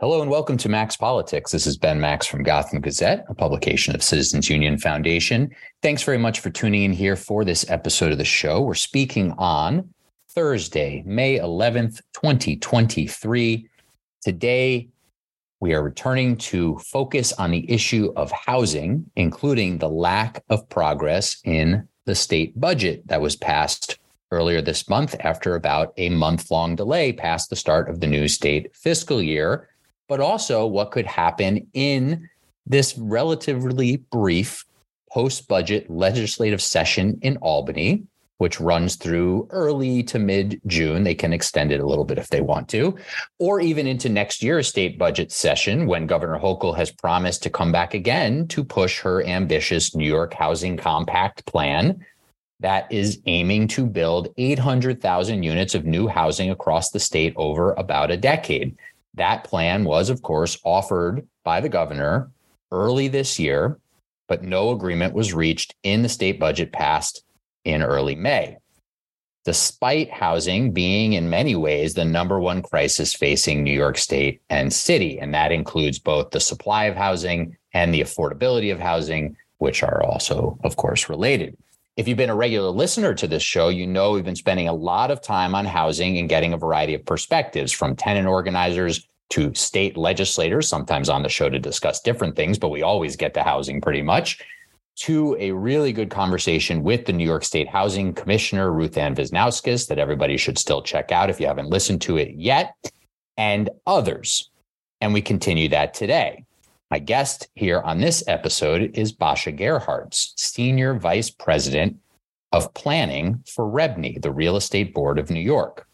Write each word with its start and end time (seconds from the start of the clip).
Hello 0.00 0.22
and 0.22 0.30
welcome 0.30 0.56
to 0.56 0.70
Max 0.70 0.96
Politics. 0.96 1.52
This 1.52 1.66
is 1.66 1.76
Ben 1.76 2.00
Max 2.00 2.26
from 2.26 2.42
Gotham 2.42 2.80
Gazette, 2.80 3.26
a 3.28 3.34
publication 3.34 3.94
of 3.94 4.02
Citizens 4.02 4.48
Union 4.48 4.78
Foundation. 4.78 5.54
Thanks 5.82 6.02
very 6.02 6.16
much 6.16 6.40
for 6.40 6.48
tuning 6.48 6.84
in 6.84 6.92
here 6.94 7.16
for 7.16 7.44
this 7.44 7.68
episode 7.68 8.10
of 8.10 8.16
the 8.16 8.24
show. 8.24 8.62
We're 8.62 8.72
speaking 8.72 9.32
on 9.32 9.92
Thursday, 10.30 11.02
May 11.04 11.38
11th, 11.38 12.00
2023. 12.14 13.68
Today, 14.22 14.88
we 15.60 15.74
are 15.74 15.82
returning 15.82 16.38
to 16.38 16.78
focus 16.78 17.34
on 17.34 17.50
the 17.50 17.70
issue 17.70 18.10
of 18.16 18.32
housing, 18.32 19.04
including 19.16 19.76
the 19.76 19.90
lack 19.90 20.42
of 20.48 20.66
progress 20.70 21.42
in 21.44 21.86
the 22.06 22.14
state 22.14 22.58
budget 22.58 23.06
that 23.08 23.20
was 23.20 23.36
passed 23.36 23.98
earlier 24.30 24.62
this 24.62 24.88
month 24.88 25.14
after 25.20 25.56
about 25.56 25.92
a 25.98 26.08
month 26.08 26.50
long 26.50 26.74
delay 26.74 27.12
past 27.12 27.50
the 27.50 27.56
start 27.56 27.90
of 27.90 28.00
the 28.00 28.06
new 28.06 28.28
state 28.28 28.74
fiscal 28.74 29.20
year 29.20 29.66
but 30.10 30.20
also 30.20 30.66
what 30.66 30.90
could 30.90 31.06
happen 31.06 31.68
in 31.72 32.28
this 32.66 32.98
relatively 32.98 33.98
brief 34.10 34.64
post 35.08 35.46
budget 35.46 35.88
legislative 35.88 36.60
session 36.60 37.16
in 37.22 37.36
Albany, 37.36 38.02
which 38.38 38.58
runs 38.58 38.96
through 38.96 39.46
early 39.50 40.02
to 40.02 40.18
mid 40.18 40.60
June. 40.66 41.04
They 41.04 41.14
can 41.14 41.32
extend 41.32 41.70
it 41.70 41.78
a 41.78 41.86
little 41.86 42.04
bit 42.04 42.18
if 42.18 42.28
they 42.28 42.40
want 42.40 42.68
to, 42.70 42.98
or 43.38 43.60
even 43.60 43.86
into 43.86 44.08
next 44.08 44.42
year's 44.42 44.66
state 44.66 44.98
budget 44.98 45.30
session 45.30 45.86
when 45.86 46.08
Governor 46.08 46.40
Hochul 46.40 46.76
has 46.76 46.90
promised 46.90 47.44
to 47.44 47.50
come 47.50 47.70
back 47.70 47.94
again 47.94 48.48
to 48.48 48.64
push 48.64 48.98
her 48.98 49.24
ambitious 49.24 49.94
New 49.94 50.08
York 50.08 50.34
Housing 50.34 50.76
Compact 50.76 51.46
plan 51.46 52.04
that 52.60 52.90
is 52.92 53.20
aiming 53.26 53.66
to 53.68 53.86
build 53.86 54.28
800,000 54.36 55.42
units 55.42 55.74
of 55.74 55.84
new 55.84 56.08
housing 56.08 56.50
across 56.50 56.90
the 56.90 57.00
state 57.00 57.32
over 57.36 57.72
about 57.74 58.10
a 58.10 58.16
decade. 58.16 58.76
That 59.14 59.44
plan 59.44 59.84
was, 59.84 60.10
of 60.10 60.22
course, 60.22 60.58
offered 60.64 61.26
by 61.44 61.60
the 61.60 61.68
governor 61.68 62.30
early 62.70 63.08
this 63.08 63.38
year, 63.38 63.78
but 64.28 64.44
no 64.44 64.70
agreement 64.70 65.14
was 65.14 65.34
reached 65.34 65.74
in 65.82 66.02
the 66.02 66.08
state 66.08 66.38
budget 66.38 66.72
passed 66.72 67.24
in 67.64 67.82
early 67.82 68.14
May. 68.14 68.56
Despite 69.44 70.10
housing 70.10 70.72
being 70.72 71.14
in 71.14 71.30
many 71.30 71.56
ways 71.56 71.94
the 71.94 72.04
number 72.04 72.38
one 72.38 72.62
crisis 72.62 73.14
facing 73.14 73.64
New 73.64 73.72
York 73.72 73.96
State 73.96 74.42
and 74.50 74.72
city, 74.72 75.18
and 75.18 75.34
that 75.34 75.50
includes 75.50 75.98
both 75.98 76.30
the 76.30 76.40
supply 76.40 76.84
of 76.84 76.96
housing 76.96 77.56
and 77.72 77.92
the 77.92 78.02
affordability 78.02 78.72
of 78.72 78.78
housing, 78.78 79.36
which 79.58 79.82
are 79.82 80.02
also, 80.02 80.58
of 80.62 80.76
course, 80.76 81.08
related. 81.08 81.56
If 82.00 82.08
you've 82.08 82.16
been 82.16 82.30
a 82.30 82.34
regular 82.34 82.70
listener 82.70 83.12
to 83.12 83.26
this 83.26 83.42
show, 83.42 83.68
you 83.68 83.86
know 83.86 84.12
we've 84.12 84.24
been 84.24 84.34
spending 84.34 84.68
a 84.68 84.72
lot 84.72 85.10
of 85.10 85.20
time 85.20 85.54
on 85.54 85.66
housing 85.66 86.16
and 86.16 86.30
getting 86.30 86.54
a 86.54 86.56
variety 86.56 86.94
of 86.94 87.04
perspectives 87.04 87.72
from 87.72 87.94
tenant 87.94 88.26
organizers 88.26 89.06
to 89.28 89.52
state 89.52 89.98
legislators, 89.98 90.66
sometimes 90.66 91.10
on 91.10 91.22
the 91.22 91.28
show 91.28 91.50
to 91.50 91.58
discuss 91.58 92.00
different 92.00 92.36
things, 92.36 92.58
but 92.58 92.70
we 92.70 92.80
always 92.80 93.16
get 93.16 93.34
to 93.34 93.42
housing 93.42 93.82
pretty 93.82 94.00
much, 94.00 94.42
to 95.00 95.36
a 95.38 95.50
really 95.50 95.92
good 95.92 96.08
conversation 96.08 96.82
with 96.82 97.04
the 97.04 97.12
New 97.12 97.26
York 97.26 97.44
State 97.44 97.68
Housing 97.68 98.14
Commissioner, 98.14 98.72
Ruth 98.72 98.96
Ann 98.96 99.14
Visnauskas, 99.14 99.86
that 99.88 99.98
everybody 99.98 100.38
should 100.38 100.56
still 100.56 100.80
check 100.80 101.12
out 101.12 101.28
if 101.28 101.38
you 101.38 101.46
haven't 101.46 101.68
listened 101.68 102.00
to 102.00 102.16
it 102.16 102.30
yet, 102.34 102.74
and 103.36 103.68
others. 103.86 104.50
And 105.02 105.12
we 105.12 105.20
continue 105.20 105.68
that 105.68 105.92
today. 105.92 106.46
My 106.90 106.98
guest 106.98 107.48
here 107.54 107.80
on 107.82 108.00
this 108.00 108.24
episode 108.26 108.98
is 108.98 109.12
Basha 109.12 109.52
Gerhards, 109.52 110.32
Senior 110.34 110.94
Vice 110.94 111.30
President 111.30 111.96
of 112.50 112.74
Planning 112.74 113.44
for 113.46 113.64
REBNY, 113.64 114.20
the 114.20 114.32
Real 114.32 114.56
Estate 114.56 114.92
Board 114.92 115.16
of 115.20 115.30
New 115.30 115.38
York. 115.38 115.86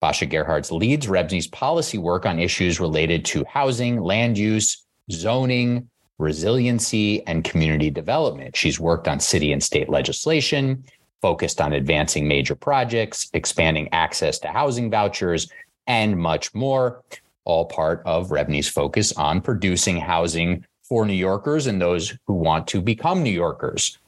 Basha 0.00 0.24
Gerhards 0.24 0.70
leads 0.70 1.08
REBNY's 1.08 1.48
policy 1.48 1.98
work 1.98 2.26
on 2.26 2.38
issues 2.38 2.78
related 2.78 3.24
to 3.24 3.44
housing, 3.48 4.00
land 4.00 4.38
use, 4.38 4.84
zoning, 5.10 5.90
resiliency, 6.18 7.26
and 7.26 7.42
community 7.42 7.90
development. 7.90 8.54
She's 8.54 8.78
worked 8.78 9.08
on 9.08 9.18
city 9.18 9.50
and 9.50 9.60
state 9.60 9.88
legislation, 9.88 10.84
focused 11.22 11.60
on 11.60 11.72
advancing 11.72 12.28
major 12.28 12.54
projects, 12.54 13.28
expanding 13.32 13.88
access 13.90 14.38
to 14.38 14.48
housing 14.48 14.92
vouchers, 14.92 15.50
and 15.88 16.16
much 16.16 16.54
more 16.54 17.02
all 17.46 17.64
part 17.64 18.02
of 18.04 18.28
REBNY's 18.28 18.68
focus 18.68 19.12
on 19.12 19.40
producing 19.40 19.96
housing 19.96 20.64
for 20.88 21.06
New 21.06 21.14
Yorkers 21.14 21.66
and 21.66 21.80
those 21.80 22.16
who 22.26 22.34
want 22.34 22.66
to 22.68 22.82
become 22.82 23.22
New 23.22 23.30
Yorkers. 23.30 23.98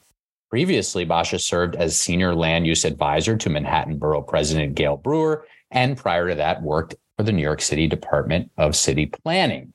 Previously, 0.50 1.04
Basha 1.04 1.38
served 1.38 1.76
as 1.76 1.98
senior 1.98 2.34
land 2.34 2.66
use 2.66 2.84
advisor 2.84 3.36
to 3.36 3.50
Manhattan 3.50 3.98
Borough 3.98 4.22
President 4.22 4.74
Gale 4.74 4.96
Brewer, 4.96 5.46
and 5.70 5.96
prior 5.96 6.28
to 6.28 6.34
that, 6.36 6.62
worked 6.62 6.94
for 7.16 7.22
the 7.22 7.32
New 7.32 7.42
York 7.42 7.60
City 7.60 7.86
Department 7.86 8.50
of 8.56 8.76
City 8.76 9.06
Planning. 9.06 9.72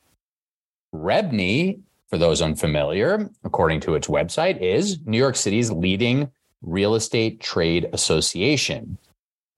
REBNY, 0.94 1.80
for 2.10 2.18
those 2.18 2.42
unfamiliar, 2.42 3.30
according 3.44 3.82
to 3.82 3.96
its 3.96 4.08
website, 4.08 4.60
is 4.62 5.00
New 5.06 5.18
York 5.18 5.36
City's 5.36 5.72
leading 5.72 6.32
real 6.62 6.96
estate 6.96 7.40
trade 7.40 7.90
association. 7.94 8.98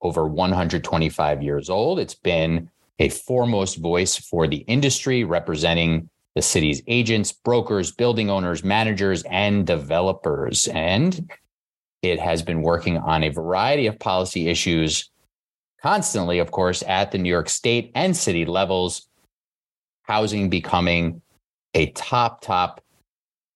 Over 0.02 0.26
125 0.26 1.42
years 1.42 1.70
old, 1.70 1.98
it's 1.98 2.14
been 2.14 2.70
a 2.98 3.08
foremost 3.08 3.78
voice 3.78 4.16
for 4.16 4.46
the 4.46 4.58
industry, 4.58 5.24
representing 5.24 6.08
the 6.34 6.42
city's 6.42 6.82
agents, 6.86 7.32
brokers, 7.32 7.92
building 7.92 8.30
owners, 8.30 8.62
managers, 8.62 9.22
and 9.24 9.66
developers. 9.66 10.68
And 10.68 11.30
it 12.02 12.20
has 12.20 12.42
been 12.42 12.62
working 12.62 12.98
on 12.98 13.22
a 13.22 13.30
variety 13.30 13.86
of 13.86 13.98
policy 13.98 14.48
issues 14.48 15.10
constantly, 15.82 16.38
of 16.38 16.50
course, 16.50 16.82
at 16.86 17.10
the 17.10 17.18
New 17.18 17.30
York 17.30 17.48
State 17.48 17.90
and 17.94 18.16
city 18.16 18.44
levels, 18.44 19.08
housing 20.02 20.50
becoming 20.50 21.22
a 21.74 21.86
top, 21.92 22.40
top 22.40 22.82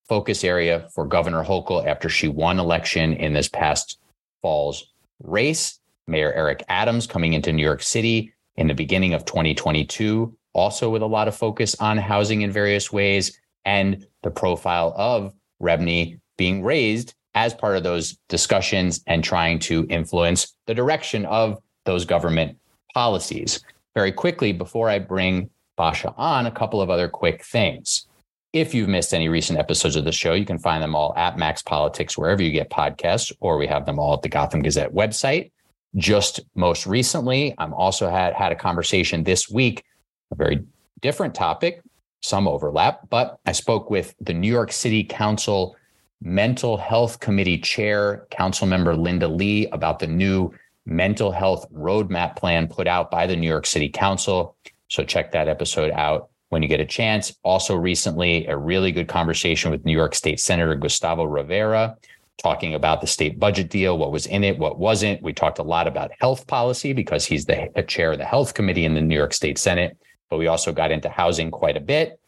focus 0.09 0.43
area 0.43 0.89
for 0.95 1.07
Governor 1.07 1.45
Hochul 1.45 1.87
after 1.87 2.09
she 2.09 2.29
won 2.29 2.59
election 2.59 3.13
in 3.15 3.33
this 3.33 3.49
past 3.49 3.99
fall's 4.43 4.93
race. 5.23 5.79
Mayor 6.07 6.33
Eric 6.33 6.65
Adams 6.69 7.07
coming 7.07 7.35
into 7.35 7.53
New 7.53 7.63
York 7.63 7.83
City 7.83 8.33
in 8.61 8.67
the 8.67 8.75
beginning 8.75 9.15
of 9.15 9.25
2022, 9.25 10.37
also 10.53 10.91
with 10.91 11.01
a 11.01 11.07
lot 11.07 11.29
of 11.29 11.35
focus 11.35 11.75
on 11.81 11.97
housing 11.97 12.43
in 12.43 12.53
various 12.53 12.93
ways 12.93 13.41
and 13.65 14.07
the 14.23 14.31
profile 14.31 14.93
of 14.97 15.33
REBNY 15.63 16.21
being 16.37 16.63
raised 16.63 17.15
as 17.35 17.55
part 17.55 17.77
of 17.77 17.83
those 17.83 18.19
discussions 18.29 19.03
and 19.07 19.25
trying 19.25 19.59
to 19.61 19.87
influence 19.89 20.55
the 20.67 20.75
direction 20.75 21.25
of 21.25 21.59
those 21.87 22.05
government 22.05 22.59
policies. 22.93 23.65
Very 23.95 24.13
quickly, 24.13 24.53
before 24.53 24.91
I 24.91 24.99
bring 24.99 25.49
Basha 25.77 26.13
on, 26.19 26.45
a 26.45 26.51
couple 26.51 26.83
of 26.83 26.91
other 26.91 27.09
quick 27.09 27.43
things. 27.43 28.07
If 28.53 28.75
you've 28.75 28.89
missed 28.89 29.15
any 29.15 29.31
recent 29.31 29.59
episodes 29.59 29.97
of 29.97 30.05
the 30.05 30.13
show, 30.13 30.35
you 30.35 30.45
can 30.45 30.59
find 30.59 30.83
them 30.83 30.95
all 30.95 31.15
at 31.17 31.39
Max 31.39 31.63
Politics, 31.63 32.19
wherever 32.19 32.43
you 32.43 32.51
get 32.51 32.69
podcasts, 32.69 33.33
or 33.41 33.57
we 33.57 33.69
have 33.69 33.87
them 33.87 33.99
all 33.99 34.13
at 34.13 34.23
the 34.23 34.29
Gotham 34.29 34.61
Gazette 34.61 34.93
website. 34.93 35.51
Just 35.97 36.41
most 36.55 36.87
recently, 36.87 37.55
I'm 37.59 37.75
also 37.75 38.09
had 38.09 38.35
had 38.35 38.53
a 38.53 38.57
conversation 38.57 39.25
this 39.25 39.51
week, 39.51 39.85
a 40.31 40.37
very 40.37 40.65
different 41.01 41.35
topic, 41.35 41.83
some 42.23 42.47
overlap, 42.47 43.09
but 43.09 43.41
I 43.47 43.53
spoke 43.53 43.91
with 43.91 44.15
the 44.21 44.35
New 44.35 44.51
York 44.51 44.73
City 44.73 45.03
Council 45.03 45.77
Mental 46.23 46.77
Health 46.77 47.19
Committee 47.21 47.59
Chair, 47.59 48.27
Council 48.31 48.67
Member 48.67 48.95
Linda 48.95 49.27
Lee, 49.27 49.67
about 49.69 49.99
the 49.99 50.07
new 50.07 50.53
mental 50.85 51.33
health 51.33 51.67
roadmap 51.73 52.37
plan 52.37 52.69
put 52.69 52.87
out 52.87 53.11
by 53.11 53.27
the 53.27 53.37
New 53.37 53.49
York 53.49 53.67
City 53.67 53.89
Council. 53.89 54.55
So 54.89 55.03
check 55.03 55.33
that 55.33 55.49
episode 55.49 55.91
out 55.93 56.29
when 56.51 56.63
you 56.63 56.69
get 56.69 56.81
a 56.81 56.87
chance. 56.87 57.35
Also, 57.43 57.75
recently, 57.75 58.47
a 58.47 58.57
really 58.57 58.93
good 58.93 59.09
conversation 59.09 59.71
with 59.71 59.85
New 59.85 59.93
York 59.93 60.15
State 60.15 60.41
Senator 60.41 60.75
Gustavo 60.75 61.25
Rivera, 61.25 61.97
talking 62.43 62.75
about 62.75 63.01
the 63.01 63.07
state 63.07 63.39
budget 63.39 63.71
deal, 63.71 63.99
what 63.99 64.13
was 64.13 64.27
in 64.27 64.45
it, 64.45 64.59
what 64.59 64.79
wasn't. 64.79 65.23
We 65.23 65.33
talked 65.33 65.59
a 65.59 65.63
lot 65.63 65.87
about 65.87 66.11
health 66.21 66.47
policy 66.47 66.93
because 66.93 67.25
he's 67.25 67.47
the 67.47 67.69
chair 67.87 68.13
of 68.13 68.19
the 68.19 68.25
health 68.25 68.55
committee 68.55 68.85
in 68.85 68.95
the 68.95 69.01
New 69.01 69.15
York 69.15 69.33
State 69.33 69.59
Senate, 69.59 69.97
but 70.29 70.39
we 70.39 70.47
also 70.47 70.73
got 70.73 70.91
into 70.91 71.09
housing 71.09 71.51
quite 71.51 71.77
a 71.77 71.81
bit. 71.81 72.19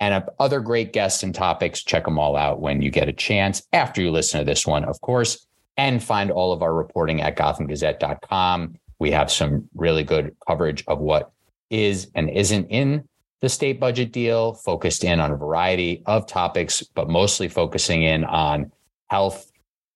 And 0.00 0.22
other 0.38 0.60
great 0.60 0.92
guests 0.92 1.22
and 1.24 1.34
topics, 1.34 1.82
check 1.82 2.04
them 2.04 2.18
all 2.18 2.36
out 2.36 2.60
when 2.60 2.82
you 2.82 2.90
get 2.90 3.08
a 3.08 3.12
chance 3.12 3.66
after 3.72 4.00
you 4.00 4.12
listen 4.12 4.38
to 4.38 4.44
this 4.44 4.66
one, 4.66 4.84
of 4.84 5.00
course, 5.00 5.46
and 5.76 6.02
find 6.02 6.30
all 6.30 6.52
of 6.52 6.62
our 6.62 6.72
reporting 6.72 7.20
at 7.20 7.36
gothamgazette.com. 7.36 8.76
We 9.00 9.10
have 9.10 9.30
some 9.30 9.68
really 9.74 10.04
good 10.04 10.36
coverage 10.46 10.84
of 10.86 11.00
what 11.00 11.32
is 11.70 12.10
and 12.14 12.30
isn't 12.30 12.66
in 12.66 13.08
the 13.40 13.48
state 13.48 13.78
budget 13.78 14.12
deal, 14.12 14.54
focused 14.54 15.04
in 15.04 15.20
on 15.20 15.30
a 15.30 15.36
variety 15.36 16.02
of 16.06 16.26
topics, 16.26 16.82
but 16.82 17.08
mostly 17.08 17.48
focusing 17.48 18.02
in 18.02 18.24
on 18.24 18.72
health, 19.10 19.50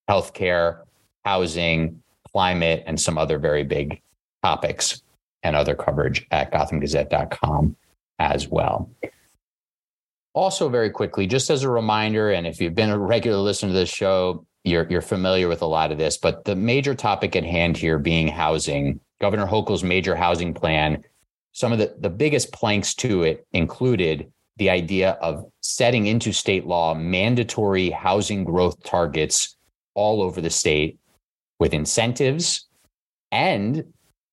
healthcare, 0.08 0.82
housing, 1.24 2.02
climate, 2.32 2.82
and 2.86 3.00
some 3.00 3.18
other 3.18 3.38
very 3.38 3.64
big 3.64 4.00
topics 4.42 5.02
and 5.42 5.56
other 5.56 5.74
coverage 5.74 6.26
at 6.30 6.52
gothamgazette.com 6.52 7.76
as 8.18 8.48
well. 8.48 8.90
Also, 10.34 10.68
very 10.68 10.90
quickly, 10.90 11.26
just 11.26 11.50
as 11.50 11.62
a 11.62 11.68
reminder, 11.68 12.30
and 12.30 12.46
if 12.46 12.60
you've 12.60 12.74
been 12.74 12.90
a 12.90 12.98
regular 12.98 13.38
listener 13.38 13.68
to 13.68 13.74
this 13.74 13.90
show, 13.90 14.46
you're, 14.64 14.86
you're 14.88 15.02
familiar 15.02 15.48
with 15.48 15.60
a 15.60 15.66
lot 15.66 15.92
of 15.92 15.98
this, 15.98 16.16
but 16.16 16.44
the 16.44 16.56
major 16.56 16.94
topic 16.94 17.36
at 17.36 17.44
hand 17.44 17.76
here 17.76 17.98
being 17.98 18.28
housing, 18.28 19.00
Governor 19.20 19.46
Hochul's 19.46 19.84
major 19.84 20.16
housing 20.16 20.54
plan 20.54 21.02
some 21.52 21.72
of 21.72 21.78
the, 21.78 21.94
the 21.98 22.10
biggest 22.10 22.52
planks 22.52 22.94
to 22.94 23.22
it 23.22 23.46
included 23.52 24.32
the 24.56 24.70
idea 24.70 25.12
of 25.22 25.50
setting 25.60 26.06
into 26.06 26.32
state 26.32 26.66
law 26.66 26.94
mandatory 26.94 27.90
housing 27.90 28.44
growth 28.44 28.82
targets 28.82 29.56
all 29.94 30.22
over 30.22 30.40
the 30.40 30.50
state 30.50 30.98
with 31.58 31.74
incentives 31.74 32.68
and 33.30 33.84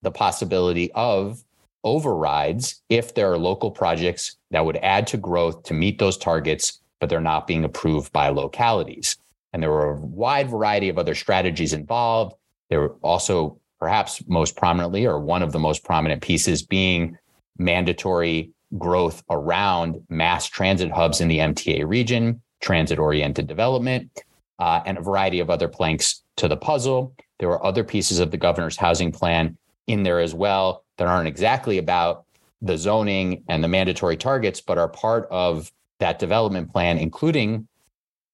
the 0.02 0.12
possibility 0.12 0.92
of 0.94 1.44
overrides 1.84 2.82
if 2.90 3.14
there 3.14 3.32
are 3.32 3.38
local 3.38 3.72
projects 3.72 4.38
that 4.52 4.66
would 4.66 4.78
add 4.78 5.08
to 5.08 5.18
growth 5.18 5.64
to 5.64 5.74
meet 5.74 6.00
those 6.00 6.18
targets, 6.18 6.82
but 7.00 7.10
they're 7.10 7.22
not 7.22 7.48
being 7.48 7.64
approved 7.64 8.12
by 8.12 8.30
localities. 8.30 9.18
And 9.54 9.64
there 9.64 9.72
were 9.72 9.92
a 9.92 10.00
wide 10.00 10.50
variety 10.50 10.90
of 10.90 10.98
other 10.98 11.16
strategies 11.16 11.74
involved. 11.74 12.36
There 12.70 12.82
were 12.82 12.96
also, 13.02 13.60
perhaps 13.80 14.22
most 14.28 14.56
prominently, 14.56 15.06
or 15.06 15.20
one 15.20 15.42
of 15.42 15.52
the 15.52 15.60
most 15.60 15.84
prominent 15.84 16.22
pieces 16.22 16.62
being 16.62 17.18
mandatory 17.58 18.52
growth 18.78 19.24
around 19.30 20.02
mass 20.10 20.48
transit 20.48 20.92
hubs 20.92 21.22
in 21.22 21.28
the 21.28 21.40
MTA 21.40 21.88
region, 21.88 22.42
transit 22.62 23.00
oriented 23.00 23.48
development, 23.48 24.12
uh, 24.60 24.82
and 24.86 24.98
a 24.98 25.02
variety 25.02 25.40
of 25.40 25.50
other 25.50 25.68
planks 25.68 26.24
to 26.38 26.48
the 26.48 26.58
puzzle. 26.58 27.16
There 27.40 27.50
were 27.50 27.66
other 27.66 27.84
pieces 27.84 28.20
of 28.20 28.32
the 28.32 28.38
governor's 28.38 28.78
housing 28.78 29.12
plan 29.12 29.58
in 29.88 30.04
there 30.04 30.20
as 30.20 30.34
well 30.34 30.84
that 30.98 31.08
aren't 31.08 31.28
exactly 31.28 31.78
about 31.78 32.26
the 32.62 32.78
zoning 32.78 33.44
and 33.48 33.64
the 33.64 33.68
mandatory 33.68 34.18
targets, 34.18 34.62
but 34.62 34.78
are 34.78 34.90
part 34.90 35.28
of 35.32 35.72
that 36.00 36.20
development 36.20 36.72
plan, 36.72 36.98
including 36.98 37.68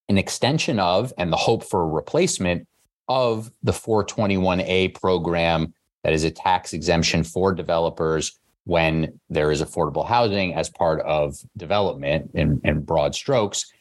an 0.09 0.17
extension 0.17 0.79
of 0.79 1.13
and 1.17 1.31
the 1.31 1.37
hope 1.37 1.63
for 1.63 1.87
replacement 1.87 2.67
of 3.07 3.51
the 3.63 3.71
421A 3.71 4.93
program 4.99 5.73
that 6.03 6.13
is 6.13 6.23
a 6.23 6.31
tax 6.31 6.73
exemption 6.73 7.23
for 7.23 7.53
developers 7.53 8.39
when 8.65 9.19
there 9.29 9.51
is 9.51 9.61
affordable 9.61 10.05
housing 10.05 10.53
as 10.53 10.69
part 10.69 10.99
of 11.01 11.37
development 11.55 12.31
in, 12.33 12.59
in 12.63 12.81
broad 12.81 13.15
strokes. 13.15 13.71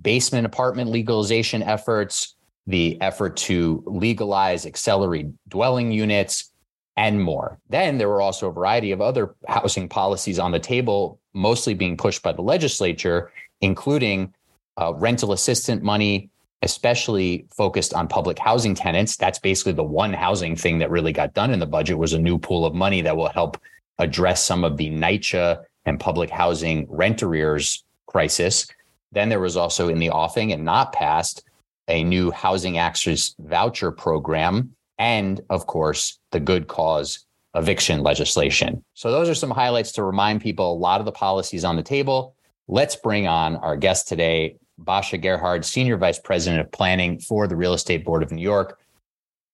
Basement 0.00 0.46
apartment 0.46 0.90
legalization 0.90 1.62
efforts, 1.62 2.34
the 2.66 3.00
effort 3.00 3.36
to 3.36 3.82
legalize 3.86 4.64
accessory 4.64 5.30
dwelling 5.48 5.90
units, 5.90 6.52
and 6.98 7.22
more. 7.22 7.60
Then 7.68 7.96
there 7.96 8.08
were 8.08 8.20
also 8.20 8.48
a 8.48 8.52
variety 8.52 8.90
of 8.90 9.00
other 9.00 9.36
housing 9.46 9.88
policies 9.88 10.40
on 10.40 10.50
the 10.50 10.58
table, 10.58 11.20
mostly 11.32 11.72
being 11.72 11.96
pushed 11.96 12.24
by 12.24 12.32
the 12.32 12.42
legislature, 12.42 13.30
including 13.60 14.34
uh, 14.80 14.92
rental 14.94 15.32
assistant 15.32 15.84
money, 15.84 16.28
especially 16.62 17.46
focused 17.54 17.94
on 17.94 18.08
public 18.08 18.36
housing 18.36 18.74
tenants. 18.74 19.16
That's 19.16 19.38
basically 19.38 19.74
the 19.74 19.84
one 19.84 20.12
housing 20.12 20.56
thing 20.56 20.78
that 20.80 20.90
really 20.90 21.12
got 21.12 21.34
done 21.34 21.52
in 21.52 21.60
the 21.60 21.66
budget 21.66 21.98
was 21.98 22.14
a 22.14 22.18
new 22.18 22.36
pool 22.36 22.66
of 22.66 22.74
money 22.74 23.00
that 23.02 23.16
will 23.16 23.28
help 23.28 23.60
address 23.98 24.44
some 24.44 24.64
of 24.64 24.76
the 24.76 24.90
NYCHA 24.90 25.62
and 25.84 25.98
public 25.98 26.30
housing 26.30 26.86
rent 26.88 27.22
arrears 27.22 27.84
crisis. 28.06 28.66
Then 29.12 29.28
there 29.28 29.40
was 29.40 29.56
also 29.56 29.88
in 29.88 29.98
the 29.98 30.10
offing 30.10 30.52
and 30.52 30.64
not 30.64 30.92
passed 30.92 31.44
a 31.88 32.04
new 32.04 32.30
housing 32.30 32.78
access 32.78 33.34
voucher 33.38 33.90
program. 33.90 34.74
And 34.98 35.40
of 35.48 35.66
course, 35.66 36.18
the 36.32 36.40
good 36.40 36.68
cause 36.68 37.24
eviction 37.54 38.02
legislation. 38.02 38.84
So 38.94 39.10
those 39.10 39.28
are 39.28 39.34
some 39.34 39.50
highlights 39.50 39.92
to 39.92 40.04
remind 40.04 40.42
people 40.42 40.72
a 40.72 40.76
lot 40.76 41.00
of 41.00 41.06
the 41.06 41.12
policies 41.12 41.64
on 41.64 41.76
the 41.76 41.82
table. 41.82 42.34
Let's 42.68 42.96
bring 42.96 43.26
on 43.26 43.56
our 43.56 43.76
guest 43.76 44.08
today, 44.08 44.56
Basha 44.76 45.16
Gerhard, 45.16 45.64
Senior 45.64 45.96
Vice 45.96 46.18
President 46.18 46.60
of 46.60 46.70
Planning 46.70 47.18
for 47.18 47.48
the 47.48 47.56
Real 47.56 47.72
Estate 47.72 48.04
Board 48.04 48.22
of 48.22 48.30
New 48.30 48.42
York. 48.42 48.78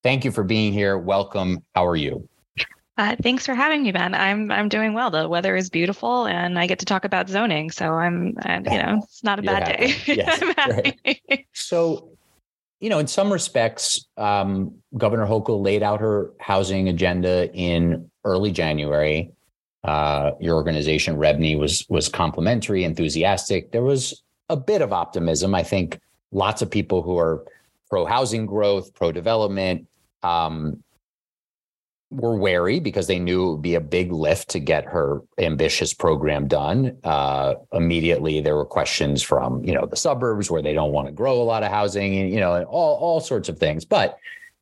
Thank 0.02 0.24
you 0.24 0.32
for 0.32 0.42
being 0.42 0.72
here. 0.72 0.98
Welcome. 0.98 1.62
How 1.74 1.86
are 1.86 1.96
you? 1.96 2.28
Uh, 2.96 3.16
thanks 3.22 3.44
for 3.44 3.54
having 3.54 3.82
me, 3.82 3.90
Ben. 3.90 4.14
I'm 4.14 4.52
I'm 4.52 4.68
doing 4.68 4.94
well. 4.94 5.10
The 5.10 5.28
weather 5.28 5.56
is 5.56 5.68
beautiful, 5.68 6.26
and 6.26 6.58
I 6.58 6.68
get 6.68 6.78
to 6.78 6.84
talk 6.84 7.04
about 7.04 7.28
zoning. 7.28 7.72
So 7.72 7.94
I'm, 7.94 8.34
I'm 8.42 8.64
you 8.64 8.78
know, 8.78 9.00
it's 9.02 9.24
not 9.24 9.40
a 9.40 9.42
bad 9.42 9.66
happy. 9.68 10.94
day. 11.04 11.20
Yes, 11.26 11.46
so, 11.52 12.10
you 12.78 12.90
know, 12.90 13.00
in 13.00 13.08
some 13.08 13.32
respects, 13.32 14.06
um, 14.16 14.76
Governor 14.96 15.26
Hochul 15.26 15.60
laid 15.60 15.82
out 15.82 16.00
her 16.00 16.30
housing 16.38 16.88
agenda 16.88 17.52
in 17.52 18.08
early 18.24 18.52
January. 18.52 19.32
Uh, 19.82 20.30
your 20.40 20.54
organization, 20.54 21.16
REBNY, 21.16 21.58
was 21.58 21.84
was 21.88 22.08
complimentary, 22.08 22.84
enthusiastic. 22.84 23.72
There 23.72 23.82
was 23.82 24.22
a 24.48 24.56
bit 24.56 24.82
of 24.82 24.92
optimism. 24.92 25.52
I 25.52 25.64
think 25.64 26.00
lots 26.30 26.62
of 26.62 26.70
people 26.70 27.02
who 27.02 27.18
are 27.18 27.44
pro 27.90 28.06
housing 28.06 28.46
growth, 28.46 28.94
pro 28.94 29.10
development, 29.10 29.88
um, 30.22 30.84
were 32.10 32.36
wary 32.36 32.80
because 32.80 33.06
they 33.06 33.18
knew 33.18 33.44
it 33.44 33.50
would 33.52 33.62
be 33.62 33.74
a 33.74 33.80
big 33.80 34.12
lift 34.12 34.48
to 34.50 34.60
get 34.60 34.84
her 34.84 35.22
ambitious 35.38 35.92
program 35.92 36.46
done. 36.46 36.96
Uh, 37.02 37.54
immediately, 37.72 38.40
there 38.40 38.56
were 38.56 38.64
questions 38.64 39.22
from 39.22 39.64
you 39.64 39.74
know 39.74 39.86
the 39.86 39.96
suburbs 39.96 40.50
where 40.50 40.62
they 40.62 40.74
don't 40.74 40.92
want 40.92 41.06
to 41.06 41.12
grow 41.12 41.40
a 41.40 41.44
lot 41.44 41.62
of 41.62 41.70
housing, 41.70 42.16
and 42.16 42.30
you 42.30 42.40
know, 42.40 42.54
and 42.54 42.64
all 42.66 42.96
all 42.96 43.20
sorts 43.20 43.48
of 43.48 43.58
things. 43.58 43.84
But 43.84 44.16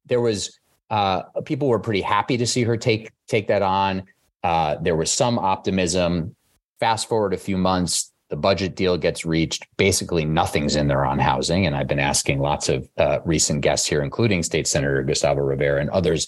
there 0.06 0.20
was 0.20 0.58
uh, 0.90 1.22
people 1.44 1.68
were 1.68 1.78
pretty 1.78 2.00
happy 2.00 2.36
to 2.36 2.46
see 2.46 2.62
her 2.62 2.76
take 2.76 3.10
take 3.26 3.48
that 3.48 3.62
on. 3.62 4.04
Uh, 4.42 4.76
there 4.80 4.96
was 4.96 5.10
some 5.10 5.38
optimism. 5.38 6.34
Fast 6.80 7.08
forward 7.08 7.32
a 7.32 7.38
few 7.38 7.56
months, 7.56 8.12
the 8.28 8.36
budget 8.36 8.74
deal 8.74 8.98
gets 8.98 9.24
reached. 9.24 9.68
Basically, 9.76 10.24
nothing's 10.24 10.74
in 10.74 10.88
there 10.88 11.04
on 11.04 11.18
housing, 11.18 11.66
and 11.66 11.76
I've 11.76 11.86
been 11.86 12.00
asking 12.00 12.40
lots 12.40 12.68
of 12.68 12.88
uh, 12.98 13.20
recent 13.24 13.60
guests 13.60 13.86
here, 13.86 14.02
including 14.02 14.42
State 14.42 14.66
Senator 14.66 15.02
Gustavo 15.04 15.42
Rivera 15.42 15.80
and 15.80 15.90
others 15.90 16.26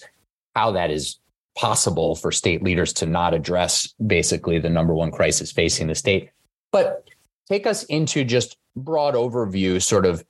how 0.55 0.71
that 0.71 0.91
is 0.91 1.19
possible 1.55 2.15
for 2.15 2.31
state 2.31 2.63
leaders 2.63 2.93
to 2.93 3.05
not 3.05 3.33
address 3.33 3.93
basically 4.05 4.59
the 4.59 4.69
number 4.69 4.93
one 4.93 5.11
crisis 5.11 5.51
facing 5.51 5.87
the 5.87 5.95
state. 5.95 6.29
But 6.71 7.09
take 7.47 7.65
us 7.65 7.83
into 7.85 8.23
just 8.23 8.57
broad 8.75 9.15
overview, 9.15 9.81
sort 9.81 10.05
of 10.05 10.23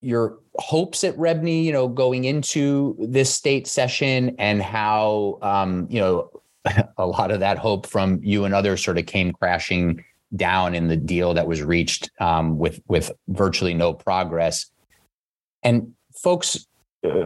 your 0.00 0.38
hopes 0.58 1.02
at 1.02 1.16
REBNY, 1.16 1.64
you 1.64 1.72
know, 1.72 1.88
going 1.88 2.24
into 2.24 2.96
this 3.00 3.32
state 3.32 3.66
session 3.66 4.36
and 4.38 4.62
how, 4.62 5.38
um, 5.42 5.86
you 5.90 6.00
know, 6.00 6.30
a 6.98 7.06
lot 7.06 7.30
of 7.30 7.40
that 7.40 7.58
hope 7.58 7.86
from 7.86 8.20
you 8.22 8.44
and 8.44 8.54
others 8.54 8.84
sort 8.84 8.98
of 8.98 9.06
came 9.06 9.32
crashing 9.32 10.04
down 10.36 10.74
in 10.74 10.88
the 10.88 10.96
deal 10.96 11.32
that 11.32 11.46
was 11.46 11.62
reached 11.62 12.10
um, 12.20 12.58
with 12.58 12.80
with 12.86 13.10
virtually 13.28 13.72
no 13.72 13.94
progress. 13.94 14.66
And 15.62 15.94
folks 16.14 16.66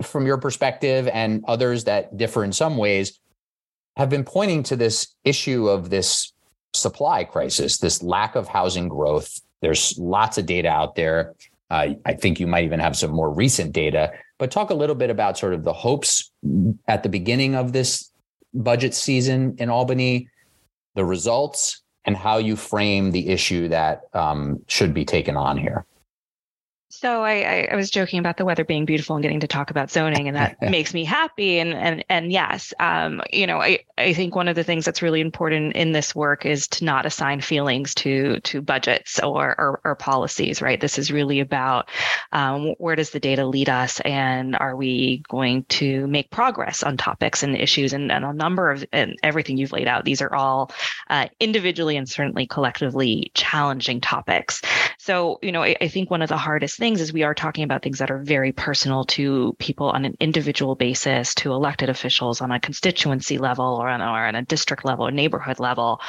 from 0.03 0.27
your 0.27 0.39
perspective 0.39 1.09
and 1.09 1.45
others 1.47 1.85
that 1.85 2.17
differ 2.17 2.45
in 2.45 2.53
some 2.53 2.77
ways 2.77 3.19
have 3.97 4.09
been 4.09 4.25
pointing 4.25 4.63
to 4.65 4.77
this 4.77 5.15
issue 5.25 5.69
of 5.69 5.91
this 5.91 6.33
supply 6.75 7.25
crisis, 7.25 7.79
this 7.79 8.03
lack 8.03 8.35
of 8.35 8.49
housing 8.49 8.89
growth. 8.89 9.41
There's 9.61 9.97
lots 9.99 10.39
of 10.39 10.47
data 10.47 10.69
out 10.69 10.95
there. 10.95 11.35
Uh, 11.71 11.95
I 12.05 12.15
think 12.15 12.41
you 12.41 12.47
might 12.47 12.65
even 12.65 12.81
have 12.81 12.97
some 12.97 13.13
more 13.13 13.33
recent 13.33 13.73
data, 13.73 14.13
but 14.39 14.51
talk 14.51 14.71
a 14.71 14.75
little 14.75 14.95
bit 14.95 15.11
about 15.11 15.39
sort 15.39 15.55
of 15.55 15.65
the 15.65 15.73
hopes 15.73 16.31
at 16.89 17.03
the 17.03 17.09
beginning 17.09 17.55
of 17.55 17.73
this 17.73 18.11
budget 18.55 18.95
season 18.95 19.57
in 19.59 19.71
Albany, 19.71 20.29
the 20.95 21.05
results, 21.05 21.83
and 22.05 22.17
how 22.17 22.39
you 22.39 22.57
frame 22.57 23.13
the 23.13 23.29
issue 23.29 23.69
that 23.69 24.03
um, 24.13 24.61
should 24.67 24.93
be 24.93 25.05
taken 25.05 25.37
on 25.37 25.57
here. 25.57 25.87
So 26.95 27.23
I, 27.25 27.69
I, 27.73 27.75
was 27.75 27.91
joking 27.91 28.19
about 28.19 28.37
the 28.37 28.45
weather 28.45 28.67
being 28.67 28.85
beautiful 28.85 29.17
and 29.17 29.23
getting 29.23 29.41
to 29.41 29.47
talk 29.47 29.71
about 29.71 29.91
zoning, 29.91 30.29
and 30.29 30.37
that 30.37 30.61
makes 30.71 30.93
me 30.93 31.05
happy. 31.05 31.59
And 31.59 31.73
and 31.73 32.05
and 32.11 32.31
yes, 32.31 32.75
um, 32.79 33.23
you 33.33 33.47
know, 33.47 33.63
I, 33.63 33.79
I 33.97 34.13
think 34.13 34.37
one 34.37 34.47
of 34.47 34.57
the 34.57 34.63
things 34.63 34.85
that's 34.85 35.01
really 35.01 35.23
important 35.23 35.75
in 35.75 35.93
this 35.93 36.15
work 36.15 36.45
is 36.45 36.69
to 36.69 36.85
not 36.85 37.07
assign 37.07 37.41
feelings 37.41 37.95
to 37.95 38.41
to 38.41 38.61
budgets 38.61 39.19
or 39.21 39.59
or, 39.59 39.81
or 39.85 39.95
policies. 39.95 40.61
Right. 40.61 40.79
This 40.79 40.99
is 40.99 41.11
really 41.11 41.41
about 41.41 41.89
um, 42.31 42.75
where 42.77 42.95
does 42.95 43.09
the 43.09 43.21
data 43.21 43.47
lead 43.47 43.71
us, 43.71 43.99
and 44.01 44.55
are 44.57 44.77
we 44.77 45.23
going 45.31 45.65
to 45.71 46.07
make 46.09 46.31
progress 46.31 46.83
on 46.83 46.99
topics 46.99 47.43
and 47.43 47.57
issues, 47.57 47.95
and, 47.95 48.13
and 48.13 48.23
a 48.23 48.35
number 48.35 48.71
of 48.71 48.85
and 48.93 49.17
everything 49.23 49.57
you've 49.57 49.73
laid 49.73 49.89
out. 49.89 50.05
These 50.05 50.21
are 50.21 50.35
all 50.35 50.71
uh, 51.09 51.29
individually 51.41 51.97
and 51.97 52.07
certainly 52.07 52.47
collectively 52.47 53.31
challenging 53.33 54.03
topics. 54.03 54.61
So 54.99 55.39
you 55.41 55.53
know, 55.53 55.63
I, 55.63 55.75
I 55.81 55.89
think 55.89 56.11
one 56.11 56.21
of 56.21 56.29
the 56.29 56.37
hardest 56.37 56.82
things 56.83 57.01
is 57.01 57.13
we 57.13 57.23
are 57.23 57.33
talking 57.33 57.63
about 57.63 57.81
things 57.81 58.01
that 58.01 58.11
are 58.11 58.19
very 58.19 58.51
personal 58.51 59.05
to 59.05 59.55
people 59.61 59.89
on 59.91 60.05
an 60.05 60.17
individual 60.19 60.75
basis, 60.75 61.33
to 61.33 61.53
elected 61.53 61.89
officials 61.89 62.41
on 62.41 62.51
a 62.51 62.59
constituency 62.59 63.39
level 63.39 63.77
or 63.81 63.89
on, 63.89 64.01
or 64.01 64.27
on 64.27 64.35
a 64.35 64.43
district 64.43 64.85
level 64.85 65.07
or 65.07 65.13
neighborhood 65.13 65.61
level. 65.61 66.01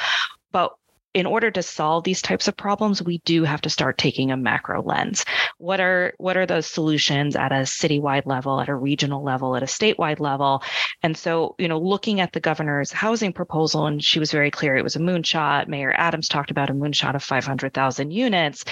But 0.50 0.74
in 1.14 1.26
order 1.26 1.48
to 1.48 1.62
solve 1.62 2.02
these 2.02 2.20
types 2.20 2.48
of 2.48 2.56
problems 2.56 3.00
we 3.00 3.18
do 3.18 3.44
have 3.44 3.60
to 3.60 3.70
start 3.70 3.98
taking 3.98 4.32
a 4.32 4.36
macro 4.36 4.82
lens. 4.82 5.24
What 5.58 5.78
are 5.78 6.12
what 6.18 6.36
are 6.36 6.44
those 6.44 6.66
solutions 6.66 7.36
at 7.36 7.52
a 7.52 7.62
citywide 7.62 8.26
level 8.26 8.60
at 8.60 8.68
a 8.68 8.74
regional 8.74 9.22
level 9.22 9.54
at 9.54 9.62
a 9.62 9.66
statewide 9.66 10.18
level? 10.18 10.64
And 11.04 11.16
so 11.16 11.54
you 11.56 11.68
know 11.68 11.78
looking 11.78 12.18
at 12.18 12.32
the 12.32 12.40
governor's 12.40 12.90
housing 12.90 13.32
proposal 13.32 13.86
and 13.86 14.02
she 14.02 14.18
was 14.18 14.32
very 14.32 14.50
clear 14.50 14.74
it 14.74 14.82
was 14.82 14.96
a 14.96 14.98
moonshot. 14.98 15.68
Mayor 15.68 15.94
adams 15.96 16.26
talked 16.26 16.50
about 16.50 16.70
a 16.70 16.74
moonshot 16.74 17.14
of 17.14 17.22
500000 17.22 18.10
units 18.10 18.64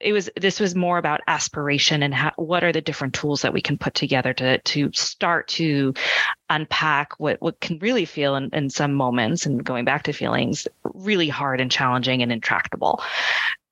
it 0.00 0.12
was 0.12 0.30
this 0.36 0.58
was 0.58 0.74
more 0.74 0.98
about 0.98 1.20
aspiration 1.26 2.02
and 2.02 2.14
how, 2.14 2.32
what 2.36 2.64
are 2.64 2.72
the 2.72 2.80
different 2.80 3.14
tools 3.14 3.42
that 3.42 3.52
we 3.52 3.60
can 3.60 3.76
put 3.76 3.94
together 3.94 4.32
to 4.32 4.58
to 4.58 4.90
start 4.92 5.48
to 5.48 5.94
unpack 6.48 7.20
what 7.20 7.40
what 7.40 7.60
can 7.60 7.78
really 7.78 8.06
feel 8.06 8.34
in, 8.34 8.48
in 8.52 8.70
some 8.70 8.94
moments 8.94 9.46
and 9.46 9.62
going 9.64 9.84
back 9.84 10.04
to 10.04 10.12
feelings 10.12 10.66
really 10.94 11.28
hard 11.28 11.60
and 11.60 11.70
challenging 11.70 12.22
and 12.22 12.32
intractable 12.32 13.02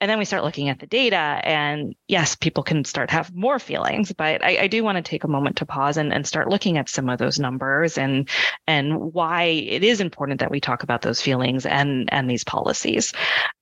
and 0.00 0.10
then 0.10 0.18
we 0.18 0.24
start 0.24 0.44
looking 0.44 0.68
at 0.68 0.78
the 0.78 0.86
data 0.86 1.16
and 1.16 1.94
yes 2.06 2.36
people 2.36 2.62
can 2.62 2.84
start 2.84 3.10
have 3.10 3.34
more 3.34 3.58
feelings 3.58 4.12
but 4.12 4.44
i, 4.44 4.58
I 4.62 4.66
do 4.66 4.84
want 4.84 4.96
to 4.96 5.02
take 5.02 5.24
a 5.24 5.28
moment 5.28 5.56
to 5.56 5.66
pause 5.66 5.96
and, 5.96 6.12
and 6.12 6.26
start 6.26 6.48
looking 6.48 6.78
at 6.78 6.88
some 6.88 7.08
of 7.08 7.18
those 7.18 7.38
numbers 7.38 7.98
and 7.98 8.28
and 8.66 9.12
why 9.12 9.44
it 9.44 9.82
is 9.82 10.00
important 10.00 10.40
that 10.40 10.50
we 10.50 10.60
talk 10.60 10.82
about 10.82 11.02
those 11.02 11.20
feelings 11.20 11.66
and 11.66 12.08
and 12.12 12.30
these 12.30 12.44
policies. 12.44 13.12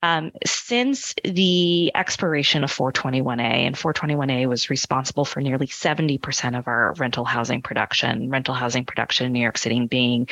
Um, 0.02 0.32
since 0.44 1.14
the 1.24 1.92
expiration 1.94 2.64
of 2.64 2.72
421a 2.72 3.40
and 3.40 3.74
421a 3.74 4.48
was 4.48 4.70
responsible 4.70 5.24
for 5.24 5.40
nearly 5.40 5.66
70% 5.66 6.58
of 6.58 6.68
our 6.68 6.94
rental 6.98 7.24
housing 7.24 7.62
production 7.62 8.30
rental 8.30 8.54
housing 8.54 8.84
production 8.84 9.26
in 9.26 9.32
new 9.32 9.40
york 9.40 9.58
city 9.58 9.86
being 9.86 10.28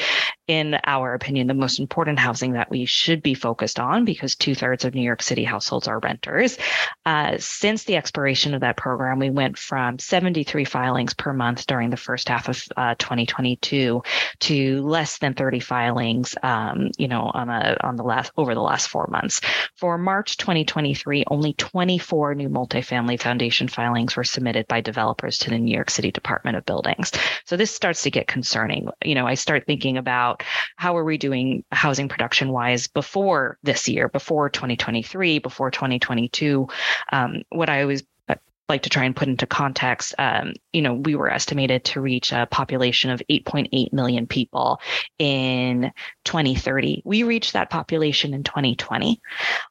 in 0.46 0.78
our 0.84 1.14
opinion 1.14 1.46
the 1.46 1.54
most 1.54 1.78
important 1.78 2.18
housing 2.18 2.52
that 2.52 2.70
we 2.70 2.84
should 2.84 3.22
be 3.22 3.34
focused 3.34 3.80
on 3.80 4.04
because 4.04 4.36
two-thirds 4.36 4.84
of 4.84 4.94
new 4.94 5.02
york 5.02 5.22
city 5.22 5.44
households 5.44 5.88
are 5.88 5.93
our 5.94 6.00
renters. 6.00 6.58
Uh, 7.06 7.36
since 7.38 7.84
the 7.84 7.96
expiration 7.96 8.54
of 8.54 8.62
that 8.62 8.76
program, 8.76 9.18
we 9.18 9.30
went 9.30 9.58
from 9.58 9.98
73 9.98 10.64
filings 10.64 11.14
per 11.14 11.32
month 11.32 11.66
during 11.66 11.90
the 11.90 11.96
first 11.96 12.28
half 12.28 12.48
of 12.48 12.62
uh, 12.76 12.94
2022 12.98 14.02
to 14.40 14.82
less 14.82 15.18
than 15.18 15.34
30 15.34 15.60
filings, 15.60 16.34
um, 16.42 16.90
you 16.98 17.08
know, 17.08 17.30
on 17.32 17.48
a 17.48 17.76
on 17.82 17.96
the 17.96 18.02
last 18.02 18.32
over 18.36 18.54
the 18.54 18.60
last 18.60 18.88
four 18.88 19.06
months. 19.06 19.40
For 19.76 19.98
March 19.98 20.36
2023, 20.36 21.24
only 21.28 21.52
24 21.54 22.34
new 22.34 22.48
multifamily 22.48 23.20
foundation 23.20 23.68
filings 23.68 24.16
were 24.16 24.24
submitted 24.24 24.66
by 24.66 24.80
developers 24.80 25.38
to 25.40 25.50
the 25.50 25.58
New 25.58 25.74
York 25.74 25.90
City 25.90 26.10
Department 26.10 26.56
of 26.56 26.66
Buildings. 26.66 27.12
So 27.44 27.56
this 27.56 27.70
starts 27.70 28.02
to 28.02 28.10
get 28.10 28.26
concerning. 28.26 28.88
You 29.04 29.14
know, 29.14 29.26
I 29.26 29.34
start 29.34 29.66
thinking 29.66 29.98
about 29.98 30.42
how 30.76 30.96
are 30.96 31.04
we 31.04 31.18
doing 31.18 31.64
housing 31.70 32.08
production 32.08 32.50
wise 32.50 32.86
before 32.86 33.58
this 33.62 33.88
year, 33.88 34.08
before 34.08 34.48
2023, 34.48 35.38
before 35.38 35.70
20 35.70 35.83
2022. 35.84 36.68
Um, 37.12 37.42
what 37.50 37.68
I 37.68 37.82
always 37.82 38.02
uh, 38.28 38.36
like 38.68 38.82
to 38.82 38.90
try 38.90 39.04
and 39.04 39.14
put 39.14 39.28
into 39.28 39.46
context, 39.46 40.14
um, 40.18 40.54
you 40.72 40.82
know, 40.82 40.94
we 40.94 41.14
were 41.14 41.30
estimated 41.30 41.84
to 41.84 42.00
reach 42.00 42.32
a 42.32 42.46
population 42.50 43.10
of 43.10 43.22
8.8 43.30 43.92
million 43.92 44.26
people 44.26 44.80
in 45.18 45.92
2030. 46.24 47.02
We 47.04 47.22
reached 47.22 47.52
that 47.52 47.70
population 47.70 48.32
in 48.32 48.42
2020. 48.42 49.20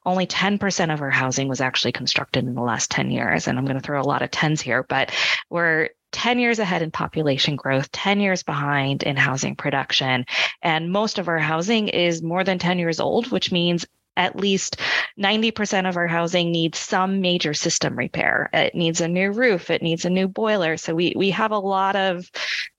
Only 0.06 0.26
10% 0.26 0.94
of 0.94 1.02
our 1.02 1.10
housing 1.10 1.48
was 1.48 1.60
actually 1.60 1.92
constructed 1.92 2.44
in 2.44 2.54
the 2.54 2.62
last 2.62 2.90
10 2.90 3.10
years. 3.10 3.48
And 3.48 3.58
I'm 3.58 3.64
going 3.64 3.76
to 3.76 3.82
throw 3.82 4.00
a 4.00 4.04
lot 4.04 4.22
of 4.22 4.30
tens 4.30 4.60
here, 4.60 4.84
but 4.84 5.12
we're 5.50 5.90
10 6.14 6.38
years 6.38 6.60
ahead 6.60 6.80
in 6.80 6.92
population 6.92 7.56
growth, 7.56 7.90
10 7.90 8.20
years 8.20 8.44
behind 8.44 9.02
in 9.02 9.16
housing 9.16 9.56
production. 9.56 10.24
And 10.62 10.90
most 10.90 11.18
of 11.18 11.28
our 11.28 11.38
housing 11.38 11.88
is 11.88 12.22
more 12.22 12.44
than 12.44 12.58
10 12.58 12.78
years 12.78 13.00
old, 13.00 13.32
which 13.32 13.50
means 13.50 13.84
at 14.16 14.36
least 14.36 14.78
90% 15.18 15.88
of 15.88 15.96
our 15.96 16.06
housing 16.06 16.50
needs 16.50 16.78
some 16.78 17.20
major 17.20 17.54
system 17.54 17.96
repair. 17.96 18.50
It 18.52 18.74
needs 18.74 19.00
a 19.00 19.08
new 19.08 19.30
roof, 19.32 19.70
it 19.70 19.82
needs 19.82 20.04
a 20.04 20.10
new 20.10 20.28
boiler. 20.28 20.76
So 20.76 20.94
we 20.94 21.14
we 21.16 21.30
have 21.30 21.50
a 21.50 21.58
lot 21.58 21.96
of 21.96 22.30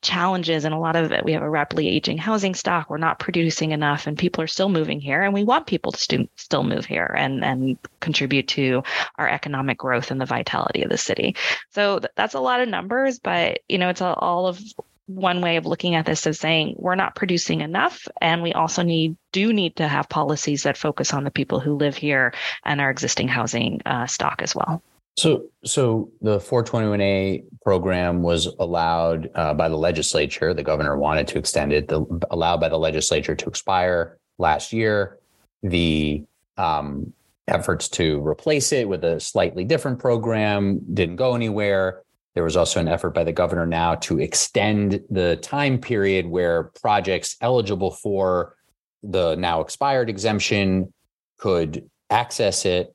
challenges 0.02 0.66
and 0.66 0.74
a 0.74 0.80
lot 0.80 0.96
of 0.96 1.12
it. 1.12 1.26
We 1.26 1.34
have 1.34 1.42
a 1.42 1.50
rapidly 1.50 1.90
aging 1.90 2.18
housing 2.18 2.56
stock. 2.56 2.90
We're 2.90 2.98
not 2.98 3.20
producing 3.20 3.72
enough 3.72 4.08
and 4.08 4.18
people 4.18 4.44
are 4.44 4.48
still 4.48 4.70
moving 4.70 5.00
here 5.00 5.24
and 5.24 5.34
we 5.34 5.44
want 5.44 5.68
people 5.68 5.92
to 5.92 5.98
st- 5.98 6.30
still 6.36 6.64
move 6.64 6.86
here 6.86 7.14
and 7.18 7.44
and 7.44 7.78
contribute 8.00 8.48
to 8.50 8.84
our 9.18 9.28
economic 9.28 9.78
growth 9.78 10.12
and 10.12 10.22
the 10.22 10.26
vitality 10.26 10.84
of 10.84 10.90
the 10.90 10.98
city. 10.98 11.36
So 11.72 12.00
th- 12.00 12.12
that's 12.16 12.36
a 12.36 12.40
lot 12.40 12.62
of 12.62 12.70
numbers, 12.70 13.20
but 13.20 13.60
you 13.68 13.78
know, 13.78 13.90
it's 13.90 14.02
all 14.02 14.48
of 14.48 14.62
one 15.08 15.42
way 15.42 15.58
of 15.58 15.66
looking 15.66 15.96
at 15.96 16.06
this 16.06 16.26
is 16.26 16.40
saying 16.40 16.76
we're 16.78 16.96
not 16.96 17.16
producing 17.16 17.62
enough 17.62 18.08
and 18.22 18.42
we 18.42 18.54
also 18.54 18.82
need 18.82 19.16
do 19.32 19.54
need 19.54 19.76
to 19.76 19.88
have 19.88 20.10
policies 20.10 20.64
that 20.64 20.78
focus 20.78 21.14
on 21.14 21.24
the 21.24 21.32
people 21.32 21.60
who 21.60 21.76
live 21.76 21.96
here 21.96 22.34
and 22.64 22.82
our 22.82 22.90
existing 22.90 23.28
housing 23.28 23.82
uh, 23.86 24.08
stock 24.08 24.42
as 24.42 24.56
well. 24.56 24.82
So 25.18 25.46
so 25.64 26.10
the 26.22 26.40
421a 26.40 27.44
program 27.64 28.22
was 28.22 28.48
allowed 28.60 29.30
uh, 29.36 29.54
by 29.54 29.70
the 29.70 29.78
legislature. 29.78 30.54
The 30.54 30.64
governor 30.64 30.98
wanted 30.98 31.28
to 31.30 31.40
extend 31.40 31.72
it. 31.72 31.88
The, 31.88 32.04
allowed 32.32 32.60
by 32.60 32.70
the 32.70 32.80
legislature 32.80 33.36
to 33.36 33.46
expire 33.48 34.18
last 34.38 34.74
year. 34.74 35.20
The 35.64 36.26
um, 36.58 37.14
efforts 37.48 37.88
to 37.90 38.26
replace 38.26 38.72
it 38.72 38.90
with 38.90 39.04
a 39.04 39.20
slightly 39.20 39.64
different 39.64 40.00
program 40.00 40.82
didn't 40.94 41.16
go 41.16 41.36
anywhere 41.36 42.02
there 42.36 42.44
was 42.44 42.58
also 42.58 42.82
an 42.82 42.90
effort 42.90 43.12
by 43.12 43.24
the 43.24 43.32
governor 43.32 43.66
now 43.66 43.96
to 43.96 44.20
extend 44.20 45.02
the 45.10 45.38
time 45.38 45.80
period 45.80 46.28
where 46.28 46.66
projects 46.82 47.38
eligible 47.42 47.92
for 47.92 48.58
the 49.02 49.36
now 49.36 49.62
expired 49.62 50.10
exemption 50.10 50.94
could 51.38 51.90
access 52.10 52.66
it. 52.66 52.94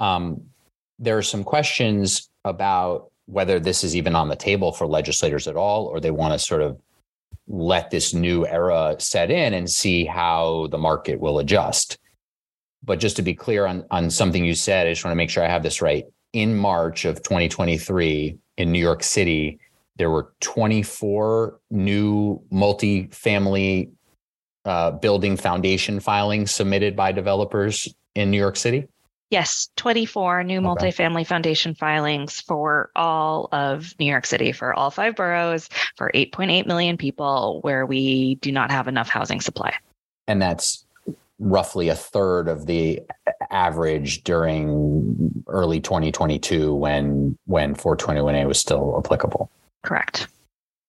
Um, 0.00 0.42
there 0.98 1.16
are 1.16 1.22
some 1.22 1.44
questions 1.44 2.28
about 2.44 3.12
whether 3.26 3.60
this 3.60 3.84
is 3.84 3.94
even 3.94 4.16
on 4.16 4.28
the 4.28 4.36
table 4.36 4.72
for 4.72 4.86
legislators 4.86 5.46
at 5.46 5.56
all, 5.56 5.86
or 5.86 6.00
they 6.00 6.10
want 6.10 6.32
to 6.32 6.38
sort 6.38 6.60
of 6.60 6.80
let 7.46 7.90
this 7.90 8.12
new 8.12 8.44
era 8.46 8.96
set 8.98 9.30
in 9.30 9.54
and 9.54 9.70
see 9.70 10.04
how 10.04 10.66
the 10.72 10.78
market 10.78 11.20
will 11.20 11.38
adjust. 11.38 11.98
But 12.82 12.98
just 12.98 13.14
to 13.16 13.22
be 13.22 13.34
clear 13.34 13.66
on, 13.66 13.84
on 13.92 14.10
something 14.10 14.44
you 14.44 14.56
said, 14.56 14.88
I 14.88 14.90
just 14.90 15.04
want 15.04 15.12
to 15.12 15.16
make 15.16 15.30
sure 15.30 15.44
I 15.44 15.48
have 15.48 15.62
this 15.62 15.80
right. 15.80 16.04
In 16.32 16.56
March 16.56 17.04
of 17.04 17.22
2023, 17.22 18.38
in 18.56 18.72
New 18.72 18.78
York 18.78 19.02
City, 19.02 19.58
there 19.96 20.10
were 20.10 20.32
24 20.40 21.58
new 21.70 22.40
multifamily 22.52 23.90
uh, 24.64 24.92
building 24.92 25.36
foundation 25.36 26.00
filings 26.00 26.50
submitted 26.50 26.96
by 26.96 27.12
developers 27.12 27.92
in 28.14 28.30
New 28.30 28.38
York 28.38 28.56
City? 28.56 28.86
Yes, 29.30 29.70
24 29.76 30.44
new 30.44 30.58
okay. 30.58 30.66
multifamily 30.66 31.26
foundation 31.26 31.74
filings 31.74 32.40
for 32.40 32.90
all 32.94 33.48
of 33.50 33.94
New 33.98 34.04
York 34.04 34.26
City, 34.26 34.52
for 34.52 34.74
all 34.74 34.90
five 34.90 35.16
boroughs, 35.16 35.70
for 35.96 36.10
8.8 36.14 36.66
million 36.66 36.98
people, 36.98 37.60
where 37.62 37.86
we 37.86 38.34
do 38.36 38.52
not 38.52 38.70
have 38.70 38.88
enough 38.88 39.08
housing 39.08 39.40
supply. 39.40 39.74
And 40.28 40.40
that's 40.40 40.84
roughly 41.42 41.88
a 41.88 41.94
third 41.94 42.48
of 42.48 42.66
the 42.66 43.00
average 43.50 44.22
during 44.22 45.44
early 45.48 45.80
2022 45.80 46.74
when 46.74 47.36
when 47.46 47.74
421a 47.74 48.46
was 48.46 48.58
still 48.58 49.00
applicable. 49.04 49.50
Correct. 49.82 50.28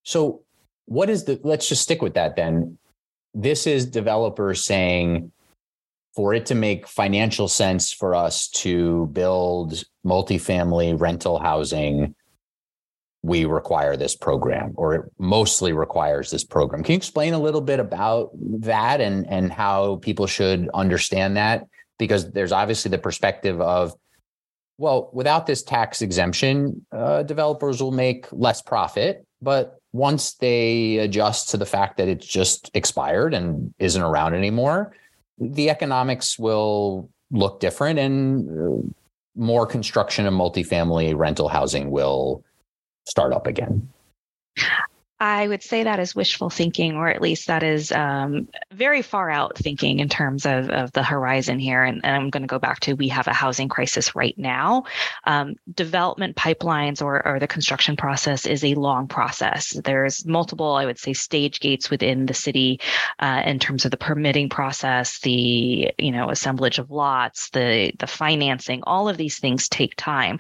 So 0.04 0.42
what 0.86 1.10
is 1.10 1.26
the 1.26 1.40
let's 1.44 1.68
just 1.68 1.82
stick 1.82 2.02
with 2.02 2.14
that 2.14 2.36
then. 2.36 2.78
This 3.34 3.66
is 3.66 3.86
developers 3.88 4.64
saying 4.64 5.32
for 6.16 6.36
it 6.36 6.46
to 6.46 6.56
make 6.56 6.88
financial 6.88 7.48
sense 7.48 7.92
for 7.92 8.14
us 8.14 8.48
to 8.48 9.08
build 9.08 9.84
multifamily 10.06 11.00
rental 11.00 11.40
housing 11.40 12.14
we 13.24 13.46
require 13.46 13.96
this 13.96 14.16
program 14.16 14.74
or 14.76 14.96
it 14.96 15.02
mostly 15.18 15.72
requires 15.72 16.30
this 16.30 16.44
program. 16.44 16.84
Can 16.84 16.92
you 16.92 16.98
explain 16.98 17.34
a 17.34 17.40
little 17.40 17.62
bit 17.62 17.80
about 17.80 18.32
that 18.36 19.00
and, 19.00 19.26
and 19.30 19.52
how 19.52 19.96
people 19.98 20.28
should 20.28 20.70
understand 20.74 21.38
that? 21.38 21.66
Because 21.98 22.32
there's 22.32 22.52
obviously 22.52 22.92
the 22.92 22.98
perspective 22.98 23.62
of, 23.62 23.94
well, 24.78 25.10
without 25.14 25.48
this 25.48 25.64
tax 25.64 26.02
exemption, 26.02 26.86
uh, 26.92 27.24
developers 27.24 27.82
will 27.82 27.94
make 27.94 28.28
less 28.34 28.62
profit. 28.62 29.26
But 29.42 29.80
once 29.94 30.34
they 30.34 30.98
adjust 30.98 31.50
to 31.52 31.58
the 31.58 31.66
fact 31.66 31.98
that 31.98 32.10
it's 32.10 32.28
just 32.28 32.72
expired 32.74 33.34
and 33.34 33.74
isn't 33.80 34.02
around 34.02 34.34
anymore, 34.34 34.94
the 35.40 35.70
economics 35.70 36.38
will 36.38 37.10
look 37.32 37.62
different 37.62 38.00
and 38.00 38.50
uh, 38.50 38.88
more 39.36 39.66
construction 39.66 40.26
of 40.26 40.34
multifamily 40.34 41.16
rental 41.16 41.48
housing 41.48 41.90
will 41.90 42.44
start 43.06 43.34
up 43.34 43.48
again? 43.48 43.90
I 45.20 45.48
would 45.48 45.64
say 45.64 45.84
that 45.84 46.00
is 46.00 46.16
wishful 46.16 46.50
thinking, 46.50 46.96
or 46.96 47.08
at 47.08 47.22
least 47.22 47.48
that 47.48 47.64
is 47.64 47.92
um, 47.92 48.48
very 48.72 49.02
far 49.02 49.30
out 49.30 49.58
thinking 49.58 50.00
in 50.00 50.10
terms 50.10 50.46
of, 50.46 50.70
of 50.70 50.92
the 50.92 51.04
horizon 51.04 51.60
here. 51.60 51.84
And, 51.84 52.02
and 52.04 52.16
I'm 52.16 52.30
going 52.30 52.44
to 52.44 52.48
go 52.48 52.60
back 52.60 52.82
to 52.82 52.94
we 52.94 53.08
have 53.10 53.28
a 53.28 53.34
housing 53.34 53.70
crisis 53.70 54.16
right 54.16 54.38
now. 54.38 54.84
Um, 55.26 55.56
development 55.74 56.36
pipelines 56.36 57.02
or, 57.02 57.26
or 57.26 57.40
the 57.40 57.48
construction 57.48 57.96
process 57.96 58.46
is 58.46 58.64
a 58.64 58.74
long 58.76 59.08
process. 59.08 59.70
There's 59.86 60.26
multiple, 60.26 60.74
I 60.74 60.86
would 60.86 61.00
say, 61.00 61.14
stage 61.14 61.60
gates 61.60 61.90
within 61.90 62.26
the 62.26 62.34
city 62.34 62.80
uh, 63.20 63.44
in 63.46 63.60
terms 63.60 63.86
of 63.86 63.92
the 63.92 63.98
permitting 63.98 64.50
process, 64.50 65.20
the 65.20 65.92
you 65.98 66.12
know 66.12 66.32
assemblage 66.32 66.80
of 66.80 66.92
lots, 66.92 67.50
the 67.52 67.94
the 68.00 68.08
financing. 68.08 68.84
All 68.84 69.08
of 69.08 69.18
these 69.18 69.40
things 69.40 69.70
take 69.70 69.94
time. 69.96 70.40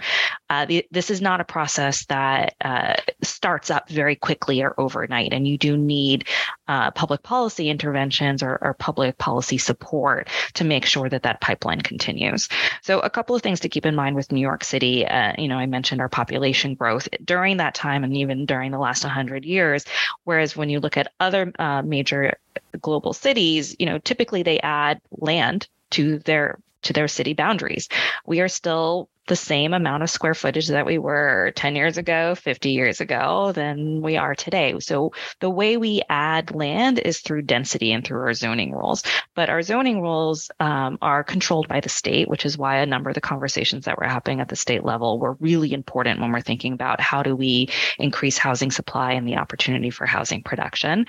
Uh, 0.49 0.65
the, 0.65 0.85
this 0.91 1.09
is 1.09 1.21
not 1.21 1.41
a 1.41 1.45
process 1.45 2.05
that 2.05 2.55
uh, 2.61 2.95
starts 3.21 3.69
up 3.69 3.89
very 3.89 4.15
quickly 4.15 4.62
there 4.63 4.79
overnight. 4.79 5.33
And 5.33 5.45
you 5.45 5.57
do 5.57 5.75
need 5.75 6.25
uh, 6.69 6.91
public 6.91 7.21
policy 7.21 7.69
interventions 7.69 8.41
or, 8.41 8.57
or 8.61 8.73
public 8.73 9.17
policy 9.17 9.57
support 9.57 10.29
to 10.53 10.63
make 10.63 10.85
sure 10.85 11.09
that 11.09 11.23
that 11.23 11.41
pipeline 11.41 11.81
continues. 11.81 12.47
So, 12.81 13.01
a 13.01 13.09
couple 13.09 13.35
of 13.35 13.41
things 13.41 13.59
to 13.61 13.69
keep 13.69 13.85
in 13.85 13.95
mind 13.95 14.15
with 14.15 14.31
New 14.31 14.39
York 14.39 14.63
City. 14.63 15.05
Uh, 15.05 15.33
you 15.37 15.49
know, 15.49 15.57
I 15.57 15.65
mentioned 15.65 15.99
our 15.99 16.09
population 16.09 16.75
growth 16.75 17.09
during 17.23 17.57
that 17.57 17.75
time 17.75 18.05
and 18.05 18.15
even 18.15 18.45
during 18.45 18.71
the 18.71 18.79
last 18.79 19.03
100 19.03 19.43
years. 19.43 19.83
Whereas 20.23 20.55
when 20.55 20.69
you 20.69 20.79
look 20.79 20.95
at 20.95 21.11
other 21.19 21.51
uh, 21.59 21.81
major 21.81 22.37
global 22.81 23.11
cities, 23.11 23.75
you 23.79 23.85
know, 23.85 23.97
typically 23.99 24.43
they 24.43 24.59
add 24.61 25.01
land 25.11 25.67
to 25.91 26.19
their 26.19 26.57
to 26.83 26.93
their 26.93 27.07
city 27.07 27.33
boundaries. 27.33 27.89
We 28.25 28.41
are 28.41 28.49
still 28.49 29.09
the 29.27 29.35
same 29.35 29.73
amount 29.73 30.03
of 30.03 30.09
square 30.09 30.33
footage 30.33 30.67
that 30.67 30.85
we 30.85 30.97
were 30.97 31.53
10 31.55 31.75
years 31.75 31.97
ago, 31.97 32.35
50 32.35 32.71
years 32.71 32.99
ago 32.99 33.53
than 33.53 34.01
we 34.01 34.17
are 34.17 34.35
today. 34.35 34.77
So 34.79 35.13
the 35.39 35.49
way 35.49 35.77
we 35.77 36.01
add 36.09 36.53
land 36.53 36.99
is 36.99 37.21
through 37.21 37.43
density 37.43 37.93
and 37.93 38.05
through 38.05 38.19
our 38.19 38.33
zoning 38.33 38.73
rules. 38.73 39.03
But 39.33 39.49
our 39.49 39.61
zoning 39.61 40.01
rules 40.01 40.51
um, 40.59 40.97
are 41.01 41.23
controlled 41.23 41.69
by 41.69 41.79
the 41.79 41.89
state, 41.89 42.27
which 42.27 42.45
is 42.45 42.57
why 42.57 42.77
a 42.77 42.85
number 42.85 43.09
of 43.09 43.15
the 43.15 43.21
conversations 43.21 43.85
that 43.85 43.97
were 43.97 44.07
happening 44.07 44.41
at 44.41 44.49
the 44.49 44.57
state 44.57 44.83
level 44.83 45.19
were 45.19 45.37
really 45.39 45.71
important 45.71 46.19
when 46.19 46.31
we're 46.31 46.41
thinking 46.41 46.73
about 46.73 46.99
how 46.99 47.23
do 47.23 47.33
we 47.33 47.69
increase 47.97 48.37
housing 48.37 48.71
supply 48.71 49.13
and 49.13 49.27
the 49.27 49.37
opportunity 49.37 49.89
for 49.89 50.05
housing 50.05 50.43
production. 50.43 51.05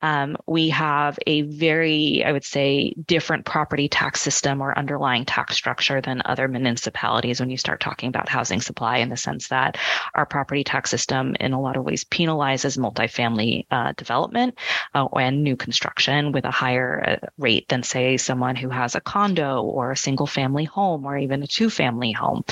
Um, 0.00 0.38
we 0.46 0.70
have 0.70 1.18
a 1.26 1.42
very, 1.42 2.24
I 2.24 2.32
would 2.32 2.44
say, 2.44 2.94
different 3.06 3.44
property 3.44 3.88
tax 3.88 4.22
system 4.22 4.62
or 4.62 4.76
underlying 4.78 5.26
tax 5.26 5.54
structure 5.54 6.00
than 6.00 6.22
other 6.24 6.48
municipalities 6.48 7.40
when 7.40 7.50
you 7.50 7.57
start 7.58 7.80
talking 7.80 8.08
about 8.08 8.28
housing 8.28 8.60
supply 8.60 8.98
in 8.98 9.08
the 9.08 9.16
sense 9.16 9.48
that 9.48 9.76
our 10.14 10.26
property 10.26 10.64
tax 10.64 10.90
system 10.90 11.36
in 11.40 11.52
a 11.52 11.60
lot 11.60 11.76
of 11.76 11.84
ways 11.84 12.04
penalizes 12.04 12.78
multifamily 12.78 13.66
uh, 13.70 13.92
development 13.96 14.58
uh, 14.94 15.06
and 15.06 15.42
new 15.42 15.56
construction 15.56 16.32
with 16.32 16.44
a 16.44 16.50
higher 16.50 17.18
uh, 17.22 17.26
rate 17.36 17.68
than 17.68 17.82
say 17.82 18.16
someone 18.16 18.56
who 18.56 18.68
has 18.68 18.94
a 18.94 19.00
condo 19.00 19.62
or 19.62 19.92
a 19.92 19.96
single 19.96 20.26
family 20.26 20.64
home 20.64 21.04
or 21.04 21.16
even 21.16 21.42
a 21.42 21.46
two 21.46 21.70
family 21.70 22.12
home. 22.12 22.44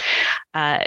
Uh, 0.54 0.84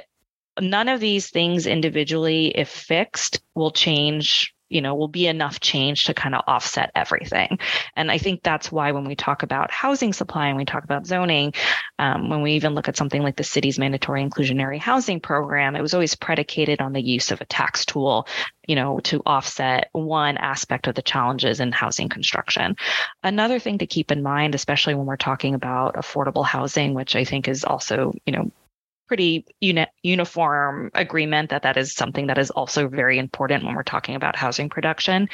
none 0.59 0.89
of 0.89 0.99
these 0.99 1.29
things 1.29 1.67
individually 1.67 2.47
if 2.47 2.69
fixed 2.69 3.41
will 3.55 3.71
change 3.71 4.53
you 4.69 4.81
know 4.81 4.95
will 4.95 5.07
be 5.07 5.27
enough 5.27 5.59
change 5.59 6.05
to 6.05 6.13
kind 6.13 6.35
of 6.35 6.43
offset 6.47 6.91
everything. 6.95 7.59
And 7.95 8.11
i 8.11 8.17
think 8.17 8.43
that's 8.43 8.71
why 8.71 8.91
when 8.91 9.05
we 9.05 9.15
talk 9.15 9.43
about 9.43 9.71
housing 9.71 10.13
supply 10.13 10.47
and 10.47 10.57
we 10.57 10.65
talk 10.65 10.83
about 10.83 11.05
zoning 11.05 11.53
um, 11.97 12.29
when 12.29 12.41
we 12.41 12.53
even 12.53 12.75
look 12.75 12.87
at 12.87 12.97
something 12.97 13.21
like 13.21 13.35
the 13.35 13.43
city's 13.43 13.79
mandatory 13.79 14.23
inclusionary 14.23 14.79
housing 14.79 15.19
program 15.19 15.75
it 15.75 15.81
was 15.81 15.93
always 15.93 16.15
predicated 16.15 16.81
on 16.81 16.93
the 16.93 17.01
use 17.01 17.31
of 17.31 17.41
a 17.41 17.45
tax 17.45 17.85
tool 17.85 18.27
you 18.67 18.75
know 18.75 18.99
to 18.99 19.21
offset 19.25 19.89
one 19.93 20.37
aspect 20.37 20.87
of 20.87 20.95
the 20.95 21.01
challenges 21.01 21.59
in 21.59 21.71
housing 21.71 22.07
construction. 22.07 22.75
Another 23.23 23.59
thing 23.59 23.79
to 23.79 23.87
keep 23.87 24.11
in 24.11 24.21
mind 24.21 24.55
especially 24.55 24.93
when 24.93 25.07
we're 25.07 25.17
talking 25.17 25.55
about 25.55 25.95
affordable 25.95 26.45
housing 26.45 26.93
which 26.93 27.15
i 27.15 27.23
think 27.23 27.47
is 27.47 27.63
also 27.63 28.13
you 28.25 28.33
know 28.33 28.51
pretty 29.09 29.43
uni- 29.59 29.87
uniform 30.03 30.91
agreement 30.93 31.49
that 31.49 31.63
that 31.63 31.77
is 31.77 31.95
something 31.95 32.27
that 32.27 32.37
is 32.37 32.51
also 32.51 32.87
very 32.87 33.17
important 33.17 33.65
when 33.65 33.73
we're 33.73 33.81
talking 33.81 34.13
about 34.13 34.35
housing 34.35 34.69
production. 34.69 35.27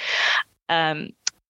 Um, 0.69 1.09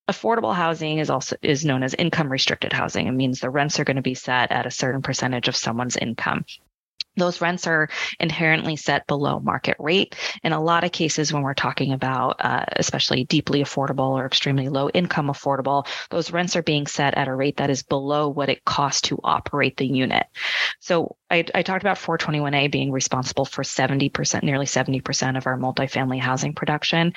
affordable 0.10 0.54
housing 0.54 0.98
is 0.98 1.12
also 1.12 1.36
is 1.44 1.64
known 1.64 1.84
as 1.84 1.94
income 1.94 2.32
restricted 2.32 2.74
housing. 2.74 3.06
It 3.06 3.12
means 3.12 3.40
the 3.40 3.52
rents 3.52 3.80
are 3.80 3.84
going 3.84 3.98
to 3.98 4.02
be 4.02 4.16
set 4.16 4.52
at 4.52 4.66
a 4.66 4.72
certain 4.72 5.04
percentage 5.04 5.48
of 5.48 5.56
someone's 5.56 5.98
income 5.98 6.46
those 7.18 7.42
rents 7.42 7.68
are 7.68 7.90
inherently 8.20 8.76
set 8.76 9.08
below 9.08 9.40
market 9.40 9.78
rate. 9.80 10.16
In 10.44 10.54
a 10.54 10.62
lot 10.62 10.84
of 10.84 10.92
cases, 10.92 11.32
when 11.32 11.44
we're 11.44 11.54
talking 11.54 11.94
about 11.94 12.38
uh, 12.40 12.66
especially 12.76 13.24
deeply 13.24 13.64
affordable 13.64 14.12
or 14.12 14.26
extremely 14.26 14.70
low 14.70 14.90
income 14.90 15.28
affordable, 15.28 15.88
those 16.10 16.32
rents 16.32 16.56
are 16.56 16.64
being 16.64 16.88
set 16.88 17.16
at 17.16 17.28
a 17.28 17.34
rate 17.34 17.58
that 17.58 17.70
is 17.70 17.84
below 17.84 18.30
what 18.30 18.50
it 18.50 18.66
costs 18.66 19.02
to 19.02 19.20
operate 19.24 19.78
the 19.78 19.88
unit. 19.88 20.26
So 20.80 21.16
I, 21.30 21.44
I 21.56 21.64
talked 21.64 21.84
about 21.84 21.98
421A 21.98 22.72
being 22.72 22.92
responsible 22.92 23.46
for 23.46 23.64
70%, 23.64 24.44
nearly 24.44 24.66
70% 24.66 25.38
of 25.38 25.48
our 25.48 25.58
multifamily 25.58 26.20
housing 26.20 26.54
production. 26.54 27.14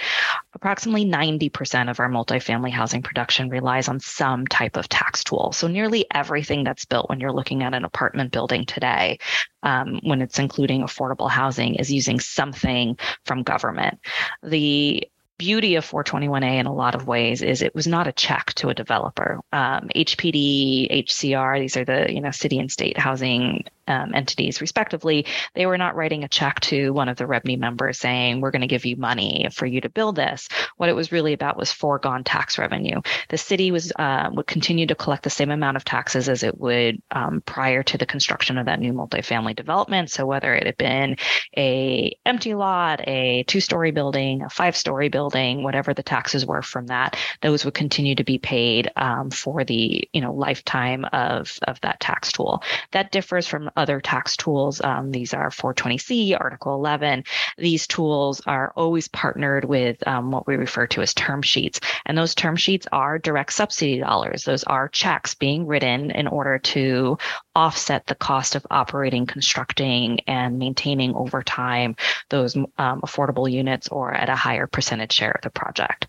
Approximately 0.55 1.05
90% 1.05 1.91
of 1.91 2.01
our 2.01 2.09
multifamily 2.09 2.71
housing 2.71 3.03
production 3.03 3.51
relies 3.51 3.89
on 3.89 4.01
some 4.01 4.47
type 4.47 4.77
of 4.77 4.89
tax 4.89 5.25
tool. 5.25 5.53
So 5.53 5.69
nearly 5.69 6.07
everything 6.13 6.65
that's 6.65 6.87
built 6.87 7.09
when 7.11 7.21
you're 7.21 7.33
looking 7.33 7.63
at 7.63 7.75
an 7.75 7.85
apartment 7.85 8.33
building 8.33 8.65
today 8.65 9.19
um, 9.63 10.01
when 10.03 10.23
it's 10.23 10.39
including 10.39 10.83
affordable 10.83 11.31
housing 11.31 11.75
is 11.75 11.93
using 11.93 12.19
something 12.19 12.99
from 13.25 13.43
government. 13.43 13.99
The 14.43 15.07
beauty 15.39 15.77
of 15.77 15.89
421A 15.89 16.59
in 16.59 16.67
a 16.67 16.75
lot 16.75 16.97
of 16.97 17.07
ways 17.07 17.43
is 17.43 17.63
it 17.63 17.75
was 17.75 17.87
not 17.87 18.09
a 18.09 18.13
check 18.13 18.53
to 18.55 18.69
a 18.69 18.75
developer. 18.75 19.41
Um, 19.53 19.89
HPD, 19.95 21.05
HCR, 21.07 21.61
these 21.61 21.77
are 21.77 21.85
the 21.85 22.13
you 22.13 22.21
know 22.21 22.33
city 22.33 22.59
and 22.59 22.71
state 22.71 22.99
housing 22.99 23.65
um, 23.89 24.15
entities, 24.15 24.61
respectively, 24.61 25.27
they 25.55 25.67
were 25.67 25.79
not 25.79 25.97
writing 25.97 26.25
a 26.25 26.29
check 26.29 26.61
to 26.61 26.93
one 26.93 27.09
of 27.09 27.17
the 27.17 27.25
REBNY 27.25 27.59
members 27.59 27.99
saying, 27.99 28.41
We're 28.41 28.51
going 28.51 28.63
to 28.63 28.67
give 28.67 28.85
you 28.85 28.97
money 28.97 29.49
for 29.53 29.67
you 29.67 29.81
to 29.81 29.89
build 29.89 30.17
this. 30.17 30.49
What 30.77 30.89
it 30.89 30.95
was 30.95 31.13
really 31.13 31.33
about 31.33 31.57
was 31.57 31.73
foregone 31.73 32.25
tax 32.25 32.59
revenue. 32.59 33.01
The 33.29 33.39
city 33.39 33.71
was 33.71 33.93
uh, 33.97 34.31
would 34.33 34.47
continue 34.47 34.87
to 34.87 34.95
collect 34.95 35.23
the 35.25 35.31
same 35.31 35.51
amount 35.51 35.77
of 35.77 35.85
taxes 35.85 36.29
as 36.29 36.43
it 36.43 36.59
would 36.59 37.03
um, 37.11 37.43
prior 37.45 37.83
to 37.85 37.99
the 37.99 38.07
construction 38.07 38.59
of 38.59 38.67
that 38.67 38.81
new 38.81 38.93
multifamily 38.93 39.57
development. 39.57 40.11
So 40.11 40.27
whether 40.27 40.55
it 40.55 40.67
had 40.67 40.77
been 40.77 41.17
a 41.57 42.17
empty 42.27 42.55
lot, 42.55 43.01
a 43.07 43.45
two-story 43.45 43.91
building, 43.91 44.43
a 44.43 44.51
five-story 44.51 45.09
building, 45.09 45.63
whatever 45.63 45.95
the 45.95 46.03
taxes 46.03 46.45
were 46.47 46.63
from 46.63 46.87
that, 46.87 47.17
those 47.43 47.65
would 47.65 47.75
continue 47.75 48.15
to 48.15 48.25
be 48.25 48.39
paid 48.39 48.91
um, 48.97 49.31
for 49.31 49.65
the 49.65 50.09
you 50.13 50.21
know 50.21 50.33
lifetime 50.35 51.05
of 51.13 51.59
of 51.67 51.81
that 51.81 52.01
tax 52.01 52.33
tool. 52.33 52.63
That 52.93 53.13
differs 53.13 53.47
from 53.47 53.71
other 53.79 54.01
tax 54.01 54.37
tools. 54.37 54.81
Um, 54.83 55.11
these 55.11 55.33
are 55.33 55.51
420C, 55.51 56.39
Article 56.39 56.75
11. 56.75 57.25
These 57.57 57.87
tools 57.87 58.43
are 58.47 58.73
always 58.77 59.09
partnered 59.09 59.65
with 59.65 60.07
um, 60.07 60.31
what 60.31 60.47
we 60.47 60.57
refer 60.57 60.87
to 60.89 61.03
as 61.03 61.15
term 61.15 61.43
sheets. 61.43 61.81
And 62.05 62.19
those 62.19 62.35
term 62.35 62.57
sheets 62.57 62.87
are 62.93 63.19
direct 63.19 63.53
subsidy 63.53 63.99
dollars. 63.99 64.45
Those 64.45 64.65
are 64.65 64.89
checks 64.89 65.35
being 65.35 65.67
written 65.67 66.11
in 66.11 66.27
order 66.27 66.59
to 66.59 67.19
offset 67.55 68.07
the 68.07 68.15
cost 68.15 68.55
of 68.55 68.67
operating, 68.71 69.27
constructing, 69.27 70.21
and 70.27 70.59
maintaining 70.59 71.15
over 71.15 71.43
time 71.43 71.97
those 72.29 72.57
um, 72.57 73.01
affordable 73.01 73.51
units 73.51 73.89
or 73.89 74.13
at 74.13 74.29
a 74.29 74.37
higher 74.37 74.67
percentage 74.67 75.13
share 75.13 75.33
of 75.33 75.43
the 75.43 75.51
project 75.51 76.07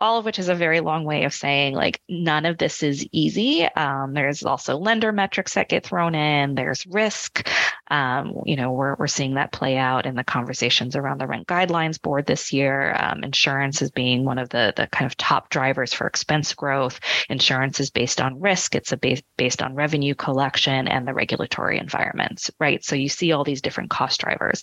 all 0.00 0.18
of 0.18 0.24
which 0.24 0.38
is 0.38 0.48
a 0.48 0.54
very 0.54 0.80
long 0.80 1.04
way 1.04 1.24
of 1.24 1.34
saying 1.34 1.74
like 1.74 2.00
none 2.08 2.46
of 2.46 2.58
this 2.58 2.82
is 2.82 3.06
easy. 3.12 3.64
Um, 3.64 4.14
there's 4.14 4.42
also 4.44 4.76
lender 4.76 5.12
metrics 5.12 5.54
that 5.54 5.68
get 5.68 5.84
thrown 5.84 6.14
in. 6.14 6.54
There's 6.54 6.86
risk. 6.86 7.48
Um, 7.90 8.42
you 8.46 8.56
know, 8.56 8.72
we're 8.72 8.94
we're 8.94 9.06
seeing 9.06 9.34
that 9.34 9.52
play 9.52 9.76
out 9.76 10.06
in 10.06 10.14
the 10.14 10.24
conversations 10.24 10.96
around 10.96 11.18
the 11.18 11.26
rent 11.26 11.46
guidelines 11.46 12.00
board 12.00 12.26
this 12.26 12.52
year. 12.52 12.96
Um, 12.98 13.24
insurance 13.24 13.82
is 13.82 13.90
being 13.90 14.24
one 14.24 14.38
of 14.38 14.48
the 14.48 14.72
the 14.76 14.86
kind 14.86 15.06
of 15.06 15.16
top 15.16 15.50
drivers 15.50 15.92
for 15.92 16.06
expense 16.06 16.54
growth. 16.54 17.00
Insurance 17.28 17.80
is 17.80 17.90
based 17.90 18.20
on 18.20 18.40
risk. 18.40 18.74
It's 18.74 18.92
a 18.92 18.96
base, 18.96 19.22
based 19.36 19.62
on 19.62 19.74
revenue 19.74 20.14
collection 20.14 20.88
and 20.88 21.06
the 21.06 21.14
regulatory 21.14 21.78
environments, 21.78 22.50
right? 22.58 22.84
So 22.84 22.96
you 22.96 23.08
see 23.08 23.32
all 23.32 23.44
these 23.44 23.62
different 23.62 23.90
cost 23.90 24.20
drivers 24.20 24.62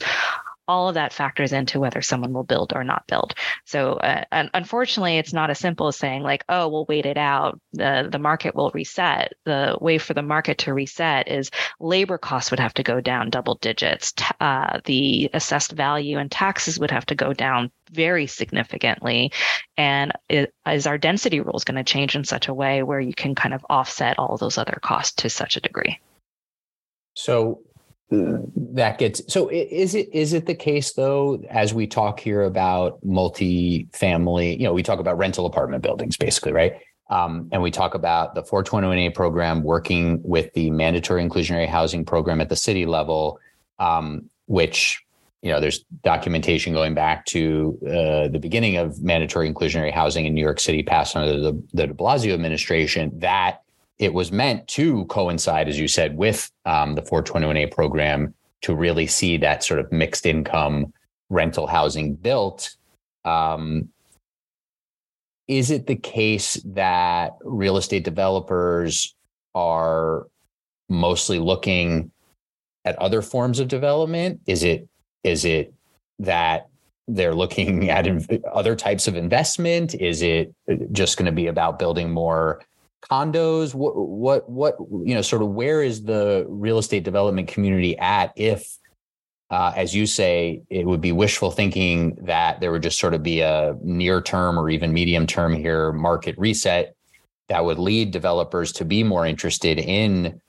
all 0.67 0.89
of 0.89 0.95
that 0.95 1.13
factors 1.13 1.53
into 1.53 1.80
whether 1.80 2.01
someone 2.01 2.34
will 2.34 2.43
build 2.43 2.73
or 2.75 2.84
not 2.84 3.08
build. 3.08 3.34
So, 3.65 3.93
uh, 3.93 4.23
unfortunately, 4.32 5.17
it's 5.17 5.34
not 5.34 5.49
as 5.49 5.60
simple 5.60 5.88
as 5.88 5.95
saying 5.95 6.23
like, 6.23 6.43
"Oh, 6.49 6.67
we'll 6.67 6.86
wait 6.86 7.06
it 7.06 7.17
out. 7.17 7.60
the 7.73 8.08
The 8.12 8.19
market 8.19 8.56
will 8.56 8.71
reset." 8.71 9.34
The 9.45 9.77
way 9.80 9.97
for 9.97 10.13
the 10.13 10.21
market 10.21 10.58
to 10.60 10.73
reset 10.73 11.27
is 11.27 11.51
labor 11.80 12.17
costs 12.17 12.51
would 12.51 12.60
have 12.60 12.73
to 12.75 12.84
go 12.84 13.01
down 13.01 13.30
double 13.30 13.56
digits. 13.56 14.13
Uh, 14.39 14.80
the 14.86 15.30
assessed 15.34 15.71
value 15.71 16.17
and 16.17 16.32
taxes 16.32 16.80
would 16.80 16.91
have 16.91 17.06
to 17.08 17.15
go 17.15 17.34
down 17.34 17.71
very 17.91 18.27
significantly, 18.27 19.32
and 19.77 20.12
is 20.30 20.88
our 20.88 20.97
density 20.97 21.39
rules 21.39 21.63
going 21.63 21.77
to 21.77 21.84
change 21.84 22.15
in 22.15 22.23
such 22.23 22.47
a 22.47 22.53
way 22.53 22.84
where 22.84 22.99
you 22.99 23.13
can 23.13 23.36
kind 23.36 23.53
of 23.53 23.65
offset 23.69 24.19
all 24.19 24.38
those 24.38 24.58
other 24.58 24.80
costs 24.82 25.21
to 25.21 25.30
such 25.30 25.56
a 25.56 25.62
degree? 25.62 25.99
So 27.13 27.62
that 28.09 28.97
gets 28.97 29.21
so 29.31 29.49
is 29.49 29.93
it 29.93 30.07
is 30.13 30.31
it 30.31 30.45
the 30.45 30.55
case 30.55 30.93
though 30.93 31.43
as 31.49 31.73
we 31.73 31.85
talk 31.85 32.21
here 32.21 32.43
about 32.43 33.03
multi-family 33.03 34.55
you 34.55 34.63
know 34.63 34.73
we 34.73 34.81
talk 34.81 34.99
about 34.99 35.17
rental 35.17 35.45
apartment 35.45 35.83
buildings 35.83 36.15
basically 36.17 36.53
right? 36.53 36.73
Um, 37.09 37.47
and 37.53 37.61
we 37.61 37.71
talk 37.71 37.95
about 37.95 38.35
the 38.35 38.43
421a 38.43 39.15
program 39.15 39.63
working 39.63 40.21
with 40.23 40.51
the 40.53 40.69
mandatory 40.71 41.25
inclusionary 41.25 41.67
housing 41.67 42.03
program 42.03 42.41
at 42.41 42.49
the 42.49 42.55
city 42.55 42.85
level 42.85 43.39
um, 43.79 44.29
which 44.45 45.03
you 45.41 45.51
know 45.51 45.59
there's 45.59 45.83
documentation 46.03 46.73
going 46.73 46.93
back 46.93 47.25
to 47.25 47.77
uh, 47.85 48.27
the 48.29 48.39
beginning 48.41 48.77
of 48.77 49.01
mandatory 49.01 49.51
inclusionary 49.51 49.91
housing 49.91 50.25
in 50.25 50.33
new 50.33 50.41
york 50.41 50.61
city 50.61 50.81
passed 50.81 51.15
under 51.15 51.37
the, 51.39 51.63
the 51.73 51.87
de 51.87 51.93
blasio 51.93 52.33
administration 52.33 53.11
that 53.19 53.63
it 53.99 54.13
was 54.13 54.31
meant 54.31 54.67
to 54.69 55.05
coincide, 55.05 55.67
as 55.67 55.79
you 55.79 55.88
said, 55.88 56.17
with 56.17 56.51
um, 56.65 56.93
the 56.95 57.01
421A 57.01 57.71
program 57.71 58.33
to 58.62 58.75
really 58.75 59.07
see 59.07 59.38
that 59.38 59.63
sort 59.63 59.79
of 59.79 59.91
mixed 59.91 60.25
income 60.25 60.93
rental 61.29 61.67
housing 61.67 62.15
built. 62.15 62.75
Um, 63.25 63.89
is 65.47 65.71
it 65.71 65.88
the 65.88 65.95
case 65.95 66.62
that 66.65 67.33
real 67.41 67.77
estate 67.77 68.03
developers 68.03 69.15
are 69.55 70.27
mostly 70.89 71.39
looking 71.39 72.12
at 72.86 72.97
other 72.99 73.21
forms 73.21 73.60
of 73.60 73.67
development? 73.67 74.41
Is 74.45 74.63
it 74.63 74.88
is 75.23 75.45
it 75.45 75.73
that 76.19 76.67
they're 77.07 77.36
looking 77.36 77.89
at 77.89 78.07
other 78.53 78.75
types 78.75 79.07
of 79.07 79.15
investment? 79.15 79.95
Is 79.95 80.21
it 80.21 80.53
just 80.91 81.17
going 81.17 81.25
to 81.25 81.31
be 81.31 81.47
about 81.47 81.79
building 81.79 82.12
more 82.12 82.62
condos? 83.09 83.73
What 83.73 83.95
what 83.95 84.49
what 84.49 84.75
you 84.79 85.15
know? 85.15 85.21
Sort 85.21 85.41
of 85.41 85.49
where 85.49 85.81
is 85.81 86.03
the 86.03 86.45
real 86.47 86.77
estate 86.77 87.03
development 87.03 87.47
community 87.47 87.97
at 87.97 88.33
if 88.35 88.77
uh, 89.49 89.71
as 89.75 89.95
you 89.95 90.05
say, 90.05 90.61
it 90.69 90.85
would 90.85 90.99
be 90.99 91.13
wishful 91.13 91.51
thinking 91.51 92.17
that 92.21 92.59
there 92.59 92.71
would 92.71 92.83
just 92.83 92.99
sort 92.99 93.13
of 93.13 93.23
be 93.23 93.39
a 93.39 93.77
near 93.81 94.21
term 94.21 94.59
or 94.59 94.69
even 94.69 94.91
medium 94.91 95.25
term 95.25 95.53
here 95.53 95.93
market 95.93 96.37
reset 96.37 96.95
that 97.47 97.63
would 97.63 97.79
lead 97.79 98.11
developers 98.11 98.73
to 98.73 98.83
be 98.83 99.03
more 99.03 99.25
interested 99.25 99.79
in 99.79 100.41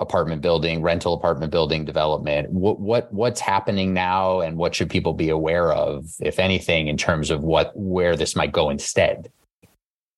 apartment 0.00 0.42
building, 0.42 0.82
rental 0.82 1.14
apartment 1.14 1.52
building 1.52 1.84
development. 1.84 2.50
What 2.50 2.80
what 2.80 3.12
what's 3.12 3.40
happening 3.40 3.94
now, 3.94 4.40
and 4.40 4.56
what 4.56 4.74
should 4.74 4.90
people 4.90 5.14
be 5.14 5.28
aware 5.28 5.72
of, 5.72 6.06
if 6.20 6.38
anything, 6.40 6.88
in 6.88 6.96
terms 6.96 7.30
of 7.30 7.44
what 7.44 7.70
where 7.76 8.16
this 8.16 8.34
might 8.34 8.52
go 8.52 8.68
instead? 8.68 9.30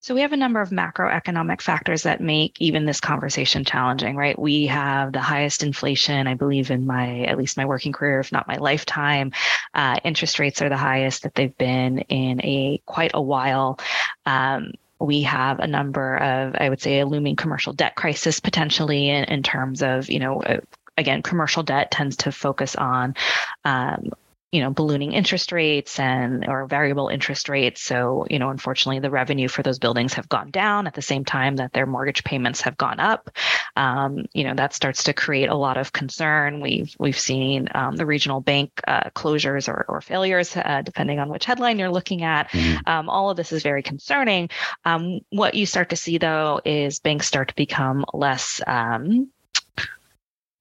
So 0.05 0.13
we 0.13 0.21
have 0.21 0.33
a 0.33 0.37
number 0.37 0.61
of 0.61 0.69
macroeconomic 0.69 1.61
factors 1.61 2.03
that 2.03 2.21
make 2.21 2.61
even 2.61 2.85
this 2.85 3.01
conversation 3.01 3.65
challenging, 3.65 4.15
right? 4.15 4.37
We 4.37 4.67
have 4.67 5.11
the 5.11 5.19
highest 5.19 5.63
inflation, 5.63 6.27
I 6.27 6.35
believe, 6.35 6.69
in 6.69 6.85
my 6.85 7.21
at 7.23 7.39
least 7.39 7.57
my 7.57 7.65
working 7.65 7.91
career, 7.91 8.19
if 8.19 8.31
not 8.31 8.47
my 8.47 8.57
lifetime. 8.57 9.31
Uh, 9.73 9.99
interest 10.03 10.37
rates 10.37 10.61
are 10.61 10.69
the 10.69 10.77
highest 10.77 11.23
that 11.23 11.33
they've 11.33 11.57
been 11.57 12.01
in 12.01 12.39
a 12.45 12.79
quite 12.85 13.11
a 13.15 13.21
while. 13.21 13.79
Um, 14.27 14.73
we 14.99 15.23
have 15.23 15.57
a 15.57 15.65
number 15.65 16.17
of, 16.17 16.55
I 16.55 16.69
would 16.69 16.81
say, 16.83 16.99
a 16.99 17.07
looming 17.07 17.35
commercial 17.35 17.73
debt 17.73 17.95
crisis 17.95 18.39
potentially 18.39 19.09
in, 19.09 19.23
in 19.23 19.41
terms 19.41 19.81
of, 19.81 20.07
you 20.11 20.19
know, 20.19 20.39
uh, 20.43 20.59
again, 20.99 21.23
commercial 21.23 21.63
debt 21.63 21.89
tends 21.89 22.17
to 22.17 22.31
focus 22.31 22.75
on 22.75 23.15
um, 23.63 24.11
you 24.55 24.61
know 24.61 24.69
ballooning 24.69 25.11
interest 25.11 25.51
rates 25.51 25.99
and 25.99 26.47
or 26.47 26.65
variable 26.65 27.09
interest 27.09 27.49
rates. 27.49 27.83
So 27.83 28.25
you 28.29 28.39
know 28.39 28.49
unfortunately 28.49 28.99
the 28.99 29.09
revenue 29.09 29.49
for 29.49 29.63
those 29.63 29.79
buildings 29.79 30.13
have 30.13 30.29
gone 30.29 30.49
down 30.49 30.87
at 30.87 30.93
the 30.93 31.01
same 31.01 31.25
time 31.25 31.57
that 31.57 31.73
their 31.73 31.85
mortgage 31.85 32.23
payments 32.23 32.61
have 32.61 32.77
gone 32.77 33.01
up. 33.01 33.29
Um, 33.75 34.27
you 34.33 34.45
know 34.45 34.53
that 34.53 34.73
starts 34.73 35.03
to 35.03 35.13
create 35.13 35.49
a 35.49 35.55
lot 35.55 35.75
of 35.75 35.91
concern. 35.91 36.61
We've 36.61 36.95
we've 36.97 37.19
seen 37.19 37.67
um, 37.75 37.97
the 37.97 38.05
regional 38.05 38.39
bank 38.39 38.71
uh, 38.87 39.09
closures 39.09 39.67
or, 39.67 39.85
or 39.89 39.99
failures 39.99 40.55
uh, 40.55 40.81
depending 40.85 41.19
on 41.19 41.27
which 41.27 41.43
headline 41.43 41.77
you're 41.77 41.91
looking 41.91 42.23
at. 42.23 42.49
Mm-hmm. 42.51 42.89
um, 42.89 43.09
all 43.09 43.29
of 43.29 43.35
this 43.35 43.51
is 43.51 43.61
very 43.61 43.83
concerning. 43.83 44.49
Um, 44.85 45.19
what 45.31 45.55
you 45.55 45.65
start 45.65 45.89
to 45.89 45.97
see 45.97 46.17
though 46.17 46.61
is 46.63 46.99
banks 46.99 47.27
start 47.27 47.49
to 47.49 47.55
become 47.55 48.05
less 48.13 48.61
um, 48.65 49.29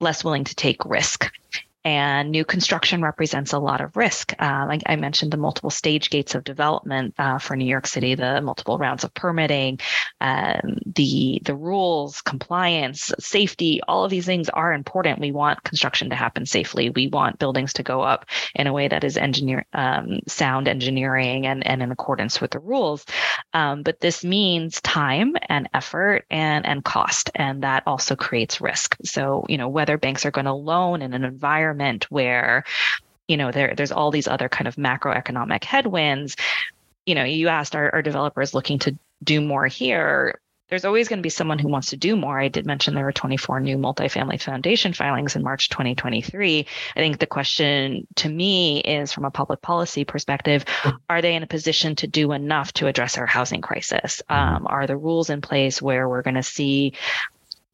less 0.00 0.24
willing 0.24 0.44
to 0.44 0.54
take 0.56 0.84
risk 0.84 1.30
and 1.84 2.30
new 2.30 2.44
construction 2.44 3.02
represents 3.02 3.52
a 3.52 3.58
lot 3.58 3.82
of 3.82 3.96
risk. 3.96 4.32
Uh, 4.38 4.64
like 4.66 4.82
I 4.86 4.96
mentioned, 4.96 5.32
the 5.32 5.36
multiple 5.36 5.70
stage 5.70 6.08
gates 6.08 6.34
of 6.34 6.42
development 6.42 7.14
uh, 7.18 7.38
for 7.38 7.56
New 7.56 7.66
York 7.66 7.86
City, 7.86 8.14
the 8.14 8.40
multiple 8.40 8.78
rounds 8.78 9.04
of 9.04 9.12
permitting, 9.12 9.80
um, 10.20 10.78
the 10.86 11.40
the 11.44 11.54
rules, 11.54 12.22
compliance, 12.22 13.12
safety, 13.18 13.80
all 13.86 14.04
of 14.04 14.10
these 14.10 14.24
things 14.24 14.48
are 14.48 14.72
important. 14.72 15.20
We 15.20 15.32
want 15.32 15.62
construction 15.62 16.08
to 16.10 16.16
happen 16.16 16.46
safely. 16.46 16.88
We 16.88 17.08
want 17.08 17.38
buildings 17.38 17.74
to 17.74 17.82
go 17.82 18.00
up 18.00 18.26
in 18.54 18.66
a 18.66 18.72
way 18.72 18.88
that 18.88 19.04
is 19.04 19.18
engineer 19.18 19.66
um, 19.74 20.20
sound 20.26 20.68
engineering 20.68 21.46
and 21.46 21.66
and 21.66 21.82
in 21.82 21.92
accordance 21.92 22.40
with 22.40 22.52
the 22.52 22.60
rules. 22.60 23.04
Um, 23.52 23.82
but 23.82 24.00
this 24.00 24.24
means 24.24 24.80
time 24.80 25.34
and 25.50 25.68
effort 25.74 26.24
and 26.30 26.64
and 26.64 26.82
cost, 26.82 27.30
and 27.34 27.62
that 27.62 27.82
also 27.86 28.16
creates 28.16 28.62
risk. 28.62 28.96
So 29.04 29.44
you 29.50 29.58
know 29.58 29.68
whether 29.68 29.98
banks 29.98 30.24
are 30.24 30.30
going 30.30 30.46
to 30.46 30.54
loan 30.54 31.02
in 31.02 31.12
an 31.12 31.24
environment 31.24 31.73
environment 31.74 32.10
where 32.10 32.64
you 33.28 33.36
know 33.36 33.50
there 33.50 33.74
there's 33.76 33.92
all 33.92 34.10
these 34.10 34.28
other 34.28 34.48
kind 34.48 34.68
of 34.68 34.76
macroeconomic 34.76 35.64
headwinds 35.64 36.36
you 37.06 37.14
know 37.14 37.24
you 37.24 37.48
asked 37.48 37.74
are, 37.74 37.94
are 37.94 38.02
developers 38.02 38.54
looking 38.54 38.78
to 38.78 38.96
do 39.22 39.40
more 39.40 39.66
here 39.66 40.38
there's 40.70 40.86
always 40.86 41.08
going 41.08 41.18
to 41.18 41.22
be 41.22 41.28
someone 41.28 41.58
who 41.58 41.68
wants 41.68 41.90
to 41.90 41.96
do 41.96 42.16
more. 42.16 42.40
I 42.40 42.48
did 42.48 42.64
mention 42.64 42.94
there 42.94 43.04
were 43.04 43.12
24 43.12 43.60
new 43.60 43.76
multifamily 43.76 44.40
foundation 44.40 44.94
filings 44.94 45.36
in 45.36 45.42
March 45.42 45.68
2023. 45.68 46.66
I 46.96 46.98
think 46.98 47.18
the 47.18 47.26
question 47.26 48.06
to 48.16 48.28
me 48.30 48.80
is 48.80 49.12
from 49.12 49.26
a 49.26 49.30
public 49.30 49.60
policy 49.60 50.04
perspective, 50.04 50.64
are 51.08 51.20
they 51.20 51.34
in 51.34 51.42
a 51.42 51.46
position 51.46 51.96
to 51.96 52.06
do 52.06 52.32
enough 52.32 52.72
to 52.72 52.86
address 52.86 53.18
our 53.18 53.26
housing 53.26 53.60
crisis? 53.60 54.22
Mm-hmm. 54.28 54.56
Um, 54.56 54.66
are 54.66 54.86
the 54.86 54.96
rules 54.96 55.28
in 55.28 55.42
place 55.42 55.82
where 55.82 56.08
we're 56.08 56.22
going 56.22 56.34
to 56.34 56.42
see 56.42 56.94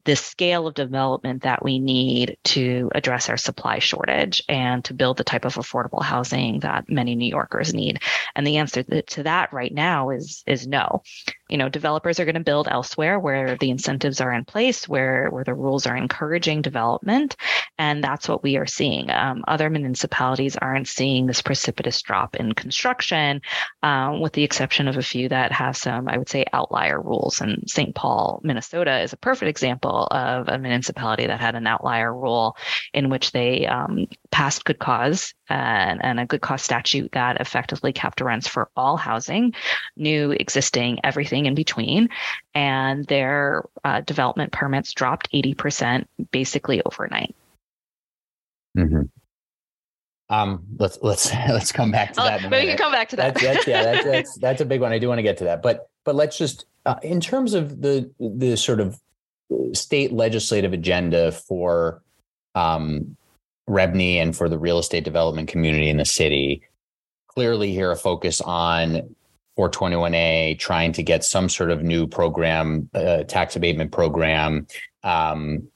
the 0.05 0.15
scale 0.15 0.67
of 0.67 0.73
development 0.73 1.43
that 1.43 1.63
we 1.63 1.79
need 1.79 2.37
to 2.43 2.89
address 2.93 3.29
our 3.29 3.37
supply 3.37 3.79
shortage 3.79 4.43
and 4.49 4.83
to 4.85 4.93
build 4.93 5.17
the 5.17 5.23
type 5.23 5.45
of 5.45 5.55
affordable 5.55 6.03
housing 6.03 6.59
that 6.59 6.89
many 6.89 7.15
New 7.15 7.29
Yorkers 7.29 7.73
need? 7.73 8.01
And 8.35 8.45
the 8.45 8.57
answer 8.57 8.83
to 8.83 9.23
that 9.23 9.53
right 9.53 9.73
now 9.73 10.09
is 10.09 10.43
is 10.47 10.67
no. 10.67 11.03
You 11.51 11.57
know, 11.57 11.69
developers 11.69 12.19
are 12.19 12.25
going 12.25 12.35
to 12.35 12.41
build 12.41 12.67
elsewhere 12.69 13.19
where 13.19 13.57
the 13.57 13.69
incentives 13.69 14.21
are 14.21 14.31
in 14.31 14.45
place, 14.45 14.87
where 14.87 15.29
where 15.29 15.43
the 15.43 15.53
rules 15.53 15.85
are 15.85 15.95
encouraging 15.95 16.61
development, 16.61 17.35
and 17.77 18.03
that's 18.03 18.27
what 18.27 18.41
we 18.41 18.57
are 18.57 18.65
seeing. 18.65 19.11
Um, 19.11 19.43
other 19.47 19.69
municipalities 19.69 20.55
aren't 20.55 20.87
seeing 20.87 21.25
this 21.25 21.41
precipitous 21.41 22.01
drop 22.01 22.35
in 22.35 22.53
construction, 22.53 23.41
um, 23.83 24.21
with 24.21 24.33
the 24.33 24.43
exception 24.43 24.87
of 24.87 24.97
a 24.97 25.03
few 25.03 25.29
that 25.29 25.51
have 25.51 25.75
some, 25.75 26.07
I 26.07 26.17
would 26.17 26.29
say, 26.29 26.45
outlier 26.53 27.01
rules. 27.01 27.41
And 27.41 27.69
St. 27.69 27.93
Paul, 27.93 28.39
Minnesota, 28.43 29.01
is 29.01 29.13
a 29.13 29.17
perfect 29.17 29.49
example 29.49 30.07
of 30.09 30.47
a 30.47 30.57
municipality 30.57 31.27
that 31.27 31.41
had 31.41 31.55
an 31.55 31.67
outlier 31.67 32.13
rule 32.13 32.55
in 32.93 33.09
which 33.09 33.31
they 33.31 33.67
um, 33.67 34.07
passed 34.31 34.63
good 34.65 34.79
cause 34.79 35.33
and, 35.51 36.03
and, 36.03 36.19
a 36.19 36.25
good 36.25 36.41
cause 36.41 36.61
statute 36.61 37.11
that 37.13 37.39
effectively 37.41 37.93
capped 37.93 38.21
rents 38.21 38.47
for 38.47 38.69
all 38.75 38.97
housing, 38.97 39.53
new, 39.95 40.31
existing, 40.31 40.99
everything 41.03 41.45
in 41.45 41.55
between. 41.55 42.09
And 42.53 43.05
their 43.05 43.63
uh, 43.83 44.01
development 44.01 44.51
permits 44.51 44.93
dropped 44.93 45.31
80% 45.31 46.05
basically 46.31 46.81
overnight. 46.83 47.35
Mm-hmm. 48.77 49.01
Um, 50.29 50.63
let's 50.77 50.97
let's 51.01 51.33
let's 51.49 51.73
come 51.73 51.91
back 51.91 52.13
to 52.13 52.21
that. 52.21 52.41
But 52.43 52.61
we 52.61 52.67
can 52.67 52.77
come 52.77 52.93
back 52.93 53.09
to 53.09 53.17
that. 53.17 53.33
That's, 53.33 53.43
that's 53.43 53.67
yeah, 53.67 53.83
that's, 53.83 54.05
that's 54.05 54.37
that's 54.39 54.61
a 54.61 54.65
big 54.65 54.79
one. 54.79 54.93
I 54.93 54.97
do 54.97 55.09
want 55.09 55.19
to 55.19 55.23
get 55.23 55.37
to 55.39 55.43
that, 55.45 55.61
but 55.61 55.89
but 56.05 56.15
let's 56.15 56.37
just 56.37 56.65
uh, 56.85 56.95
in 57.03 57.19
terms 57.19 57.53
of 57.53 57.81
the 57.81 58.09
the 58.19 58.55
sort 58.55 58.79
of 58.79 58.97
state 59.73 60.13
legislative 60.13 60.71
agenda 60.71 61.33
for 61.33 62.01
um, 62.55 63.17
REBNY 63.71 64.15
and 64.17 64.35
for 64.35 64.49
the 64.49 64.59
real 64.59 64.79
estate 64.79 65.03
development 65.03 65.47
community 65.47 65.89
in 65.89 65.97
the 65.97 66.05
city. 66.05 66.61
Clearly, 67.27 67.71
here 67.71 67.91
a 67.91 67.95
focus 67.95 68.41
on 68.41 69.15
421A, 69.57 70.59
trying 70.59 70.91
to 70.93 71.03
get 71.03 71.23
some 71.23 71.49
sort 71.49 71.71
of 71.71 71.81
new 71.81 72.07
program, 72.07 72.89
uh, 72.93 73.23
tax 73.23 73.55
abatement 73.55 73.91
program. 73.91 74.67
Um, 75.03 75.67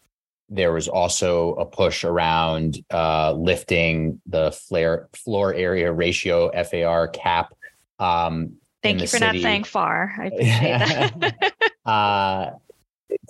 there 0.49 0.73
was 0.73 0.87
also 0.87 1.53
a 1.55 1.65
push 1.65 2.03
around 2.03 2.83
uh, 2.91 3.33
lifting 3.33 4.21
the 4.27 4.51
flare, 4.51 5.09
floor 5.13 5.53
area 5.53 5.91
ratio 5.91 6.51
FAR 6.63 7.07
cap. 7.07 7.53
Um, 7.99 8.57
Thank 8.83 9.01
you 9.01 9.07
for 9.07 9.17
city. 9.17 9.39
not 9.39 9.41
saying 9.41 9.63
far. 9.63 10.13
I 10.19 10.25
appreciate 10.27 11.19
that. 11.19 11.53
uh, 11.85 12.51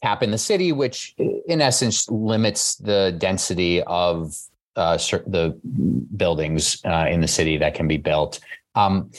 cap 0.03 0.23
in 0.23 0.31
the 0.31 0.37
city, 0.37 0.71
which 0.71 1.15
in 1.17 1.61
essence 1.61 2.09
limits 2.09 2.75
the 2.75 3.15
density 3.17 3.81
of 3.83 4.35
uh, 4.75 4.97
the 4.97 5.57
buildings 6.15 6.81
uh, 6.85 7.07
in 7.09 7.21
the 7.21 7.27
city 7.27 7.57
that 7.57 7.73
can 7.73 7.87
be 7.87 7.97
built. 7.97 8.39
Um, 8.75 9.11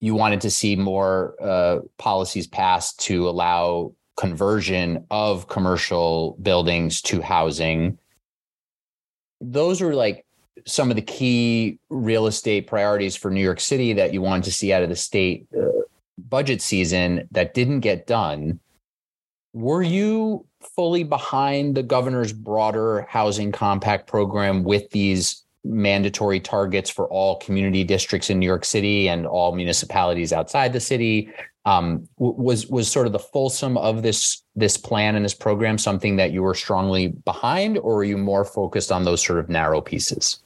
you 0.00 0.14
wanted 0.14 0.40
to 0.42 0.50
see 0.50 0.76
more 0.76 1.34
uh, 1.40 1.80
policies 1.98 2.46
passed 2.46 2.98
to 3.00 3.28
allow 3.28 3.92
conversion 4.16 5.06
of 5.10 5.48
commercial 5.48 6.36
buildings 6.42 7.00
to 7.02 7.20
housing. 7.20 7.98
Those 9.40 9.80
were 9.80 9.94
like 9.94 10.26
some 10.66 10.90
of 10.90 10.96
the 10.96 11.02
key 11.02 11.78
real 11.88 12.26
estate 12.26 12.66
priorities 12.66 13.16
for 13.16 13.30
New 13.30 13.42
York 13.42 13.60
City 13.60 13.92
that 13.94 14.12
you 14.12 14.20
wanted 14.20 14.44
to 14.44 14.52
see 14.52 14.72
out 14.72 14.82
of 14.82 14.88
the 14.88 14.96
state 14.96 15.46
uh, 15.58 15.68
budget 16.18 16.60
season 16.60 17.28
that 17.30 17.54
didn't 17.54 17.80
get 17.80 18.06
done. 18.06 18.60
Were 19.52 19.82
you 19.82 20.46
fully 20.62 21.04
behind 21.04 21.74
the 21.74 21.82
governor's 21.82 22.32
broader 22.32 23.06
housing 23.08 23.52
compact 23.52 24.06
program 24.06 24.62
with 24.64 24.90
these 24.90 25.44
mandatory 25.64 26.40
targets 26.40 26.88
for 26.88 27.06
all 27.08 27.36
community 27.36 27.84
districts 27.84 28.30
in 28.30 28.38
New 28.38 28.46
York 28.46 28.64
City 28.64 29.08
and 29.08 29.26
all 29.26 29.54
municipalities 29.54 30.32
outside 30.32 30.72
the 30.72 30.80
city? 30.80 31.30
Um, 31.66 32.08
was 32.16 32.66
was 32.68 32.90
sort 32.90 33.06
of 33.06 33.12
the 33.12 33.18
fulsome 33.18 33.76
of 33.76 34.02
this 34.02 34.42
this 34.56 34.78
plan 34.78 35.14
and 35.14 35.24
this 35.24 35.34
program 35.34 35.76
something 35.76 36.16
that 36.16 36.32
you 36.32 36.42
were 36.42 36.54
strongly 36.54 37.08
behind, 37.08 37.76
or 37.76 37.96
were 37.96 38.04
you 38.04 38.16
more 38.16 38.46
focused 38.46 38.90
on 38.90 39.04
those 39.04 39.22
sort 39.22 39.38
of 39.38 39.50
narrow 39.50 39.82
pieces? 39.82 40.40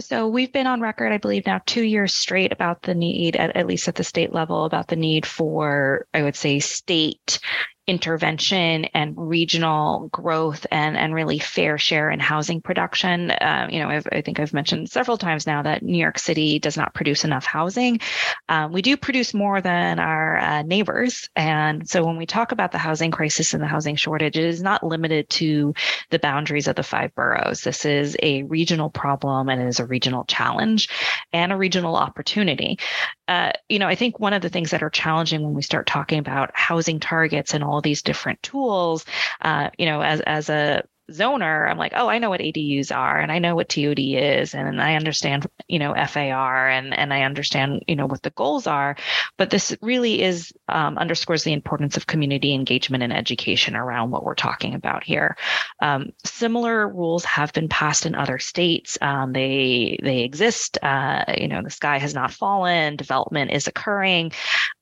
So 0.00 0.28
we've 0.28 0.52
been 0.52 0.66
on 0.66 0.80
record, 0.80 1.12
I 1.12 1.18
believe, 1.18 1.46
now 1.46 1.60
two 1.66 1.82
years 1.82 2.14
straight 2.14 2.52
about 2.52 2.82
the 2.82 2.94
need, 2.94 3.36
at, 3.36 3.54
at 3.56 3.66
least 3.66 3.88
at 3.88 3.94
the 3.94 4.04
state 4.04 4.32
level, 4.32 4.64
about 4.64 4.88
the 4.88 4.96
need 4.96 5.26
for, 5.26 6.06
I 6.14 6.22
would 6.22 6.36
say, 6.36 6.58
state 6.58 7.38
intervention 7.86 8.84
and 8.86 9.14
regional 9.16 10.08
growth 10.08 10.66
and, 10.70 10.96
and 10.96 11.14
really 11.14 11.38
fair 11.38 11.76
share 11.78 12.10
in 12.10 12.20
housing 12.20 12.60
production. 12.60 13.30
Uh, 13.30 13.68
you 13.70 13.80
know, 13.80 13.88
I've, 13.88 14.06
i 14.12 14.20
think 14.20 14.38
I've 14.38 14.52
mentioned 14.52 14.90
several 14.90 15.18
times 15.18 15.46
now 15.46 15.62
that 15.62 15.82
New 15.82 15.98
York 15.98 16.18
City 16.18 16.58
does 16.58 16.76
not 16.76 16.94
produce 16.94 17.24
enough 17.24 17.44
housing. 17.44 18.00
Um, 18.48 18.72
we 18.72 18.82
do 18.82 18.96
produce 18.96 19.34
more 19.34 19.60
than 19.60 19.98
our 19.98 20.38
uh, 20.38 20.62
neighbors. 20.62 21.28
And 21.34 21.88
so 21.88 22.04
when 22.04 22.16
we 22.16 22.26
talk 22.26 22.52
about 22.52 22.70
the 22.70 22.78
housing 22.78 23.10
crisis 23.10 23.54
and 23.54 23.62
the 23.62 23.66
housing 23.66 23.96
shortage, 23.96 24.36
it 24.36 24.44
is 24.44 24.62
not 24.62 24.84
limited 24.84 25.28
to 25.30 25.74
the 26.10 26.18
boundaries 26.18 26.68
of 26.68 26.76
the 26.76 26.82
five 26.82 27.14
boroughs. 27.14 27.62
This 27.62 27.84
is 27.84 28.16
a 28.22 28.44
regional 28.44 28.90
problem 28.90 29.48
and 29.48 29.60
it 29.60 29.66
is 29.66 29.80
a 29.80 29.86
regional 29.86 30.24
challenge 30.24 30.88
and 31.32 31.52
a 31.52 31.56
regional 31.56 31.96
opportunity. 31.96 32.78
Uh, 33.26 33.52
you 33.68 33.78
know, 33.78 33.86
I 33.86 33.94
think 33.94 34.18
one 34.18 34.32
of 34.32 34.42
the 34.42 34.48
things 34.48 34.72
that 34.72 34.82
are 34.82 34.90
challenging 34.90 35.42
when 35.42 35.54
we 35.54 35.62
start 35.62 35.86
talking 35.86 36.18
about 36.18 36.50
housing 36.52 36.98
targets 36.98 37.54
and 37.54 37.62
all 37.70 37.80
these 37.80 38.02
different 38.02 38.42
tools. 38.42 39.04
Uh, 39.40 39.70
you 39.78 39.86
know, 39.86 40.02
as 40.02 40.20
as 40.20 40.50
a 40.50 40.84
zoner, 41.10 41.68
I'm 41.68 41.78
like, 41.78 41.92
oh, 41.94 42.08
I 42.08 42.18
know 42.18 42.30
what 42.30 42.40
ADUs 42.40 42.94
are 42.94 43.18
and 43.18 43.30
I 43.30 43.38
know 43.38 43.54
what 43.54 43.68
TOD 43.68 43.98
is 43.98 44.54
and 44.54 44.80
I 44.80 44.94
understand, 44.94 45.46
you 45.68 45.78
know, 45.78 45.94
FAR 45.94 46.68
and 46.68 46.96
and 46.96 47.12
I 47.12 47.22
understand, 47.22 47.84
you 47.86 47.96
know, 47.96 48.06
what 48.06 48.22
the 48.22 48.30
goals 48.30 48.66
are. 48.66 48.96
But 49.36 49.50
this 49.50 49.76
really 49.82 50.22
is 50.22 50.52
um, 50.68 50.98
underscores 50.98 51.44
the 51.44 51.52
importance 51.52 51.96
of 51.96 52.06
community 52.06 52.54
engagement 52.54 53.02
and 53.02 53.12
education 53.12 53.76
around 53.76 54.10
what 54.10 54.24
we're 54.24 54.34
talking 54.34 54.74
about 54.74 55.04
here. 55.04 55.36
Um, 55.80 56.10
similar 56.24 56.88
rules 56.88 57.24
have 57.24 57.52
been 57.52 57.68
passed 57.68 58.06
in 58.06 58.14
other 58.14 58.38
states. 58.38 58.98
Um, 59.00 59.32
they 59.32 59.98
they 60.02 60.20
exist. 60.20 60.78
Uh, 60.82 61.24
you 61.36 61.48
know, 61.48 61.62
the 61.62 61.70
sky 61.70 61.98
has 61.98 62.14
not 62.14 62.32
fallen. 62.32 62.96
Development 62.96 63.50
is 63.50 63.66
occurring. 63.66 64.32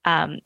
Um, 0.04 0.40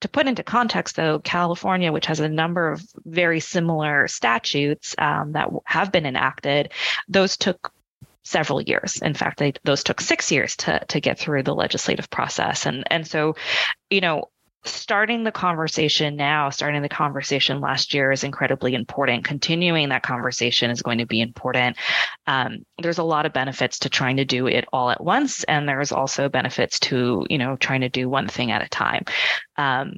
to 0.00 0.08
put 0.08 0.26
into 0.26 0.42
context, 0.42 0.96
though, 0.96 1.18
California, 1.18 1.92
which 1.92 2.06
has 2.06 2.20
a 2.20 2.28
number 2.28 2.72
of 2.72 2.82
very 3.04 3.40
similar 3.40 4.08
statutes 4.08 4.94
um, 4.98 5.32
that 5.32 5.50
have 5.64 5.92
been 5.92 6.06
enacted, 6.06 6.72
those 7.08 7.36
took 7.36 7.72
several 8.22 8.60
years. 8.60 9.00
In 9.02 9.14
fact, 9.14 9.38
they, 9.38 9.52
those 9.64 9.82
took 9.82 10.00
six 10.00 10.30
years 10.30 10.56
to 10.56 10.80
to 10.88 11.00
get 11.00 11.18
through 11.18 11.42
the 11.42 11.54
legislative 11.54 12.10
process, 12.10 12.66
and 12.66 12.84
and 12.90 13.06
so, 13.06 13.36
you 13.88 14.00
know, 14.00 14.30
starting 14.64 15.24
the 15.24 15.32
conversation 15.32 16.16
now, 16.16 16.50
starting 16.50 16.82
the 16.82 16.88
conversation 16.88 17.60
last 17.60 17.94
year 17.94 18.12
is 18.12 18.24
incredibly 18.24 18.74
important. 18.74 19.24
Continuing 19.24 19.88
that 19.88 20.02
conversation 20.02 20.70
is 20.70 20.82
going 20.82 20.98
to 20.98 21.06
be 21.06 21.20
important. 21.20 21.76
Um, 22.26 22.66
there's 22.80 22.98
a 22.98 23.04
lot 23.04 23.26
of 23.26 23.32
benefits 23.32 23.80
to 23.80 23.88
trying 23.88 24.18
to 24.18 24.24
do 24.24 24.46
it 24.46 24.66
all 24.72 24.90
at 24.90 25.02
once, 25.02 25.44
and 25.44 25.68
there's 25.68 25.92
also 25.92 26.28
benefits 26.28 26.78
to 26.80 27.26
you 27.30 27.38
know 27.38 27.56
trying 27.56 27.80
to 27.80 27.88
do 27.88 28.08
one 28.08 28.28
thing 28.28 28.50
at 28.50 28.62
a 28.62 28.68
time. 28.68 29.04
Um, 29.56 29.94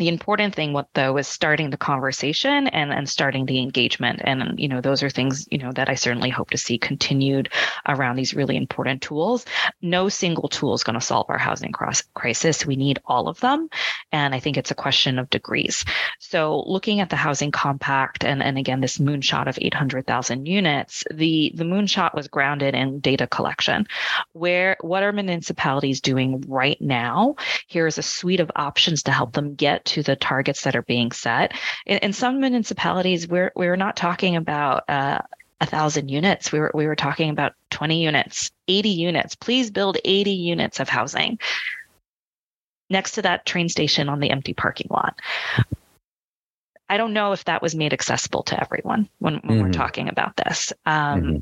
the 0.00 0.08
important 0.08 0.54
thing 0.54 0.72
what 0.72 0.88
though 0.94 1.18
is 1.18 1.28
starting 1.28 1.68
the 1.68 1.76
conversation 1.76 2.66
and 2.68 2.90
and 2.90 3.06
starting 3.06 3.44
the 3.44 3.58
engagement. 3.60 4.22
And 4.24 4.58
you 4.58 4.66
know 4.66 4.80
those 4.80 5.02
are 5.02 5.10
things 5.10 5.46
you 5.50 5.58
know 5.58 5.72
that 5.72 5.90
i 5.90 5.94
certainly 5.94 6.30
hope 6.30 6.50
to 6.50 6.56
see 6.56 6.78
continued 6.78 7.50
around 7.86 8.16
these 8.16 8.32
really 8.32 8.56
important 8.56 9.02
tools. 9.02 9.44
No 9.82 10.08
single 10.08 10.48
tool 10.48 10.72
is 10.72 10.84
going 10.84 10.98
to 10.98 11.04
solve 11.04 11.26
our 11.28 11.36
housing 11.36 11.72
crisis. 12.14 12.64
We 12.64 12.76
need 12.76 12.98
all 13.04 13.28
of 13.28 13.40
them. 13.40 13.68
And 14.10 14.34
i 14.34 14.40
think 14.40 14.56
it's 14.56 14.70
a 14.70 14.74
question 14.86 15.18
of 15.18 15.28
degrees. 15.28 15.84
So 16.18 16.64
looking 16.66 17.00
at 17.00 17.10
the 17.10 17.16
housing 17.16 17.50
compact 17.50 18.24
and 18.24 18.42
and 18.42 18.56
again 18.56 18.80
this 18.80 18.96
moonshot 18.96 19.48
of 19.48 19.58
800000 19.60 20.46
units 20.46 21.04
the 21.10 21.52
the 21.54 21.64
moonshot 21.64 22.14
was 22.14 22.26
grounded 22.26 22.74
in 22.74 23.00
data 23.00 23.26
collection. 23.26 23.86
Where 24.32 24.78
what 24.80 25.02
are 25.02 25.12
municipalities 25.12 26.00
doing 26.00 26.42
right 26.48 26.80
now? 26.80 27.36
Here's 27.66 27.98
a 27.98 28.02
suite 28.02 28.40
of 28.40 28.50
options 28.56 29.02
to 29.02 29.12
help 29.12 29.34
them 29.34 29.54
get 29.54 29.89
to 29.90 30.02
the 30.02 30.16
targets 30.16 30.62
that 30.62 30.76
are 30.76 30.82
being 30.82 31.12
set. 31.12 31.52
In, 31.86 31.98
in 31.98 32.12
some 32.12 32.40
municipalities, 32.40 33.28
we're 33.28 33.52
we're 33.54 33.76
not 33.76 33.96
talking 33.96 34.36
about 34.36 34.88
uh, 34.88 35.18
a 35.60 35.66
thousand 35.66 36.08
units. 36.08 36.52
We 36.52 36.60
were 36.60 36.70
we 36.74 36.86
were 36.86 36.96
talking 36.96 37.30
about 37.30 37.54
20 37.70 38.02
units, 38.02 38.50
80 38.68 38.88
units. 38.88 39.34
Please 39.34 39.70
build 39.70 39.98
80 40.04 40.30
units 40.30 40.80
of 40.80 40.88
housing 40.88 41.38
next 42.88 43.12
to 43.12 43.22
that 43.22 43.46
train 43.46 43.68
station 43.68 44.08
on 44.08 44.20
the 44.20 44.30
empty 44.30 44.54
parking 44.54 44.88
lot. 44.90 45.20
I 46.88 46.96
don't 46.96 47.12
know 47.12 47.32
if 47.32 47.44
that 47.44 47.62
was 47.62 47.74
made 47.74 47.92
accessible 47.92 48.42
to 48.44 48.60
everyone 48.60 49.08
when, 49.20 49.34
when 49.34 49.42
mm-hmm. 49.42 49.62
we're 49.62 49.72
talking 49.72 50.08
about 50.08 50.36
this. 50.36 50.72
Um, 50.86 51.20
mm-hmm 51.20 51.38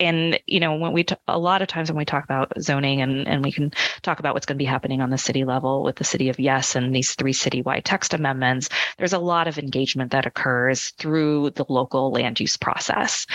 and 0.00 0.38
you 0.46 0.60
know 0.60 0.76
when 0.76 0.92
we 0.92 1.04
t- 1.04 1.16
a 1.28 1.38
lot 1.38 1.62
of 1.62 1.68
times 1.68 1.90
when 1.90 1.98
we 1.98 2.04
talk 2.04 2.24
about 2.24 2.52
zoning 2.60 3.02
and 3.02 3.26
and 3.28 3.44
we 3.44 3.52
can 3.52 3.72
talk 4.02 4.18
about 4.18 4.34
what's 4.34 4.46
going 4.46 4.56
to 4.56 4.62
be 4.62 4.64
happening 4.64 5.00
on 5.00 5.10
the 5.10 5.18
city 5.18 5.44
level 5.44 5.82
with 5.82 5.96
the 5.96 6.04
city 6.04 6.28
of 6.28 6.38
yes 6.40 6.74
and 6.76 6.94
these 6.94 7.14
three 7.14 7.32
citywide 7.32 7.82
text 7.84 8.14
amendments 8.14 8.68
there's 8.98 9.12
a 9.12 9.18
lot 9.18 9.48
of 9.48 9.58
engagement 9.58 10.12
that 10.12 10.26
occurs 10.26 10.90
through 10.98 11.50
the 11.50 11.64
local 11.68 12.10
land 12.10 12.40
use 12.40 12.56
process. 12.56 13.26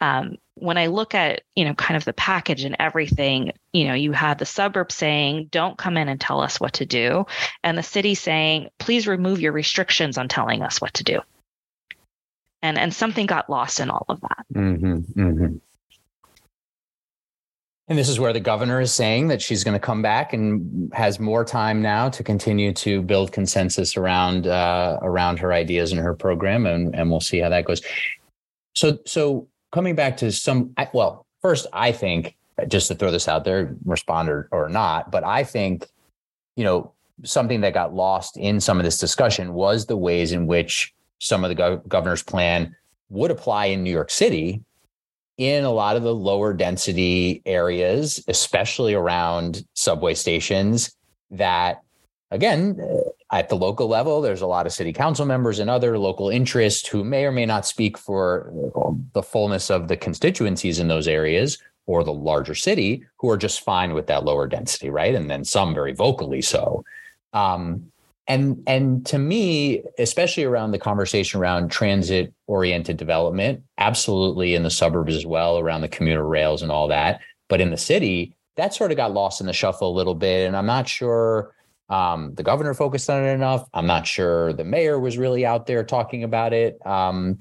Um, 0.00 0.36
when 0.56 0.78
i 0.78 0.86
look 0.86 1.14
at 1.14 1.42
you 1.56 1.64
know 1.64 1.74
kind 1.74 1.96
of 1.96 2.04
the 2.04 2.12
package 2.12 2.62
and 2.64 2.76
everything 2.78 3.52
you 3.72 3.88
know 3.88 3.94
you 3.94 4.12
had 4.12 4.38
the 4.38 4.46
suburb 4.46 4.92
saying 4.92 5.48
don't 5.50 5.76
come 5.76 5.96
in 5.96 6.08
and 6.08 6.20
tell 6.20 6.40
us 6.40 6.60
what 6.60 6.74
to 6.74 6.86
do 6.86 7.26
and 7.64 7.76
the 7.76 7.82
city 7.82 8.14
saying 8.14 8.68
please 8.78 9.08
remove 9.08 9.40
your 9.40 9.52
restrictions 9.52 10.18
on 10.18 10.28
telling 10.28 10.62
us 10.62 10.80
what 10.80 10.94
to 10.94 11.04
do. 11.04 11.20
And 12.62 12.78
and 12.78 12.94
something 12.94 13.26
got 13.26 13.50
lost 13.50 13.80
in 13.80 13.90
all 13.90 14.06
of 14.08 14.20
that. 14.20 14.44
Mm-hmm, 14.54 15.20
mm-hmm. 15.20 15.56
And 17.86 17.98
this 17.98 18.08
is 18.08 18.18
where 18.18 18.32
the 18.32 18.40
governor 18.40 18.80
is 18.80 18.94
saying 18.94 19.28
that 19.28 19.42
she's 19.42 19.62
going 19.62 19.74
to 19.74 19.80
come 19.80 20.00
back 20.00 20.32
and 20.32 20.90
has 20.94 21.20
more 21.20 21.44
time 21.44 21.82
now 21.82 22.08
to 22.08 22.22
continue 22.22 22.72
to 22.74 23.02
build 23.02 23.30
consensus 23.30 23.96
around 23.96 24.46
uh, 24.46 24.98
around 25.02 25.38
her 25.40 25.52
ideas 25.52 25.92
and 25.92 26.00
her 26.00 26.14
program, 26.14 26.64
and 26.64 26.94
and 26.94 27.10
we'll 27.10 27.20
see 27.20 27.38
how 27.38 27.50
that 27.50 27.66
goes. 27.66 27.82
So 28.74 28.98
so 29.04 29.48
coming 29.70 29.94
back 29.94 30.16
to 30.18 30.32
some, 30.32 30.74
well, 30.94 31.26
first 31.42 31.66
I 31.74 31.92
think 31.92 32.36
just 32.68 32.88
to 32.88 32.94
throw 32.94 33.10
this 33.10 33.28
out 33.28 33.44
there, 33.44 33.76
respond 33.84 34.30
or, 34.30 34.48
or 34.50 34.68
not, 34.70 35.10
but 35.10 35.22
I 35.22 35.44
think 35.44 35.86
you 36.56 36.64
know 36.64 36.90
something 37.22 37.60
that 37.60 37.74
got 37.74 37.94
lost 37.94 38.38
in 38.38 38.60
some 38.60 38.78
of 38.78 38.84
this 38.84 38.98
discussion 38.98 39.52
was 39.52 39.84
the 39.84 39.96
ways 39.96 40.32
in 40.32 40.46
which 40.46 40.94
some 41.20 41.44
of 41.44 41.50
the 41.50 41.54
go- 41.54 41.82
governor's 41.86 42.22
plan 42.22 42.74
would 43.10 43.30
apply 43.30 43.66
in 43.66 43.82
New 43.82 43.92
York 43.92 44.10
City 44.10 44.62
in 45.36 45.64
a 45.64 45.70
lot 45.70 45.96
of 45.96 46.02
the 46.02 46.14
lower 46.14 46.52
density 46.52 47.42
areas, 47.44 48.22
especially 48.28 48.94
around 48.94 49.64
subway 49.74 50.14
stations, 50.14 50.94
that 51.30 51.82
again, 52.30 52.78
uh, 52.80 53.10
at 53.36 53.48
the 53.48 53.56
local 53.56 53.88
level, 53.88 54.20
there's 54.20 54.42
a 54.42 54.46
lot 54.46 54.66
of 54.66 54.72
city 54.72 54.92
council 54.92 55.26
members 55.26 55.58
and 55.58 55.68
other 55.68 55.98
local 55.98 56.28
interests 56.28 56.86
who 56.86 57.02
may 57.02 57.24
or 57.24 57.32
may 57.32 57.46
not 57.46 57.66
speak 57.66 57.98
for 57.98 58.52
uh, 58.76 58.92
the 59.12 59.22
fullness 59.22 59.70
of 59.70 59.88
the 59.88 59.96
constituencies 59.96 60.78
in 60.78 60.88
those 60.88 61.08
areas 61.08 61.58
or 61.86 62.04
the 62.04 62.12
larger 62.12 62.54
city 62.54 63.04
who 63.18 63.28
are 63.28 63.36
just 63.36 63.62
fine 63.62 63.92
with 63.92 64.06
that 64.06 64.24
lower 64.24 64.46
density, 64.46 64.88
right? 64.88 65.14
And 65.14 65.30
then 65.30 65.44
some 65.44 65.74
very 65.74 65.92
vocally 65.92 66.42
so. 66.42 66.84
Um, 67.32 67.90
and 68.26 68.62
and 68.66 69.04
to 69.04 69.18
me 69.18 69.82
especially 69.98 70.44
around 70.44 70.70
the 70.70 70.78
conversation 70.78 71.40
around 71.40 71.70
transit 71.70 72.32
oriented 72.46 72.96
development 72.96 73.62
absolutely 73.78 74.54
in 74.54 74.62
the 74.62 74.70
suburbs 74.70 75.14
as 75.14 75.26
well 75.26 75.58
around 75.58 75.82
the 75.82 75.88
commuter 75.88 76.26
rails 76.26 76.62
and 76.62 76.72
all 76.72 76.88
that. 76.88 77.20
But 77.48 77.60
in 77.60 77.70
the 77.70 77.76
city 77.76 78.34
that 78.56 78.72
sort 78.72 78.90
of 78.90 78.96
got 78.96 79.12
lost 79.12 79.40
in 79.40 79.46
the 79.46 79.52
shuffle 79.52 79.90
a 79.90 79.96
little 79.96 80.14
bit. 80.14 80.46
And 80.46 80.56
i'm 80.56 80.66
not 80.66 80.88
sure 80.88 81.54
um, 81.88 82.34
the 82.34 82.42
governor 82.42 82.74
focused 82.74 83.10
on 83.10 83.22
it 83.22 83.32
enough. 83.32 83.68
I'm 83.74 83.86
not 83.86 84.06
sure 84.06 84.52
the 84.52 84.64
mayor 84.64 84.98
was 84.98 85.18
really 85.18 85.44
out 85.44 85.66
there 85.66 85.84
talking 85.84 86.24
about 86.24 86.52
it. 86.52 86.78
Um, 86.86 87.38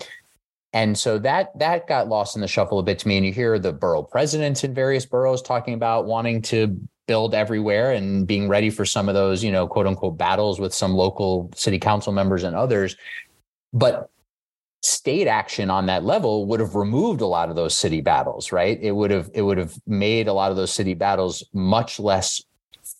and 0.74 0.98
so 0.98 1.19
that 1.19 1.58
that 1.60 1.88
got 1.88 2.10
lost 2.10 2.36
in 2.36 2.41
the 2.41 2.48
shuffle 2.48 2.80
a 2.80 2.84
bit 2.84 3.00
to 3.00 3.08
me. 3.08 3.17
And 3.17 3.26
you 3.26 3.32
hear 3.32 3.60
the 3.60 3.72
borough 3.72 4.04
presidents 4.04 4.63
in 4.63 4.74
various 4.74 5.06
boroughs 5.06 5.41
talking 5.41 5.76
about 5.76 6.08
wanting 6.08 6.41
to 6.43 6.78
build 7.08 7.36
everywhere 7.36 7.92
and 7.92 8.26
being 8.26 8.48
ready 8.48 8.70
for 8.70 8.86
some 8.86 9.10
of 9.10 9.16
those, 9.16 9.44
you 9.44 9.52
know, 9.52 9.68
quote 9.68 9.88
unquote 9.88 10.18
battles 10.18 10.60
with 10.60 10.74
some 10.74 10.94
local 10.94 11.52
city 11.56 11.80
council 11.80 12.13
members 12.13 12.44
and 12.44 12.56
others. 12.56 12.96
But 13.74 14.10
state 14.82 15.28
action 15.28 15.70
on 15.70 15.86
that 15.86 16.04
level 16.04 16.46
would 16.46 16.60
have 16.60 16.76
removed 16.76 17.22
a 17.22 17.26
lot 17.26 17.50
of 17.50 17.56
those 17.56 17.78
city 17.78 18.02
battles, 18.02 18.52
right? 18.52 18.78
It 18.82 18.92
would 18.92 19.12
have 19.12 19.30
it 19.34 19.42
would 19.42 19.58
have 19.58 19.74
made 19.88 20.28
a 20.28 20.34
lot 20.34 20.52
of 20.52 20.58
those 20.58 20.74
city 20.74 20.94
battles 20.94 21.44
much 21.54 22.00
less 22.00 22.44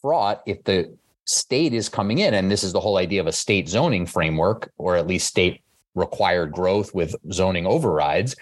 fraught 0.02 0.42
if 0.46 0.63
the 0.63 0.96
state 1.26 1.74
is 1.74 1.88
coming 1.88 2.20
in 2.20 2.34
and 2.34 2.52
this 2.52 2.63
is 2.63 2.74
the 2.74 2.80
whole 2.80 2.98
idea 2.98 3.22
of 3.22 3.28
a 3.28 3.32
state 3.32 3.70
zoning 3.70 4.06
framework 4.06 4.72
or 4.78 4.98
at 4.98 5.08
least 5.08 5.28
state 5.28 5.62
required 5.96 6.52
growth 6.52 6.94
with 6.94 7.16
zoning 7.32 7.66
overrides 7.66 8.36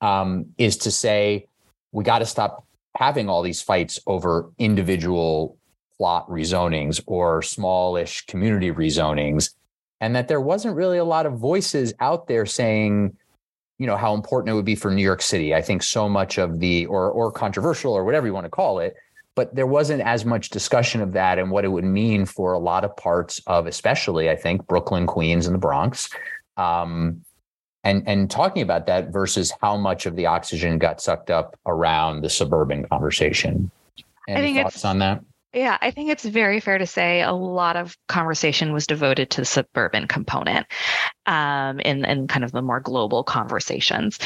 um, 0.00 0.46
is 0.56 0.76
to 0.76 0.90
say 0.90 1.46
we 1.90 2.04
got 2.04 2.20
to 2.20 2.26
stop 2.26 2.64
having 2.96 3.28
all 3.28 3.42
these 3.42 3.62
fights 3.62 4.00
over 4.06 4.50
individual 4.58 5.56
plot 5.96 6.28
rezonings 6.28 7.02
or 7.06 7.42
smallish 7.42 8.26
community 8.26 8.70
rezonings, 8.70 9.54
and 10.00 10.14
that 10.14 10.28
there 10.28 10.40
wasn't 10.40 10.74
really 10.74 10.98
a 10.98 11.04
lot 11.04 11.26
of 11.26 11.38
voices 11.38 11.92
out 12.00 12.28
there 12.28 12.46
saying, 12.46 13.16
you 13.78 13.86
know 13.86 13.96
how 13.96 14.14
important 14.14 14.50
it 14.50 14.54
would 14.54 14.64
be 14.64 14.74
for 14.74 14.90
New 14.90 15.02
York 15.02 15.22
City. 15.22 15.54
I 15.54 15.62
think 15.62 15.82
so 15.82 16.08
much 16.08 16.38
of 16.38 16.58
the 16.60 16.86
or 16.86 17.10
or 17.10 17.30
controversial 17.30 17.92
or 17.92 18.04
whatever 18.04 18.26
you 18.26 18.32
want 18.32 18.44
to 18.44 18.50
call 18.50 18.80
it, 18.80 18.96
but 19.36 19.54
there 19.54 19.66
wasn't 19.66 20.02
as 20.02 20.24
much 20.24 20.50
discussion 20.50 21.00
of 21.00 21.12
that 21.12 21.38
and 21.38 21.50
what 21.50 21.64
it 21.64 21.68
would 21.68 21.84
mean 21.84 22.26
for 22.26 22.52
a 22.52 22.58
lot 22.58 22.84
of 22.84 22.96
parts 22.96 23.40
of, 23.46 23.68
especially 23.68 24.28
I 24.28 24.36
think 24.36 24.66
Brooklyn, 24.66 25.06
Queens, 25.06 25.46
and 25.46 25.54
the 25.54 25.60
Bronx. 25.60 26.10
Um, 26.56 27.22
and 27.84 28.02
and 28.06 28.30
talking 28.30 28.62
about 28.62 28.86
that 28.86 29.08
versus 29.08 29.52
how 29.60 29.76
much 29.76 30.06
of 30.06 30.16
the 30.16 30.26
oxygen 30.26 30.78
got 30.78 31.00
sucked 31.00 31.30
up 31.30 31.58
around 31.66 32.22
the 32.22 32.30
suburban 32.30 32.86
conversation. 32.88 33.70
Any 34.28 34.38
I 34.38 34.42
think 34.42 34.62
thoughts 34.62 34.84
on 34.84 34.98
that? 34.98 35.22
Yeah, 35.54 35.78
I 35.80 35.90
think 35.90 36.10
it's 36.10 36.24
very 36.24 36.60
fair 36.60 36.76
to 36.76 36.86
say 36.86 37.22
a 37.22 37.32
lot 37.32 37.76
of 37.76 37.96
conversation 38.06 38.72
was 38.72 38.86
devoted 38.86 39.30
to 39.30 39.40
the 39.40 39.46
suburban 39.46 40.06
component 40.06 40.66
um, 41.24 41.80
in, 41.80 42.04
in 42.04 42.28
kind 42.28 42.44
of 42.44 42.52
the 42.52 42.60
more 42.60 42.80
global 42.80 43.24
conversations. 43.24 44.18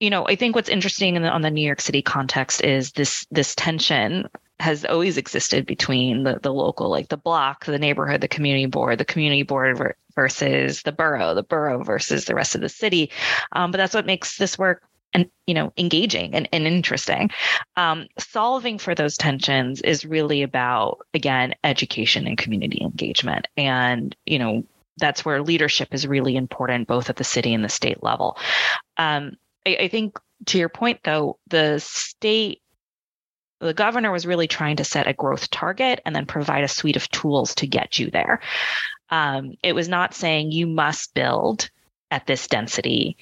You 0.00 0.10
know, 0.10 0.26
I 0.26 0.34
think 0.34 0.56
what's 0.56 0.68
interesting 0.68 1.14
the, 1.14 1.30
on 1.30 1.42
the 1.42 1.50
New 1.52 1.64
York 1.64 1.80
City 1.80 2.02
context 2.02 2.64
is 2.64 2.92
this 2.92 3.26
this 3.30 3.54
tension 3.54 4.28
has 4.58 4.84
always 4.84 5.16
existed 5.16 5.66
between 5.66 6.24
the, 6.24 6.40
the 6.42 6.52
local, 6.52 6.90
like 6.90 7.08
the 7.08 7.16
block, 7.16 7.64
the 7.66 7.78
neighborhood, 7.78 8.20
the 8.20 8.28
community 8.28 8.66
board, 8.66 8.98
the 8.98 9.04
community 9.04 9.42
board 9.42 9.94
versus 10.16 10.82
the 10.82 10.92
borough, 10.92 11.34
the 11.34 11.42
borough 11.42 11.84
versus 11.84 12.24
the 12.24 12.34
rest 12.34 12.54
of 12.54 12.60
the 12.60 12.68
city. 12.68 13.10
Um, 13.52 13.70
but 13.70 13.78
that's 13.78 13.94
what 13.94 14.06
makes 14.06 14.38
this 14.38 14.58
work 14.58 14.82
and 15.12 15.30
you 15.46 15.54
know 15.54 15.72
engaging 15.76 16.34
and, 16.34 16.48
and 16.52 16.66
interesting 16.66 17.30
um, 17.76 18.06
solving 18.18 18.78
for 18.78 18.94
those 18.94 19.16
tensions 19.16 19.80
is 19.80 20.04
really 20.04 20.42
about 20.42 20.98
again 21.14 21.54
education 21.64 22.26
and 22.26 22.38
community 22.38 22.80
engagement 22.82 23.46
and 23.56 24.16
you 24.26 24.38
know 24.38 24.64
that's 24.98 25.24
where 25.24 25.42
leadership 25.42 25.88
is 25.92 26.06
really 26.06 26.36
important 26.36 26.88
both 26.88 27.08
at 27.08 27.16
the 27.16 27.24
city 27.24 27.54
and 27.54 27.64
the 27.64 27.68
state 27.68 28.02
level 28.02 28.36
um, 28.96 29.36
I, 29.64 29.76
I 29.82 29.88
think 29.88 30.18
to 30.46 30.58
your 30.58 30.68
point 30.68 31.00
though 31.04 31.38
the 31.48 31.78
state 31.78 32.60
the 33.60 33.72
governor 33.72 34.12
was 34.12 34.26
really 34.26 34.46
trying 34.46 34.76
to 34.76 34.84
set 34.84 35.06
a 35.06 35.14
growth 35.14 35.50
target 35.50 36.00
and 36.04 36.14
then 36.14 36.26
provide 36.26 36.64
a 36.64 36.68
suite 36.68 36.96
of 36.96 37.08
tools 37.08 37.54
to 37.54 37.66
get 37.66 37.98
you 37.98 38.10
there. 38.10 38.40
Um, 39.10 39.54
it 39.62 39.74
was 39.74 39.88
not 39.88 40.14
saying 40.14 40.52
you 40.52 40.66
must 40.66 41.14
build 41.14 41.70
at 42.10 42.26
this 42.26 42.46
density 42.46 43.16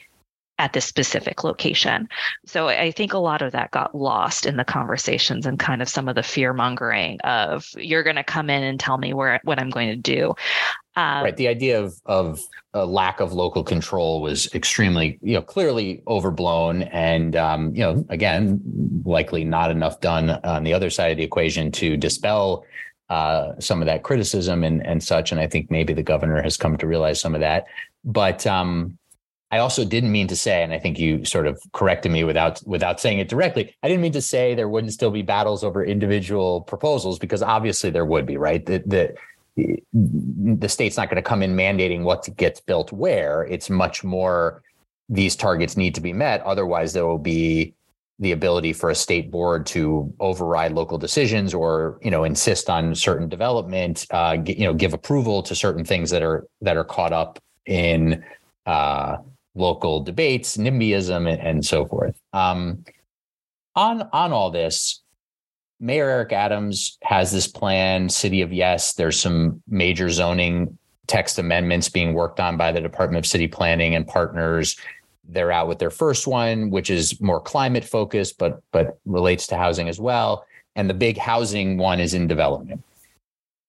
at 0.59 0.73
this 0.73 0.85
specific 0.85 1.43
location. 1.43 2.09
So 2.47 2.69
I 2.69 2.93
think 2.93 3.13
a 3.13 3.19
lot 3.19 3.43
of 3.43 3.53
that 3.53 3.73
got 3.73 3.95
lost 3.95 4.47
in 4.47 4.57
the 4.57 4.65
conversations 4.65 5.47
and 5.47 5.59
kind 5.59 5.83
of 5.83 5.89
some 5.89 6.09
of 6.09 6.15
the 6.15 6.23
fear 6.23 6.53
mongering 6.53 7.21
of 7.23 7.67
you're 7.77 8.05
going 8.05 8.17
to 8.17 8.25
come 8.25 8.49
in 8.51 8.63
and 8.63 8.79
tell 8.79 8.97
me 8.97 9.13
where 9.13 9.41
what 9.43 9.59
I'm 9.59 9.71
going 9.71 9.89
to 9.89 9.97
do. 9.97 10.35
Um, 10.97 11.25
right. 11.25 11.37
The 11.37 11.49
idea 11.49 11.83
of 11.83 12.01
of 12.07 12.41
a 12.73 12.87
lack 12.87 13.19
of 13.19 13.33
local 13.33 13.65
control 13.65 14.23
was 14.23 14.53
extremely, 14.55 15.19
you 15.23 15.35
know, 15.35 15.43
clearly 15.43 16.05
overblown, 16.07 16.83
and 16.83 17.35
um, 17.35 17.75
you 17.75 17.83
know, 17.83 18.05
again, 18.11 18.61
likely 19.05 19.43
not 19.43 19.73
enough 19.73 20.01
done 20.01 20.31
on 20.31 20.63
the 20.63 20.73
other 20.73 20.91
side 20.91 21.11
of 21.11 21.17
the 21.17 21.25
equation 21.25 21.73
to 21.73 21.97
dispel 21.97 22.65
uh, 23.11 23.53
some 23.59 23.83
of 23.83 23.87
that 23.87 24.03
criticism 24.03 24.65
and 24.65 24.85
and 24.87 25.03
such. 25.03 25.33
And 25.33 25.41
I 25.41 25.47
think 25.47 25.71
maybe 25.71 25.93
the 25.93 26.03
governor 26.03 26.43
has 26.43 26.57
come 26.57 26.77
to 26.79 26.87
realize 26.87 27.21
some 27.21 27.35
of 27.35 27.41
that. 27.41 27.67
But 28.05 28.47
um, 28.47 28.99
I 29.51 29.59
also 29.59 29.85
didn't 29.85 30.11
mean 30.11 30.27
to 30.29 30.37
say, 30.37 30.63
and 30.63 30.73
I 30.73 30.79
think 30.79 30.99
you 30.99 31.25
sort 31.25 31.47
of 31.47 31.61
corrected 31.73 32.11
me 32.11 32.25
without 32.25 32.61
without 32.67 33.01
saying 33.01 33.19
it 33.21 33.29
directly. 33.29 33.75
I 33.83 33.89
didn't 33.89 34.03
mean 34.03 34.13
to 34.13 34.21
say 34.21 34.55
there 34.55 34.69
wouldn't 34.69 34.93
still 34.93 35.11
be 35.11 35.23
battles 35.23 35.63
over 35.63 35.85
individual 35.85 36.63
proposals 36.63 37.19
because 37.19 37.43
obviously 37.43 37.91
there 37.91 38.05
would 38.05 38.27
be, 38.27 38.37
right? 38.37 38.65
The 38.67 38.83
the 38.85 39.15
the 39.93 40.69
state's 40.69 40.97
not 40.97 41.09
going 41.09 41.23
to 41.23 41.29
come 41.29 41.43
in 41.43 41.55
mandating 41.55 42.03
what 42.03 42.29
gets 42.37 42.61
built 42.61 42.91
where. 42.91 43.45
It's 43.45 43.71
much 43.71 44.03
more 44.03 44.63
these 45.09 45.37
targets 45.37 45.77
need 45.77 45.95
to 45.95 46.01
be 46.01 46.13
met. 46.13 46.41
Otherwise, 46.43 46.93
there 46.93 47.07
will 47.07 47.19
be 47.19 47.75
the 48.19 48.33
ability 48.33 48.73
for 48.73 48.91
a 48.91 48.95
state 48.95 49.31
board 49.31 49.67
to 49.67 50.13
override 50.21 50.73
local 50.73 50.99
decisions 50.99 51.53
or 51.53 51.99
you 52.03 52.11
know 52.11 52.25
insist 52.25 52.71
on 52.71 52.95
certain 52.95 53.29
development 53.29 54.07
uh, 54.11 54.37
you 54.47 54.65
know 54.65 54.75
give 54.75 54.95
approval 54.95 55.43
to 55.43 55.55
certain 55.55 55.85
things 55.85 56.11
that 56.11 56.23
are 56.23 56.47
that 56.61 56.77
are 56.77 56.85
caught 56.85 57.13
up 57.13 57.39
in 57.67 58.25
uh, 58.67 59.17
local 59.55 60.01
debates 60.01 60.57
nimbyism 60.57 61.31
and, 61.31 61.41
and 61.41 61.67
so 61.67 61.85
forth 61.87 62.17
um, 62.33 62.85
on 63.75 64.09
on 64.13 64.33
all 64.33 64.51
this 64.51 65.01
Mayor 65.81 66.09
Eric 66.09 66.33
Adams 66.33 66.97
has 67.03 67.31
this 67.31 67.47
plan, 67.47 68.09
City 68.09 68.41
of 68.41 68.53
Yes. 68.53 68.95
There's 68.95 69.21
some 69.21 69.63
major 69.69 70.09
zoning 70.09 70.79
text 71.07 71.39
amendments 71.39 71.89
being 71.89 72.15
worked 72.15 72.41
on 72.41 72.57
by 72.57 72.73
the 72.73 72.81
Department 72.81 73.25
of 73.25 73.29
City 73.29 73.47
Planning 73.47 73.95
and 73.95 74.07
partners. 74.07 74.77
They're 75.29 75.53
out 75.53 75.69
with 75.69 75.79
their 75.79 75.91
first 75.91 76.27
one, 76.27 76.71
which 76.71 76.91
is 76.91 77.21
more 77.21 77.41
climate 77.41 77.85
focused, 77.85 78.39
but 78.39 78.63
but 78.73 78.99
relates 79.05 79.47
to 79.49 79.57
housing 79.57 79.89
as 79.89 79.99
well. 79.99 80.47
And 80.77 80.91
the 80.91 80.95
big 80.95 81.17
housing 81.17 81.79
one 81.79 82.01
is 82.01 82.15
in 82.15 82.27
development. 82.27 82.83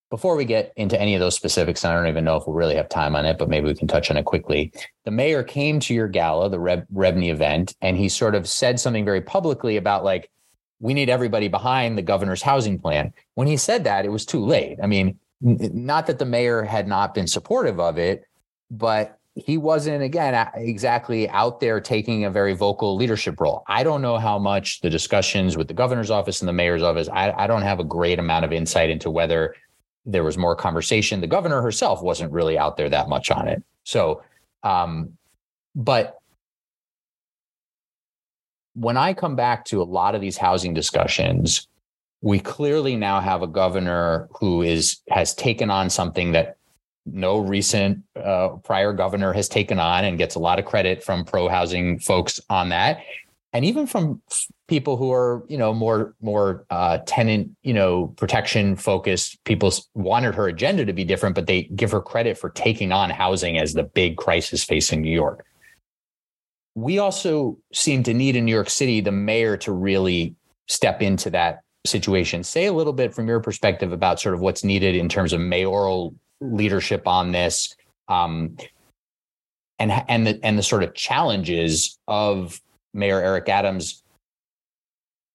Before 0.10 0.36
we 0.36 0.46
get 0.46 0.72
into 0.76 1.00
any 1.00 1.16
of 1.16 1.20
those 1.20 1.36
specifics, 1.36 1.84
I 1.84 1.94
don't 1.94 2.08
even 2.08 2.24
know 2.24 2.38
if 2.38 2.46
we'll 2.46 2.56
really 2.56 2.76
have 2.76 2.90
time 2.90 3.16
on 3.16 3.26
it, 3.26 3.38
but 3.38 3.50
maybe 3.50 3.68
we 3.68 3.76
can 3.76 3.88
touch 3.88 4.12
on 4.12 4.18
it 4.18 4.26
quickly. 4.26 4.72
The 5.04 5.12
mayor 5.12 5.44
came 5.44 5.80
to 5.82 5.94
your 5.94 6.08
gala, 6.08 6.50
the 6.50 6.58
REBNY 6.58 7.30
event, 7.30 7.76
and 7.82 7.98
he 7.98 8.08
sort 8.08 8.36
of 8.36 8.48
said 8.48 8.80
something 8.80 9.04
very 9.04 9.22
publicly 9.22 9.78
about 9.78 10.04
like, 10.04 10.30
we 10.80 10.94
need 10.94 11.10
everybody 11.10 11.48
behind 11.48 11.98
the 11.98 12.02
governor's 12.02 12.42
housing 12.42 12.80
plan. 12.80 13.14
When 13.34 13.48
he 13.48 13.58
said 13.58 13.84
that, 13.86 14.06
it 14.06 14.10
was 14.10 14.26
too 14.26 14.46
late. 14.46 14.78
I 14.82 14.88
mean, 14.88 15.20
not 15.42 16.08
that 16.08 16.20
the 16.20 16.26
mayor 16.26 16.64
had 16.64 16.88
not 16.88 17.14
been 17.14 17.28
supportive 17.28 17.80
of 17.80 17.98
it, 17.98 18.26
but 18.70 19.20
he 19.36 19.58
wasn't 19.58 20.02
again 20.02 20.50
exactly 20.56 21.30
out 21.30 21.60
there 21.60 21.82
taking 21.82 22.24
a 22.24 22.32
very 22.32 22.54
vocal 22.54 22.96
leadership 22.96 23.40
role. 23.40 23.64
I 23.68 23.84
don't 23.84 24.02
know 24.02 24.18
how 24.18 24.40
much 24.40 24.80
the 24.80 24.90
discussions 24.90 25.58
with 25.58 25.68
the 25.68 25.74
governor's 25.74 26.10
office 26.10 26.42
and 26.42 26.48
the 26.48 26.54
mayor's 26.54 26.82
office. 26.82 27.10
I, 27.10 27.32
I 27.32 27.46
don't 27.46 27.62
have 27.62 27.80
a 27.80 27.84
great 27.84 28.18
amount 28.18 28.46
of 28.46 28.54
insight 28.54 28.90
into 28.90 29.12
whether 29.12 29.54
there 30.06 30.24
was 30.24 30.38
more 30.38 30.56
conversation. 30.56 31.20
The 31.20 31.28
governor 31.28 31.62
herself 31.62 32.02
wasn't 32.02 32.32
really 32.32 32.58
out 32.58 32.78
there 32.78 32.90
that 32.90 33.10
much 33.10 33.30
on 33.30 33.50
it. 33.50 33.62
So, 33.84 34.24
um, 34.64 35.18
but 35.76 36.18
when 38.74 38.96
I 38.96 39.14
come 39.14 39.36
back 39.36 39.66
to 39.66 39.82
a 39.82 39.84
lot 39.84 40.16
of 40.16 40.22
these 40.22 40.38
housing 40.38 40.74
discussions, 40.74 41.68
we 42.22 42.40
clearly 42.40 42.96
now 42.96 43.20
have 43.20 43.42
a 43.42 43.48
governor 43.48 44.30
who 44.40 44.62
is 44.62 45.02
has 45.10 45.34
taken 45.36 45.70
on 45.70 45.90
something 45.90 46.32
that 46.32 46.58
no 47.06 47.40
recent 47.40 48.04
uh, 48.16 48.50
prior 48.64 48.94
governor 48.94 49.34
has 49.34 49.48
taken 49.48 49.80
on 49.80 50.06
and 50.06 50.18
gets 50.18 50.36
a 50.36 50.40
lot 50.40 50.60
of 50.60 50.66
credit 50.66 51.04
from 51.04 51.24
pro 51.24 51.48
housing 51.48 52.00
folks 52.00 52.40
on 52.50 52.70
that 52.70 53.00
and 53.54 53.64
even 53.64 53.86
from 53.88 54.22
people 54.68 54.98
who 54.98 55.12
are 55.12 55.44
you 55.48 55.58
know 55.58 55.74
more 55.74 56.16
more 56.22 56.66
uh, 56.70 56.98
tenant 57.06 57.50
you 57.62 57.74
know 57.74 58.08
protection 58.18 58.76
focused 58.76 59.44
people 59.44 59.72
wanted 59.94 60.34
her 60.34 60.48
agenda 60.48 60.86
to 60.86 60.94
be 60.94 61.04
different 61.04 61.36
but 61.36 61.48
they 61.48 61.64
give 61.76 61.92
her 61.92 62.02
credit 62.02 62.38
for 62.38 62.50
taking 62.50 62.92
on 62.92 63.10
housing 63.10 63.58
as 63.58 63.74
the 63.74 63.84
big 63.84 64.18
crisis 64.18 64.64
facing 64.64 65.02
new 65.02 65.12
york 65.12 65.46
we 66.76 67.00
also 67.00 67.58
seem 67.74 68.04
to 68.04 68.14
need 68.14 68.36
in 68.36 68.46
New 68.46 68.54
York 68.54 68.70
City 68.70 69.00
the 69.02 69.12
mayor 69.12 69.58
to 69.58 69.72
really 69.72 70.36
step 70.68 71.02
into 71.02 71.30
that 71.32 71.62
situation. 71.86 72.44
Say 72.44 72.66
a 72.66 72.74
little 72.74 72.94
bit 72.94 73.14
from 73.14 73.28
your 73.28 73.40
perspective 73.40 73.94
about 73.94 74.20
sort 74.20 74.36
of 74.36 74.42
what's 74.42 74.64
needed 74.64 74.96
in 74.96 75.08
terms 75.08 75.32
of 75.32 75.40
mayoral 75.40 76.14
leadership 76.42 77.08
on 77.08 77.32
this, 77.32 77.76
um, 78.08 78.58
and 79.80 79.92
and 80.08 80.28
the 80.28 80.40
and 80.44 80.58
the 80.58 80.64
sort 80.64 80.84
of 80.84 80.94
challenges 80.94 81.98
of 82.08 82.62
Mayor 82.94 83.22
Eric 83.22 83.50
Adams 83.50 84.04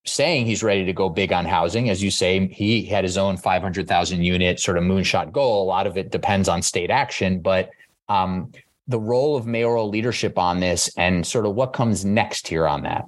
saying 0.06 0.46
he's 0.46 0.62
ready 0.62 0.84
to 0.86 0.92
go 0.92 1.08
big 1.08 1.32
on 1.32 1.44
housing. 1.44 1.90
As 1.90 2.02
you 2.02 2.10
say, 2.10 2.48
he 2.48 2.82
had 2.84 3.04
his 3.04 3.18
own 3.18 3.36
500,000 3.36 4.22
unit 4.22 4.58
sort 4.58 4.78
of 4.78 4.84
moonshot 4.84 5.30
goal. 5.30 5.62
A 5.62 5.66
lot 5.66 5.86
of 5.86 5.98
it 5.98 6.10
depends 6.10 6.48
on 6.48 6.62
state 6.62 6.90
action, 6.90 7.40
but 7.40 7.70
um, 8.08 8.50
the 8.88 8.98
role 8.98 9.36
of 9.36 9.46
mayoral 9.46 9.88
leadership 9.88 10.38
on 10.38 10.58
this 10.58 10.90
and 10.96 11.26
sort 11.26 11.46
of 11.46 11.54
what 11.54 11.72
comes 11.72 12.04
next 12.04 12.48
here 12.48 12.66
on 12.66 12.82
that. 12.82 13.04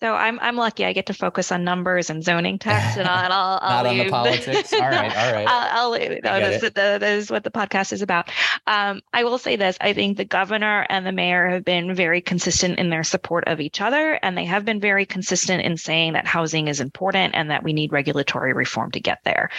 So 0.00 0.14
I'm 0.14 0.38
I'm 0.40 0.54
lucky. 0.56 0.84
I 0.84 0.92
get 0.92 1.06
to 1.06 1.14
focus 1.14 1.50
on 1.50 1.64
numbers 1.64 2.08
and 2.08 2.22
zoning 2.22 2.58
text, 2.60 2.98
and 2.98 3.08
I'll, 3.08 3.32
I'll, 3.32 3.58
I'll 3.60 3.84
not 3.84 3.92
leave. 3.92 4.00
on 4.00 4.06
the 4.06 4.10
politics. 4.10 4.72
All 4.72 4.80
right, 4.80 5.16
all 5.16 5.32
right. 5.32 5.46
I'll, 5.48 5.84
I'll 5.84 5.90
leave. 5.90 6.22
No, 6.22 6.40
that's, 6.40 6.62
the, 6.62 6.70
that 6.70 7.02
is 7.02 7.30
what 7.30 7.42
the 7.42 7.50
podcast 7.50 7.92
is 7.92 8.02
about. 8.02 8.30
Um, 8.66 9.00
I 9.12 9.24
will 9.24 9.38
say 9.38 9.56
this: 9.56 9.76
I 9.80 9.92
think 9.92 10.16
the 10.16 10.24
governor 10.24 10.86
and 10.88 11.04
the 11.04 11.12
mayor 11.12 11.48
have 11.48 11.64
been 11.64 11.94
very 11.94 12.20
consistent 12.20 12.78
in 12.78 12.90
their 12.90 13.02
support 13.02 13.44
of 13.48 13.60
each 13.60 13.80
other, 13.80 14.18
and 14.22 14.38
they 14.38 14.44
have 14.44 14.64
been 14.64 14.80
very 14.80 15.04
consistent 15.04 15.64
in 15.64 15.76
saying 15.76 16.12
that 16.12 16.26
housing 16.26 16.68
is 16.68 16.80
important 16.80 17.34
and 17.34 17.50
that 17.50 17.64
we 17.64 17.72
need 17.72 17.92
regulatory 17.92 18.52
reform 18.52 18.92
to 18.92 19.00
get 19.00 19.18
there. 19.24 19.50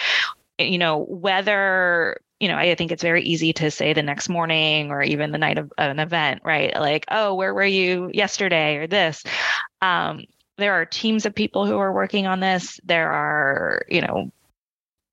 You 0.58 0.78
know, 0.78 1.04
whether 1.08 2.20
you 2.40 2.48
know, 2.48 2.56
I 2.56 2.74
think 2.74 2.90
it's 2.90 3.02
very 3.02 3.22
easy 3.22 3.52
to 3.52 3.70
say 3.70 3.92
the 3.92 4.02
next 4.02 4.30
morning 4.30 4.90
or 4.90 5.02
even 5.02 5.30
the 5.30 5.36
night 5.36 5.58
of 5.58 5.70
an 5.76 5.98
event, 5.98 6.40
right? 6.42 6.74
Like, 6.74 7.04
oh, 7.10 7.34
where 7.34 7.52
were 7.52 7.62
you 7.62 8.10
yesterday 8.14 8.76
or 8.76 8.86
this? 8.86 9.22
Um, 9.82 10.24
there 10.58 10.74
are 10.74 10.84
teams 10.84 11.26
of 11.26 11.34
people 11.34 11.66
who 11.66 11.78
are 11.78 11.92
working 11.92 12.26
on 12.26 12.40
this. 12.40 12.78
There 12.84 13.10
are, 13.10 13.82
you 13.88 14.02
know, 14.02 14.30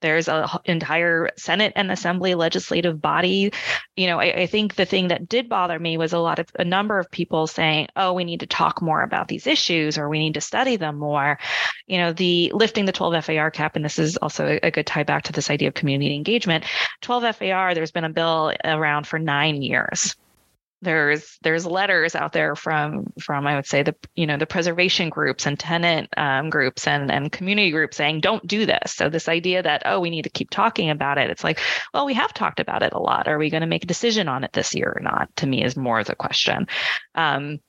there's 0.01 0.28
an 0.28 0.47
entire 0.65 1.32
Senate 1.38 1.74
and 1.76 1.91
Assembly 1.91 2.36
legislative 2.36 3.01
body. 3.01 3.51
You 3.95 4.07
know, 4.07 4.20
I, 4.20 4.41
I, 4.41 4.47
think 4.47 4.76
the 4.76 4.86
thing 4.86 5.07
that 5.07 5.28
did 5.28 5.49
bother 5.49 5.80
me 5.80 5.97
was 5.97 6.13
a 6.13 6.20
lot 6.20 6.38
of 6.38 6.47
a 6.59 6.63
number 6.63 6.99
of 6.99 7.09
people 7.09 7.47
saying, 7.47 7.88
"Oh, 7.95 8.13
we 8.13 8.24
need 8.24 8.41
to 8.41 8.45
talk 8.45 8.82
more 8.82 9.01
about 9.01 9.28
these 9.28 9.47
issues, 9.47 9.97
or 9.97 10.07
we 10.07 10.20
need 10.20 10.36
to 10.36 10.41
study 10.41 10.76
them 10.76 10.97
more." 10.97 11.39
You 11.88 11.97
know, 11.97 12.13
the 12.13 12.51
lifting 12.53 12.86
the 12.86 12.91
12 12.91 13.26
FAR 13.26 13.49
cap, 13.49 13.76
and 13.76 13.84
this 13.84 13.97
is 13.97 14.18
also 14.18 14.45
a, 14.45 14.68
a 14.68 14.72
good 14.72 14.86
tie 14.86 15.03
back 15.03 15.24
to 15.24 15.34
this 15.34 15.49
idea 15.49 15.70
of 15.70 15.74
community 15.74 16.13
engagement. 16.13 16.65
12 17.01 17.36
FAR, 17.38 17.74
there's 17.74 17.91
been 17.91 18.03
a 18.03 18.09
bill 18.09 18.53
around 18.63 19.07
for 19.07 19.18
nine 19.18 19.63
years 19.63 20.15
there's 20.82 21.38
there's 21.41 21.65
letters 21.65 22.15
out 22.15 22.34
there 22.34 22.55
from 22.55 23.07
from 23.19 23.47
I 23.47 23.55
would 23.55 23.65
say 23.65 23.84
the 23.84 23.95
you 24.15 24.28
know 24.28 24.38
the 24.38 24.45
preservation 24.45 25.09
groups 25.09 25.45
and 25.45 25.59
tenant 25.59 26.09
um, 26.17 26.49
groups 26.49 26.88
and 26.88 27.11
and 27.11 27.32
community 27.32 27.71
groups 27.71 27.97
saying 27.97 28.21
don't 28.21 28.45
do 28.45 28.65
this. 28.65 28.93
So 28.93 29.09
this 29.09 29.28
idea 29.28 29.63
that 29.63 29.84
oh 29.86 29.99
we 29.99 30.09
need 30.09 30.23
to 30.23 30.30
keep 30.30 30.49
talking 30.49 30.89
about 30.89 31.17
it, 31.17 31.30
it's 31.30 31.43
like 31.43 31.59
well 31.93 32.05
we 32.05 32.13
have 32.13 32.34
talked 32.34 32.59
about 32.59 32.84
it 32.84 32.93
a 32.93 32.99
lot. 32.99 33.28
Are 33.28 33.39
we 33.39 33.49
going 33.49 33.61
to 33.61 33.67
make 33.67 33.84
a 33.84 33.88
decision 33.88 34.28
on 34.28 34.43
it 34.43 34.53
this 34.53 34.75
year 34.75 34.93
or 34.95 35.01
not? 35.01 35.36
To 35.38 35.47
me 35.47 35.63
is 35.63 35.75
more 35.75 36.03
the 36.03 36.15
question. 36.15 36.67
Um, 37.15 37.59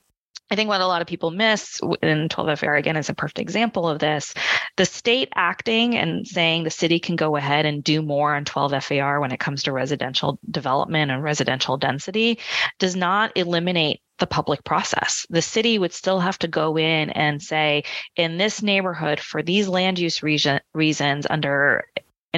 I 0.51 0.57
think 0.57 0.69
what 0.69 0.81
a 0.81 0.87
lot 0.87 1.03
of 1.03 1.09
people 1.09 1.31
miss 1.31 1.81
in 2.03 2.29
12 2.29 2.61
FAR 2.61 2.77
again 2.77 2.97
is 2.97 3.11
a 3.11 3.15
perfect 3.15 3.39
example 3.39 3.87
of 3.89 3.99
this. 3.99 4.33
The 4.77 4.87
state 4.87 5.29
acting 5.35 5.97
and 5.97 6.27
saying 6.27 6.65
the 6.65 6.71
city 6.71 6.99
can 6.99 7.17
go 7.17 7.37
ahead 7.37 7.67
and 7.67 7.85
do 7.85 8.01
more 8.01 8.35
on 8.35 8.45
12 8.45 8.83
FAR 8.85 9.21
when 9.21 9.33
it 9.33 9.41
comes 9.41 9.65
to 9.65 9.73
residential 9.73 10.39
development 10.51 11.11
and 11.11 11.23
residential 11.23 11.77
density 11.77 12.39
does 12.79 12.97
not 12.97 13.33
eliminate 13.37 14.01
the 14.19 14.27
public 14.27 14.65
process. 14.65 15.27
The 15.31 15.43
city 15.43 15.79
would 15.79 15.93
still 15.93 16.19
have 16.19 16.39
to 16.41 16.49
go 16.49 16.77
in 16.77 17.11
and 17.11 17.41
say, 17.41 17.85
in 18.17 18.37
this 18.37 18.63
neighborhood, 18.63 19.21
for 19.21 19.43
these 19.43 19.69
land 19.69 19.99
use 19.99 20.23
region, 20.23 20.61
reasons, 20.75 21.27
under 21.29 21.85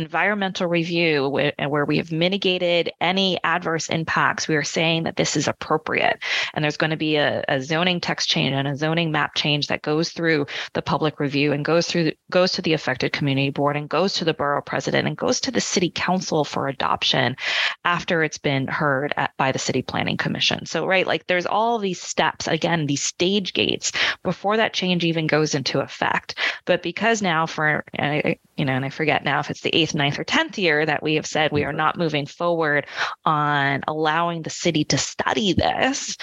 environmental 0.00 0.66
review 0.66 1.28
where, 1.28 1.52
where, 1.68 1.84
we 1.84 1.98
have 1.98 2.12
mitigated 2.12 2.90
any 3.00 3.38
adverse 3.42 3.88
impacts, 3.88 4.48
we 4.48 4.56
are 4.56 4.62
saying 4.62 5.04
that 5.04 5.16
this 5.16 5.36
is 5.36 5.48
appropriate. 5.48 6.18
And 6.54 6.64
there's 6.64 6.76
going 6.76 6.90
to 6.90 6.96
be 6.96 7.16
a, 7.16 7.44
a, 7.48 7.60
zoning 7.60 8.00
text 8.00 8.28
change 8.28 8.54
and 8.54 8.68
a 8.68 8.76
zoning 8.76 9.10
map 9.10 9.34
change 9.34 9.66
that 9.68 9.82
goes 9.82 10.10
through 10.10 10.46
the 10.72 10.82
public 10.82 11.20
review 11.20 11.52
and 11.52 11.64
goes 11.64 11.86
through 11.86 12.12
goes 12.30 12.52
to 12.52 12.62
the 12.62 12.72
affected 12.72 13.12
community 13.12 13.50
board 13.50 13.76
and 13.76 13.88
goes 13.88 14.14
to 14.14 14.24
the 14.24 14.34
borough 14.34 14.62
president 14.62 15.06
and 15.06 15.16
goes 15.16 15.40
to 15.40 15.50
the 15.50 15.60
city 15.60 15.90
council 15.90 16.44
for 16.44 16.68
adoption 16.68 17.36
after 17.84 18.22
it's 18.22 18.38
been 18.38 18.66
heard 18.66 19.12
at, 19.16 19.36
by 19.36 19.52
the 19.52 19.58
city 19.58 19.82
planning 19.82 20.16
commission. 20.16 20.66
So 20.66 20.86
right, 20.86 21.06
like 21.06 21.26
there's 21.26 21.46
all 21.46 21.78
these 21.78 22.00
steps 22.00 22.46
again, 22.46 22.86
these 22.86 23.02
stage 23.02 23.52
gates 23.52 23.92
before 24.22 24.56
that 24.56 24.72
change 24.72 25.04
even 25.04 25.26
goes 25.26 25.54
into 25.54 25.80
effect. 25.80 26.36
But 26.64 26.82
because 26.82 27.22
now 27.22 27.46
for 27.46 27.84
you 28.56 28.64
know, 28.64 28.72
and 28.72 28.84
I 28.84 28.90
forget 28.90 29.24
now 29.24 29.40
if 29.40 29.50
it's 29.50 29.62
the 29.62 29.74
eighth, 29.74 29.89
ninth, 29.94 30.18
or 30.18 30.24
10th 30.24 30.58
year 30.58 30.84
that 30.84 31.02
we 31.02 31.14
have 31.14 31.26
said 31.26 31.52
we 31.52 31.64
are 31.64 31.72
not 31.72 31.98
moving 31.98 32.26
forward 32.26 32.86
on 33.24 33.82
allowing 33.86 34.42
the 34.42 34.50
city 34.50 34.84
to 34.84 34.98
study 34.98 35.52
this, 35.52 36.16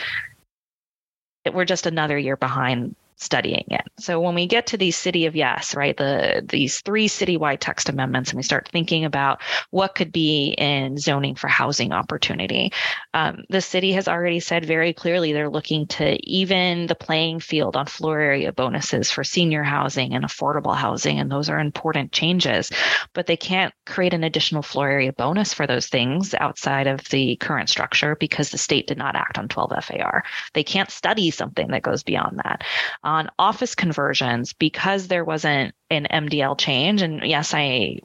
we're 1.53 1.65
just 1.65 1.85
another 1.85 2.17
year 2.17 2.35
behind 2.35 2.95
studying 3.17 3.65
it. 3.69 3.81
So 3.99 4.21
when 4.21 4.35
we 4.35 4.45
get 4.45 4.67
to 4.67 4.77
the 4.77 4.91
city 4.91 5.25
of 5.25 5.35
yes, 5.35 5.75
right, 5.75 5.97
the 5.97 6.45
these 6.47 6.81
three 6.81 7.07
citywide 7.07 7.57
text 7.59 7.89
amendments, 7.89 8.29
and 8.29 8.37
we 8.37 8.43
start 8.43 8.69
thinking 8.71 9.05
about 9.05 9.41
what 9.71 9.95
could 9.95 10.11
be 10.11 10.53
in 10.57 10.97
zoning 10.97 11.35
for 11.35 11.47
housing 11.47 11.91
opportunity, 11.91 12.71
um, 13.13 13.43
the 13.49 13.61
city 13.61 13.91
has 13.93 14.07
already 14.07 14.39
said 14.39 14.65
very 14.65 14.93
clearly 14.93 15.33
they're 15.33 15.49
looking 15.49 15.87
to 15.87 16.17
even 16.29 16.85
the 16.85 16.95
playing 16.95 17.39
field 17.39 17.75
on 17.75 17.87
floor 17.87 18.19
area 18.19 18.51
bonuses 18.51 19.09
for 19.09 19.23
senior 19.23 19.63
housing 19.63 20.13
and 20.13 20.23
affordable 20.23 20.75
housing, 20.75 21.19
and 21.19 21.31
those 21.31 21.49
are 21.49 21.59
important 21.59 22.11
changes. 22.11 22.71
But 23.13 23.25
they 23.25 23.37
can't 23.37 23.73
create 23.87 24.13
an 24.13 24.23
additional 24.23 24.61
floor 24.61 24.89
area 24.89 25.11
bonus 25.11 25.53
for 25.53 25.65
those 25.65 25.87
things 25.87 26.35
outside 26.35 26.85
of 26.85 27.03
the 27.09 27.35
current 27.37 27.69
structure 27.69 28.15
because 28.15 28.51
the 28.51 28.57
state 28.59 28.85
did 28.85 28.97
not 28.97 29.15
act 29.15 29.39
on 29.39 29.47
12 29.47 29.73
FAR. 29.83 30.23
They 30.53 30.63
can't 30.63 30.91
study 30.91 31.31
something 31.31 31.69
that 31.69 31.81
goes 31.81 32.03
beyond 32.03 32.39
that 32.43 32.63
on 33.07 33.29
office 33.39 33.73
conversions 33.73 34.53
because 34.53 35.07
there 35.07 35.23
wasn't 35.23 35.73
an 35.89 36.05
MDL 36.11 36.57
change. 36.59 37.01
And 37.01 37.23
yes, 37.23 37.53
I 37.53 38.01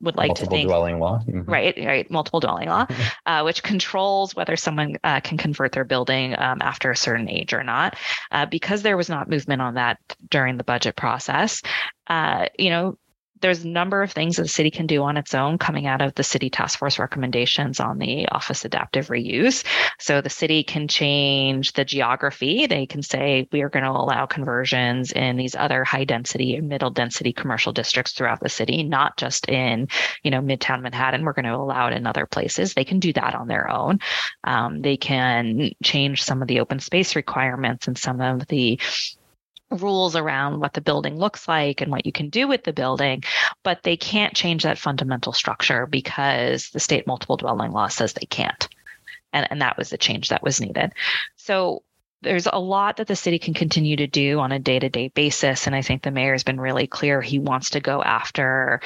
would 0.00 0.16
like 0.16 0.28
multiple 0.28 0.46
to 0.46 0.56
think 0.56 0.68
dwelling 0.68 0.98
law 0.98 1.18
mm-hmm. 1.26 1.50
right 1.50 1.74
right 1.78 2.10
multiple 2.10 2.38
dwelling 2.38 2.68
law 2.68 2.86
uh, 3.24 3.42
which 3.42 3.62
controls 3.62 4.36
whether 4.36 4.54
someone 4.54 4.96
uh, 5.02 5.20
can 5.20 5.38
convert 5.38 5.72
their 5.72 5.84
building 5.84 6.34
um, 6.38 6.60
after 6.60 6.90
a 6.90 6.96
certain 6.96 7.30
age 7.30 7.54
or 7.54 7.64
not 7.64 7.96
uh, 8.30 8.44
because 8.44 8.82
there 8.82 8.96
was 8.96 9.08
not 9.08 9.30
movement 9.30 9.62
on 9.62 9.74
that 9.74 9.98
during 10.28 10.58
the 10.58 10.64
budget 10.64 10.96
process 10.96 11.62
uh, 12.08 12.44
you 12.58 12.68
know 12.68 12.98
there's 13.40 13.64
a 13.64 13.68
number 13.68 14.02
of 14.02 14.12
things 14.12 14.36
that 14.36 14.42
the 14.42 14.48
city 14.48 14.70
can 14.70 14.86
do 14.86 15.02
on 15.02 15.16
its 15.16 15.34
own 15.34 15.58
coming 15.58 15.86
out 15.86 16.02
of 16.02 16.14
the 16.14 16.22
city 16.22 16.50
task 16.50 16.78
force 16.78 16.98
recommendations 16.98 17.80
on 17.80 17.98
the 17.98 18.26
office 18.28 18.64
adaptive 18.64 19.08
reuse. 19.08 19.64
So 19.98 20.20
the 20.20 20.30
city 20.30 20.62
can 20.62 20.88
change 20.88 21.72
the 21.72 21.84
geography. 21.84 22.66
They 22.66 22.86
can 22.86 23.02
say 23.02 23.48
we 23.52 23.62
are 23.62 23.68
going 23.68 23.84
to 23.84 23.90
allow 23.90 24.26
conversions 24.26 25.12
in 25.12 25.36
these 25.36 25.54
other 25.54 25.84
high 25.84 26.04
density 26.04 26.56
and 26.56 26.68
middle 26.68 26.90
density 26.90 27.32
commercial 27.32 27.72
districts 27.72 28.12
throughout 28.12 28.40
the 28.40 28.48
city, 28.48 28.82
not 28.82 29.16
just 29.16 29.48
in, 29.48 29.88
you 30.22 30.30
know, 30.30 30.40
midtown 30.40 30.82
Manhattan. 30.82 31.24
We're 31.24 31.32
going 31.32 31.44
to 31.44 31.54
allow 31.54 31.88
it 31.88 31.94
in 31.94 32.06
other 32.06 32.26
places. 32.26 32.74
They 32.74 32.84
can 32.84 33.00
do 33.00 33.12
that 33.14 33.34
on 33.34 33.48
their 33.48 33.70
own. 33.70 33.98
Um, 34.44 34.82
they 34.82 34.96
can 34.96 35.70
change 35.82 36.22
some 36.22 36.42
of 36.42 36.48
the 36.48 36.60
open 36.60 36.80
space 36.80 37.16
requirements 37.16 37.86
and 37.86 37.98
some 37.98 38.20
of 38.20 38.46
the 38.48 38.80
rules 39.70 40.16
around 40.16 40.60
what 40.60 40.72
the 40.72 40.80
building 40.80 41.16
looks 41.16 41.48
like 41.48 41.80
and 41.80 41.90
what 41.90 42.06
you 42.06 42.12
can 42.12 42.28
do 42.28 42.46
with 42.46 42.64
the 42.64 42.72
building, 42.72 43.22
but 43.62 43.82
they 43.82 43.96
can't 43.96 44.34
change 44.34 44.62
that 44.62 44.78
fundamental 44.78 45.32
structure 45.32 45.86
because 45.86 46.70
the 46.70 46.80
state 46.80 47.06
multiple 47.06 47.36
dwelling 47.36 47.72
law 47.72 47.88
says 47.88 48.12
they 48.12 48.26
can't. 48.26 48.68
And, 49.32 49.46
and 49.50 49.62
that 49.62 49.76
was 49.76 49.90
the 49.90 49.98
change 49.98 50.28
that 50.28 50.42
was 50.42 50.60
needed. 50.60 50.92
So 51.36 51.82
there's 52.22 52.48
a 52.50 52.58
lot 52.58 52.96
that 52.96 53.06
the 53.06 53.16
city 53.16 53.38
can 53.38 53.54
continue 53.54 53.96
to 53.96 54.06
do 54.06 54.38
on 54.40 54.52
a 54.52 54.58
day-to-day 54.58 55.08
basis 55.08 55.66
and 55.66 55.76
i 55.76 55.82
think 55.82 56.02
the 56.02 56.10
mayor 56.10 56.32
has 56.32 56.44
been 56.44 56.58
really 56.58 56.86
clear 56.86 57.20
he 57.20 57.38
wants 57.38 57.70
to 57.70 57.80
go 57.80 58.02
after 58.02 58.80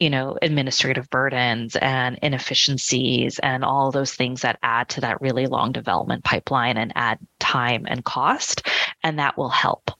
you 0.00 0.10
know 0.10 0.36
administrative 0.42 1.08
burdens 1.08 1.76
and 1.76 2.18
inefficiencies 2.22 3.38
and 3.38 3.64
all 3.64 3.92
those 3.92 4.12
things 4.12 4.42
that 4.42 4.58
add 4.62 4.88
to 4.88 5.00
that 5.00 5.20
really 5.20 5.46
long 5.46 5.70
development 5.72 6.24
pipeline 6.24 6.76
and 6.76 6.92
add 6.96 7.18
time 7.38 7.86
and 7.86 8.04
cost 8.04 8.66
and 9.02 9.18
that 9.18 9.36
will 9.36 9.48
help. 9.48 9.90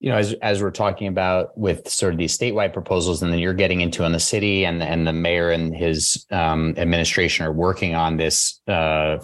You 0.00 0.10
know 0.10 0.16
as 0.16 0.32
as 0.34 0.62
we're 0.62 0.70
talking 0.70 1.08
about 1.08 1.58
with 1.58 1.88
sort 1.88 2.12
of 2.12 2.18
these 2.18 2.36
statewide 2.36 2.72
proposals 2.72 3.20
and 3.20 3.32
then 3.32 3.40
you're 3.40 3.52
getting 3.52 3.80
into 3.80 4.04
on 4.04 4.12
the 4.12 4.20
city 4.20 4.64
and 4.64 4.80
and 4.80 5.06
the 5.06 5.12
mayor 5.12 5.50
and 5.50 5.74
his 5.74 6.24
um, 6.30 6.74
administration 6.76 7.44
are 7.44 7.52
working 7.52 7.96
on 7.96 8.16
this 8.16 8.60
uh, 8.68 9.18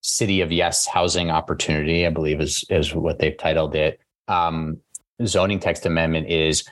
city 0.00 0.40
of 0.40 0.50
yes 0.50 0.86
housing 0.86 1.30
opportunity 1.30 2.06
i 2.06 2.10
believe 2.10 2.40
is 2.40 2.64
is 2.70 2.94
what 2.94 3.18
they've 3.18 3.36
titled 3.36 3.74
it. 3.74 4.00
Um, 4.28 4.78
zoning 5.26 5.60
text 5.60 5.84
amendment 5.84 6.26
is 6.28 6.64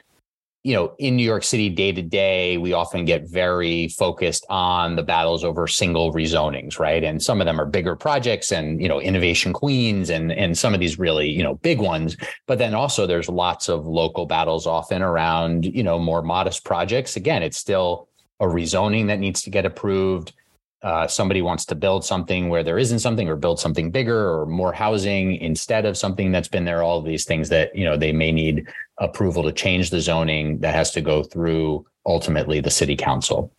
you 0.62 0.74
know, 0.74 0.94
in 0.98 1.16
New 1.16 1.24
York 1.24 1.42
City 1.42 1.70
day 1.70 1.90
to 1.90 2.02
day, 2.02 2.58
we 2.58 2.74
often 2.74 3.06
get 3.06 3.30
very 3.30 3.88
focused 3.88 4.44
on 4.50 4.96
the 4.96 5.02
battles 5.02 5.42
over 5.42 5.66
single 5.66 6.12
rezonings, 6.12 6.78
right? 6.78 7.02
And 7.02 7.22
some 7.22 7.40
of 7.40 7.46
them 7.46 7.58
are 7.58 7.64
bigger 7.64 7.96
projects 7.96 8.52
and, 8.52 8.80
you 8.80 8.88
know, 8.88 9.00
innovation 9.00 9.54
queens 9.54 10.10
and 10.10 10.30
and 10.30 10.58
some 10.58 10.74
of 10.74 10.80
these 10.80 10.98
really, 10.98 11.30
you 11.30 11.42
know, 11.42 11.54
big 11.54 11.80
ones. 11.80 12.16
But 12.46 12.58
then 12.58 12.74
also 12.74 13.06
there's 13.06 13.28
lots 13.28 13.70
of 13.70 13.86
local 13.86 14.26
battles 14.26 14.66
often 14.66 15.00
around, 15.00 15.64
you 15.64 15.82
know, 15.82 15.98
more 15.98 16.20
modest 16.20 16.64
projects. 16.64 17.16
Again, 17.16 17.42
it's 17.42 17.56
still 17.56 18.08
a 18.38 18.44
rezoning 18.44 19.06
that 19.06 19.18
needs 19.18 19.42
to 19.42 19.50
get 19.50 19.64
approved 19.64 20.34
uh, 20.82 21.06
somebody 21.06 21.42
wants 21.42 21.66
to 21.66 21.74
build 21.74 22.04
something 22.04 22.48
where 22.48 22.62
there 22.62 22.78
isn't 22.78 23.00
something 23.00 23.28
or 23.28 23.36
build 23.36 23.60
something 23.60 23.90
bigger 23.90 24.30
or 24.32 24.46
more 24.46 24.72
housing 24.72 25.36
instead 25.36 25.84
of 25.84 25.96
something 25.96 26.32
that's 26.32 26.48
been 26.48 26.64
there 26.64 26.82
all 26.82 26.98
of 26.98 27.04
these 27.04 27.24
things 27.24 27.50
that 27.50 27.74
you 27.76 27.84
know 27.84 27.96
they 27.96 28.12
may 28.12 28.32
need 28.32 28.66
approval 28.98 29.42
to 29.42 29.52
change 29.52 29.90
the 29.90 30.00
zoning 30.00 30.58
that 30.60 30.74
has 30.74 30.90
to 30.90 31.00
go 31.00 31.22
through 31.22 31.84
ultimately 32.06 32.60
the 32.60 32.70
city 32.70 32.96
council. 32.96 33.52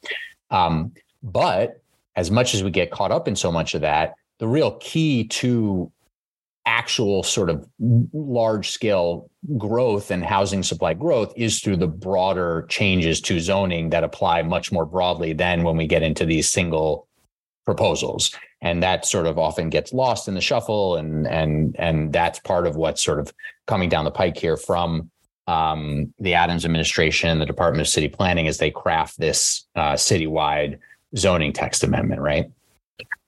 Um, 0.50 0.92
but 1.22 1.82
as 2.16 2.32
much 2.32 2.56
as 2.56 2.64
we 2.64 2.72
get 2.72 2.92
caught 2.92 3.12
up 3.12 3.28
in 3.28 3.36
so 3.36 3.52
much 3.52 3.76
of 3.76 3.82
that 3.82 4.16
the 4.42 4.48
real 4.48 4.72
key 4.78 5.24
to 5.26 5.92
actual 6.66 7.22
sort 7.22 7.50
of 7.50 7.68
large 7.80 8.72
scale 8.72 9.30
growth 9.58 10.10
and 10.12 10.24
housing 10.24 10.64
supply 10.64 10.94
growth 10.94 11.32
is 11.36 11.60
through 11.60 11.78
the 11.78 11.88
broader 11.88 12.66
changes 12.68 13.22
to 13.22 13.40
zoning 13.40 13.92
that 13.92 14.04
apply 14.04 14.42
much 14.42 14.72
more 14.72 14.86
broadly 14.86 15.32
than 15.34 15.64
when 15.64 15.78
we 15.78 15.88
get 15.88 16.04
into 16.04 16.26
these 16.26 16.50
single 16.50 17.08
proposals 17.66 18.36
and 18.62 18.82
that 18.82 19.06
sort 19.06 19.28
of 19.28 19.38
often 19.38 19.70
gets 19.70 19.94
lost 19.94 20.28
in 20.28 20.34
the 20.34 20.42
shuffle 20.42 20.96
and 20.96 21.28
and 21.28 21.76
and 21.78 22.12
that's 22.12 22.40
part 22.40 22.66
of 22.66 22.76
what's 22.76 23.04
sort 23.04 23.20
of 23.20 23.32
coming 23.68 23.90
down 23.90 24.06
the 24.06 24.12
pike 24.12 24.38
here 24.38 24.58
from 24.58 25.10
um, 25.48 26.14
the 26.20 26.34
Adams 26.34 26.66
administration, 26.66 27.40
the 27.40 27.46
Department 27.46 27.82
of 27.82 27.88
City 27.88 28.08
Planning, 28.08 28.48
as 28.48 28.60
they 28.60 28.72
craft 28.72 29.20
this 29.20 29.66
uh, 29.76 29.94
citywide 29.94 30.78
zoning 31.18 31.52
text 31.52 31.84
amendment, 31.84 32.22
right? 32.22 32.50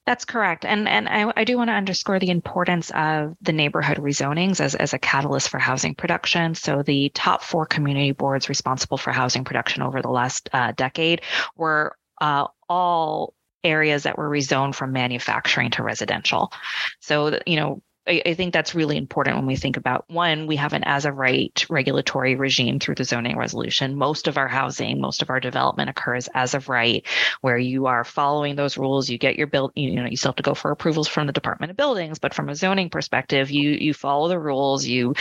That's 0.06 0.26
correct. 0.26 0.66
And 0.66 0.88
and 0.88 1.08
I, 1.08 1.32
I 1.36 1.44
do 1.46 1.58
want 1.58 1.70
to 1.70 1.74
underscore 1.74 2.20
the 2.20 2.30
importance 2.30 2.92
of 2.92 3.36
the 3.42 3.54
neighborhood 3.54 3.98
rezonings 3.98 4.60
as, 4.60 4.76
as 4.76 4.94
a 4.94 5.00
catalyst 5.00 5.50
for 5.50 5.60
housing 5.60 5.96
production. 5.96 6.56
So 6.56 6.84
the 6.84 7.10
top 7.10 7.42
four 7.42 7.66
community 7.66 8.12
boards 8.12 8.50
responsible 8.50 8.98
for 8.98 9.12
housing 9.12 9.46
production 9.46 9.82
over 9.82 10.02
the 10.02 10.10
last 10.10 10.50
uh, 10.52 10.74
decade 10.74 11.22
were 11.56 11.96
uh, 12.20 12.48
all 12.68 13.34
areas 13.64 14.04
that 14.04 14.18
were 14.18 14.30
rezoned 14.30 14.76
from 14.76 14.92
manufacturing 14.92 15.72
to 15.72 15.84
residential. 15.84 16.52
So, 17.00 17.40
you 17.46 17.56
know, 17.56 17.82
I, 18.06 18.22
I, 18.26 18.34
think 18.34 18.54
that's 18.54 18.76
really 18.76 18.98
important 18.98 19.38
when 19.38 19.46
we 19.46 19.56
think 19.56 19.78
about 19.78 20.10
one, 20.10 20.48
we 20.48 20.58
have 20.58 20.74
an 20.74 20.84
as 20.84 21.06
of 21.06 21.16
right 21.16 21.66
regulatory 21.70 22.36
regime 22.36 22.80
through 22.80 22.96
the 22.96 23.06
zoning 23.06 23.38
resolution. 23.38 23.96
Most 23.96 24.28
of 24.28 24.38
our 24.38 24.48
housing, 24.48 25.00
most 25.00 25.22
of 25.22 25.30
our 25.30 25.40
development 25.40 25.90
occurs 25.90 26.28
as 26.34 26.54
of 26.54 26.68
right, 26.68 27.06
where 27.42 27.58
you 27.58 27.86
are 27.86 28.04
following 28.04 28.56
those 28.56 28.78
rules. 28.78 29.10
You 29.10 29.18
get 29.18 29.38
your 29.38 29.48
build, 29.48 29.72
you 29.76 29.96
know, 29.96 30.06
you 30.06 30.18
still 30.18 30.30
have 30.30 30.38
to 30.38 30.44
go 30.44 30.54
for 30.54 30.72
approvals 30.72 31.08
from 31.08 31.28
the 31.28 31.34
Department 31.34 31.72
of 31.72 31.78
Buildings, 31.78 32.20
but 32.20 32.34
from 32.34 32.50
a 32.50 32.56
zoning 32.56 32.90
perspective, 32.90 33.52
you 33.52 33.70
you 33.72 33.94
follow 33.94 34.28
the 34.28 34.40
rules, 34.40 34.86
you 34.86 35.14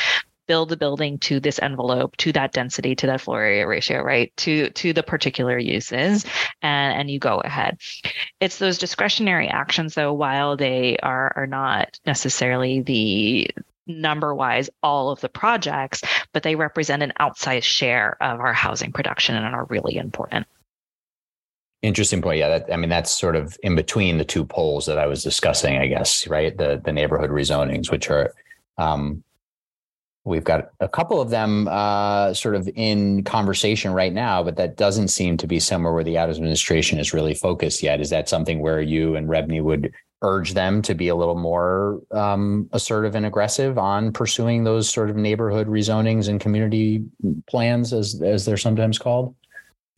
build 0.47 0.69
the 0.69 0.77
building 0.77 1.19
to 1.19 1.41
this 1.41 1.59
envelope, 1.61 2.17
to 2.19 2.33
that 2.33 2.53
density, 2.53 2.95
to 2.97 3.07
that 3.07 3.21
floor 3.21 3.43
area 3.43 3.67
ratio, 3.67 4.03
right? 4.03 4.33
To 4.39 4.71
to 4.71 4.93
the 4.93 5.03
particular 5.03 5.59
uses, 5.59 6.25
and 6.63 6.99
and 6.99 7.11
you 7.11 7.19
go 7.19 7.39
ahead. 7.39 7.79
It's 8.41 8.59
those 8.59 8.79
discretionary 8.79 9.49
actions, 9.49 9.95
though, 9.95 10.13
while 10.13 10.57
they 10.57 10.97
are 11.03 11.33
are 11.37 11.47
not 11.47 11.99
necessarily 12.07 12.81
the 12.81 13.51
number 13.87 14.35
wise 14.35 14.71
all 14.83 15.11
of 15.11 15.21
the 15.21 15.29
projects, 15.29 16.03
but 16.33 16.43
they 16.43 16.55
represent 16.55 17.03
an 17.03 17.13
outsized 17.21 17.65
share 17.65 18.17
of 18.21 18.41
our 18.41 18.53
housing 18.53 18.93
production 18.93 19.35
and 19.35 19.55
are 19.55 19.67
really 19.67 19.97
important. 19.97 20.47
Interesting 21.83 22.23
point. 22.23 22.39
Yeah, 22.39 22.59
that, 22.59 22.73
I 22.73 22.77
mean 22.77 22.91
that's 22.91 23.11
sort 23.11 23.35
of 23.35 23.57
in 23.63 23.75
between 23.75 24.19
the 24.19 24.25
two 24.25 24.45
poles 24.45 24.87
that 24.87 24.99
I 24.99 25.07
was 25.07 25.25
discussing, 25.25 25.79
I 25.79 25.89
guess, 25.89 26.29
right? 26.29 26.57
The 26.57 26.81
the 26.83 26.93
neighborhood 26.93 27.31
rezonings, 27.31 27.91
which 27.91 28.09
are 28.09 28.33
um, 28.79 29.25
We've 30.25 30.45
got 30.45 30.71
a 30.79 30.89
couple 30.89 31.21
of 31.21 31.31
them 31.31 31.67
uh, 31.69 32.33
sort 32.33 32.55
of 32.55 32.69
in 32.77 33.25
conversation 33.25 33.93
right 33.93 34.13
now, 34.13 34.45
but 34.45 34.57
that 34.57 34.77
doesn't 34.77 35.09
seem 35.09 35.37
to 35.39 35.49
be 35.49 35.59
somewhere 35.59 35.93
where 35.93 36.05
the 36.05 36.17
Adams 36.17 36.37
administration 36.37 37.01
is 37.01 37.13
really 37.13 37.35
focused 37.35 37.83
yet. 37.83 38.01
Is 38.01 38.11
that 38.11 38.29
something 38.29 38.61
where 38.61 38.81
you 38.81 39.17
and 39.17 39.29
REBNY 39.29 39.63
would 39.63 39.93
urge 40.23 40.55
them 40.55 40.81
to 40.83 40.95
be 40.95 41.09
a 41.09 41.17
little 41.17 41.35
more 41.35 42.01
um, 42.13 42.69
assertive 42.73 43.17
and 43.17 43.27
aggressive 43.27 43.79
on 43.79 44.13
pursuing 44.13 44.63
those 44.63 44.89
sort 44.89 45.11
of 45.11 45.17
neighborhood 45.17 45.67
rezonings 45.67 46.29
and 46.29 46.41
community 46.41 47.05
plans, 47.49 47.93
as 47.93 48.23
as 48.23 48.45
they're 48.45 48.57
sometimes 48.57 48.99
called? 48.99 49.35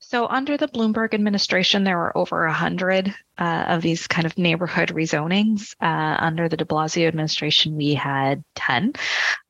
So, 0.00 0.26
under 0.28 0.56
the 0.56 0.68
Bloomberg 0.68 1.12
administration, 1.12 1.84
there 1.84 1.98
were 1.98 2.16
over 2.16 2.46
100 2.46 3.14
uh, 3.38 3.64
of 3.68 3.82
these 3.82 4.06
kind 4.06 4.26
of 4.26 4.38
neighborhood 4.38 4.90
rezonings. 4.90 5.74
Uh, 5.80 6.16
under 6.20 6.48
the 6.48 6.56
de 6.56 6.64
Blasio 6.64 7.08
administration, 7.08 7.76
we 7.76 7.94
had 7.94 8.44
10. 8.54 8.92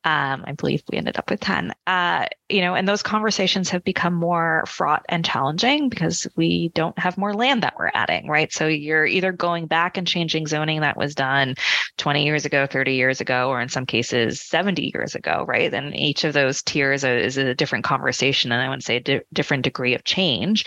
Um, 0.06 0.44
I 0.46 0.52
believe 0.52 0.82
we 0.90 0.98
ended 0.98 1.18
up 1.18 1.30
with 1.30 1.40
10. 1.40 1.72
Uh, 1.86 2.26
you 2.48 2.60
know, 2.60 2.74
and 2.74 2.86
those 2.86 3.02
conversations 3.02 3.70
have 3.70 3.84
become 3.84 4.12
more 4.12 4.64
fraught 4.66 5.04
and 5.08 5.24
challenging 5.24 5.88
because 5.88 6.26
we 6.36 6.68
don't 6.74 6.98
have 6.98 7.16
more 7.16 7.32
land 7.32 7.62
that 7.62 7.74
we're 7.78 7.90
adding, 7.94 8.28
right? 8.28 8.52
So 8.52 8.66
you're 8.66 9.06
either 9.06 9.32
going 9.32 9.66
back 9.66 9.96
and 9.96 10.06
changing 10.06 10.46
zoning 10.46 10.82
that 10.82 10.96
was 10.96 11.14
done 11.14 11.54
20 11.96 12.24
years 12.24 12.44
ago, 12.44 12.66
30 12.66 12.94
years 12.94 13.20
ago, 13.22 13.48
or 13.48 13.60
in 13.60 13.70
some 13.70 13.86
cases 13.86 14.42
70 14.42 14.92
years 14.94 15.14
ago, 15.14 15.44
right? 15.48 15.72
And 15.72 15.96
each 15.96 16.24
of 16.24 16.34
those 16.34 16.62
tiers 16.62 17.04
is 17.04 17.38
a 17.38 17.54
different 17.54 17.84
conversation, 17.84 18.52
and 18.52 18.60
I 18.60 18.68
would 18.68 18.82
say 18.82 18.96
a 18.96 19.00
di- 19.00 19.20
different 19.32 19.64
degree 19.64 19.94
of 19.94 20.04
change. 20.04 20.66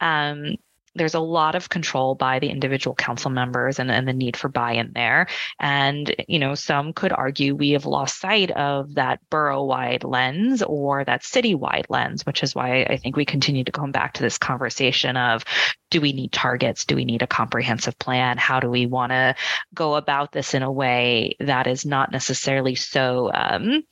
Um, 0.00 0.56
there's 0.94 1.14
a 1.14 1.20
lot 1.20 1.54
of 1.54 1.68
control 1.68 2.14
by 2.14 2.38
the 2.38 2.48
individual 2.48 2.94
council 2.94 3.30
members 3.30 3.78
and, 3.78 3.90
and 3.90 4.06
the 4.06 4.12
need 4.12 4.36
for 4.36 4.48
buy-in 4.48 4.92
there. 4.94 5.26
And 5.58 6.14
you 6.28 6.38
know 6.38 6.54
some 6.54 6.92
could 6.92 7.12
argue 7.12 7.54
we 7.54 7.70
have 7.70 7.86
lost 7.86 8.20
sight 8.20 8.50
of 8.50 8.94
that 8.94 9.20
borough-wide 9.30 10.04
lens 10.04 10.62
or 10.62 11.04
that 11.04 11.24
city-wide 11.24 11.86
lens 11.88 12.24
which 12.26 12.42
is 12.42 12.54
why 12.54 12.82
i 12.82 12.96
think 12.96 13.16
we 13.16 13.24
continue 13.24 13.64
to 13.64 13.72
come 13.72 13.92
back 13.92 14.14
to 14.14 14.22
this 14.22 14.38
conversation 14.38 15.16
of 15.16 15.44
do 15.92 16.00
we 16.00 16.14
need 16.14 16.32
targets? 16.32 16.86
Do 16.86 16.96
we 16.96 17.04
need 17.04 17.20
a 17.20 17.26
comprehensive 17.26 17.98
plan? 17.98 18.38
How 18.38 18.60
do 18.60 18.70
we 18.70 18.86
want 18.86 19.12
to 19.12 19.34
go 19.74 19.94
about 19.94 20.32
this 20.32 20.54
in 20.54 20.62
a 20.62 20.72
way 20.72 21.36
that 21.38 21.66
is 21.66 21.84
not 21.84 22.10
necessarily 22.10 22.74
so 22.74 23.30
um, 23.32 23.82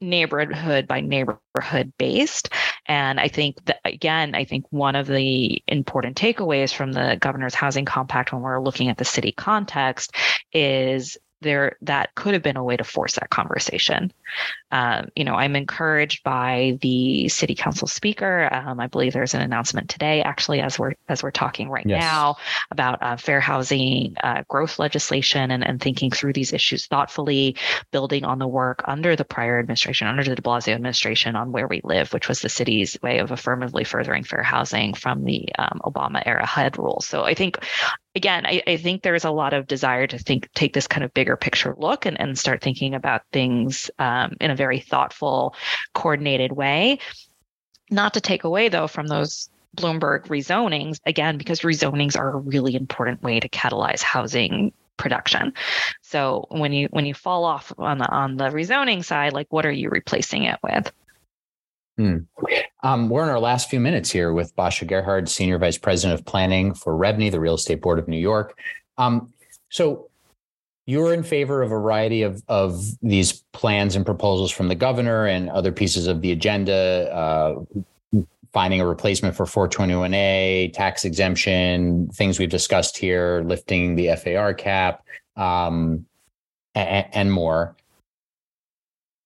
neighborhood 0.00 0.86
by 0.86 1.00
neighborhood 1.00 1.92
based? 1.98 2.50
And 2.86 3.20
i 3.20 3.28
think 3.28 3.62
that 3.66 3.80
again 3.84 4.34
i 4.34 4.44
think 4.44 4.64
one 4.70 4.96
of 4.96 5.06
the 5.06 5.62
important 5.68 6.16
takeaways 6.16 6.72
from 6.72 6.92
the 6.92 7.18
governor's 7.20 7.54
housing 7.54 7.84
compact 7.84 8.32
when 8.32 8.40
we're 8.42 8.60
looking 8.60 8.88
at 8.88 8.96
the 8.96 9.04
city 9.04 9.32
context 9.32 10.14
is 10.52 11.18
there 11.40 11.76
that 11.82 12.14
could 12.14 12.34
have 12.34 12.42
been 12.42 12.56
a 12.56 12.64
way 12.64 12.76
to 12.76 12.84
force 12.84 13.14
that 13.14 13.30
conversation. 13.30 14.12
Um, 14.70 15.08
you 15.16 15.24
know, 15.24 15.34
I'm 15.34 15.56
encouraged 15.56 16.22
by 16.22 16.78
the 16.82 17.28
city 17.28 17.54
council 17.54 17.88
speaker. 17.88 18.48
Um, 18.52 18.80
I 18.80 18.86
believe 18.86 19.12
there's 19.12 19.34
an 19.34 19.40
announcement 19.40 19.88
today, 19.88 20.22
actually, 20.22 20.60
as 20.60 20.78
we're 20.78 20.94
as 21.08 21.22
we're 21.22 21.30
talking 21.30 21.70
right 21.70 21.86
yes. 21.86 22.00
now 22.00 22.36
about 22.70 23.02
uh, 23.02 23.16
fair 23.16 23.40
housing 23.40 24.14
uh, 24.22 24.42
growth 24.48 24.78
legislation 24.78 25.50
and, 25.50 25.66
and 25.66 25.80
thinking 25.80 26.10
through 26.10 26.34
these 26.34 26.52
issues 26.52 26.86
thoughtfully, 26.86 27.56
building 27.92 28.24
on 28.24 28.38
the 28.38 28.48
work 28.48 28.82
under 28.86 29.16
the 29.16 29.24
prior 29.24 29.58
administration, 29.58 30.06
under 30.06 30.22
the 30.22 30.34
De 30.34 30.42
Blasio 30.42 30.74
administration, 30.74 31.34
on 31.34 31.52
where 31.52 31.66
we 31.66 31.80
live, 31.84 32.12
which 32.12 32.28
was 32.28 32.40
the 32.40 32.48
city's 32.48 32.98
way 33.02 33.18
of 33.18 33.30
affirmatively 33.30 33.84
furthering 33.84 34.24
fair 34.24 34.42
housing 34.42 34.92
from 34.94 35.24
the 35.24 35.48
um, 35.58 35.80
Obama 35.84 36.22
era 36.26 36.44
HUD 36.44 36.78
rule. 36.78 37.00
So 37.00 37.22
I 37.24 37.34
think 37.34 37.58
again, 38.18 38.44
I, 38.44 38.60
I, 38.66 38.76
think 38.76 39.02
there's 39.02 39.24
a 39.24 39.30
lot 39.30 39.52
of 39.52 39.68
desire 39.68 40.06
to 40.08 40.18
think, 40.18 40.48
take 40.52 40.72
this 40.72 40.88
kind 40.88 41.04
of 41.04 41.14
bigger 41.14 41.36
picture 41.36 41.74
look 41.78 42.04
and, 42.04 42.20
and 42.20 42.36
start 42.36 42.60
thinking 42.60 42.94
about 42.94 43.22
things 43.32 43.90
um, 44.00 44.17
in 44.40 44.50
a 44.50 44.56
very 44.56 44.80
thoughtful, 44.80 45.54
coordinated 45.94 46.52
way. 46.52 46.98
Not 47.90 48.14
to 48.14 48.20
take 48.20 48.44
away, 48.44 48.68
though, 48.68 48.86
from 48.86 49.06
those 49.06 49.48
Bloomberg 49.76 50.26
rezonings, 50.26 50.98
again, 51.06 51.38
because 51.38 51.60
rezonings 51.60 52.18
are 52.18 52.30
a 52.30 52.38
really 52.38 52.74
important 52.74 53.22
way 53.22 53.40
to 53.40 53.48
catalyze 53.48 54.02
housing 54.02 54.72
production. 54.96 55.52
So 56.02 56.46
when 56.50 56.72
you 56.72 56.88
when 56.90 57.06
you 57.06 57.14
fall 57.14 57.44
off 57.44 57.72
on 57.78 57.98
the 57.98 58.08
on 58.08 58.36
the 58.36 58.50
rezoning 58.50 59.04
side, 59.04 59.32
like 59.32 59.46
what 59.50 59.64
are 59.64 59.72
you 59.72 59.88
replacing 59.88 60.44
it 60.44 60.58
with? 60.62 60.92
Hmm. 61.96 62.18
Um, 62.82 63.08
we're 63.08 63.24
in 63.24 63.28
our 63.28 63.40
last 63.40 63.70
few 63.70 63.80
minutes 63.80 64.10
here 64.10 64.32
with 64.32 64.54
Basha 64.54 64.86
Gerhards, 64.86 65.30
Senior 65.30 65.58
Vice 65.58 65.78
President 65.78 66.18
of 66.18 66.26
Planning 66.26 66.74
for 66.74 66.96
REBNY, 66.96 67.30
the 67.30 67.40
Real 67.40 67.54
Estate 67.54 67.80
Board 67.80 67.98
of 67.98 68.06
New 68.06 68.18
York. 68.18 68.56
Um, 68.98 69.32
so 69.68 70.07
you're 70.88 71.12
in 71.12 71.22
favor 71.22 71.60
of 71.60 71.70
a 71.70 71.74
variety 71.74 72.22
of, 72.22 72.42
of 72.48 72.82
these 73.02 73.44
plans 73.52 73.94
and 73.94 74.06
proposals 74.06 74.50
from 74.50 74.68
the 74.68 74.74
governor 74.74 75.26
and 75.26 75.50
other 75.50 75.70
pieces 75.70 76.06
of 76.06 76.22
the 76.22 76.32
agenda, 76.32 77.12
uh, 77.12 78.22
finding 78.54 78.80
a 78.80 78.86
replacement 78.86 79.36
for 79.36 79.44
421A, 79.44 80.72
tax 80.72 81.04
exemption, 81.04 82.08
things 82.14 82.38
we've 82.38 82.48
discussed 82.48 82.96
here, 82.96 83.42
lifting 83.44 83.96
the 83.96 84.16
FAR 84.16 84.54
cap, 84.54 85.04
um, 85.36 86.06
and, 86.74 87.06
and 87.12 87.32
more. 87.32 87.76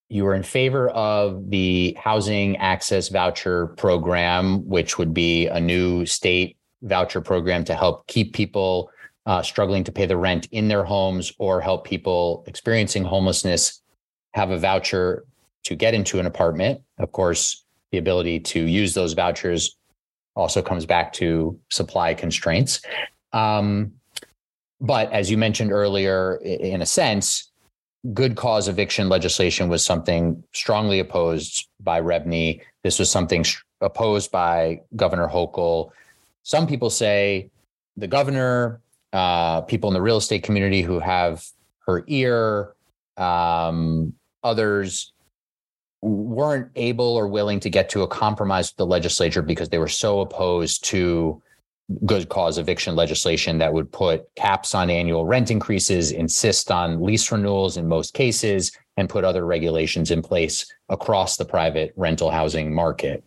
You 0.08 0.26
are 0.26 0.34
in 0.34 0.42
favor 0.42 0.88
of 0.88 1.48
the 1.48 1.96
housing 1.96 2.56
access 2.56 3.08
voucher 3.08 3.68
program, 3.68 4.68
which 4.68 4.98
would 4.98 5.14
be 5.14 5.46
a 5.46 5.60
new 5.60 6.06
state 6.06 6.56
voucher 6.82 7.20
program 7.20 7.62
to 7.66 7.76
help 7.76 8.08
keep 8.08 8.32
people 8.32 8.90
uh, 9.26 9.42
struggling 9.42 9.84
to 9.84 9.92
pay 9.92 10.06
the 10.06 10.16
rent 10.16 10.48
in 10.50 10.68
their 10.68 10.84
homes 10.84 11.32
or 11.38 11.60
help 11.60 11.84
people 11.84 12.44
experiencing 12.46 13.04
homelessness 13.04 13.80
have 14.34 14.50
a 14.50 14.58
voucher 14.58 15.24
to 15.64 15.74
get 15.74 15.94
into 15.94 16.18
an 16.18 16.26
apartment. 16.26 16.80
Of 16.98 17.12
course, 17.12 17.64
the 17.92 17.98
ability 17.98 18.40
to 18.40 18.64
use 18.64 18.94
those 18.94 19.12
vouchers 19.12 19.76
also 20.34 20.62
comes 20.62 20.86
back 20.86 21.12
to 21.14 21.58
supply 21.70 22.14
constraints. 22.14 22.80
Um, 23.32 23.92
but 24.80 25.12
as 25.12 25.30
you 25.30 25.38
mentioned 25.38 25.70
earlier, 25.70 26.36
in 26.36 26.82
a 26.82 26.86
sense, 26.86 27.52
good 28.12 28.34
cause 28.34 28.66
eviction 28.66 29.08
legislation 29.08 29.68
was 29.68 29.84
something 29.84 30.42
strongly 30.52 30.98
opposed 30.98 31.68
by 31.80 32.00
REBNY. 32.00 32.60
This 32.82 32.98
was 32.98 33.10
something 33.10 33.44
opposed 33.80 34.32
by 34.32 34.80
Governor 34.96 35.28
Hochul. 35.28 35.90
Some 36.42 36.66
people 36.66 36.90
say 36.90 37.50
the 37.96 38.08
governor, 38.08 38.80
uh, 39.12 39.60
people 39.62 39.90
in 39.90 39.94
the 39.94 40.02
real 40.02 40.16
estate 40.16 40.42
community 40.42 40.82
who 40.82 40.98
have 40.98 41.44
her 41.86 42.04
ear, 42.06 42.74
um, 43.16 44.14
others 44.42 45.12
weren't 46.00 46.70
able 46.74 47.14
or 47.14 47.28
willing 47.28 47.60
to 47.60 47.70
get 47.70 47.88
to 47.90 48.02
a 48.02 48.08
compromise 48.08 48.70
with 48.70 48.76
the 48.76 48.86
legislature 48.86 49.42
because 49.42 49.68
they 49.68 49.78
were 49.78 49.88
so 49.88 50.20
opposed 50.20 50.84
to 50.84 51.40
good 52.06 52.28
cause 52.28 52.58
eviction 52.58 52.96
legislation 52.96 53.58
that 53.58 53.72
would 53.72 53.90
put 53.90 54.24
caps 54.34 54.74
on 54.74 54.90
annual 54.90 55.26
rent 55.26 55.50
increases, 55.50 56.10
insist 56.10 56.70
on 56.70 57.02
lease 57.02 57.30
renewals 57.30 57.76
in 57.76 57.86
most 57.86 58.14
cases, 58.14 58.72
and 58.96 59.08
put 59.08 59.24
other 59.24 59.46
regulations 59.46 60.10
in 60.10 60.22
place 60.22 60.66
across 60.88 61.36
the 61.36 61.44
private 61.44 61.92
rental 61.96 62.30
housing 62.30 62.74
market. 62.74 63.24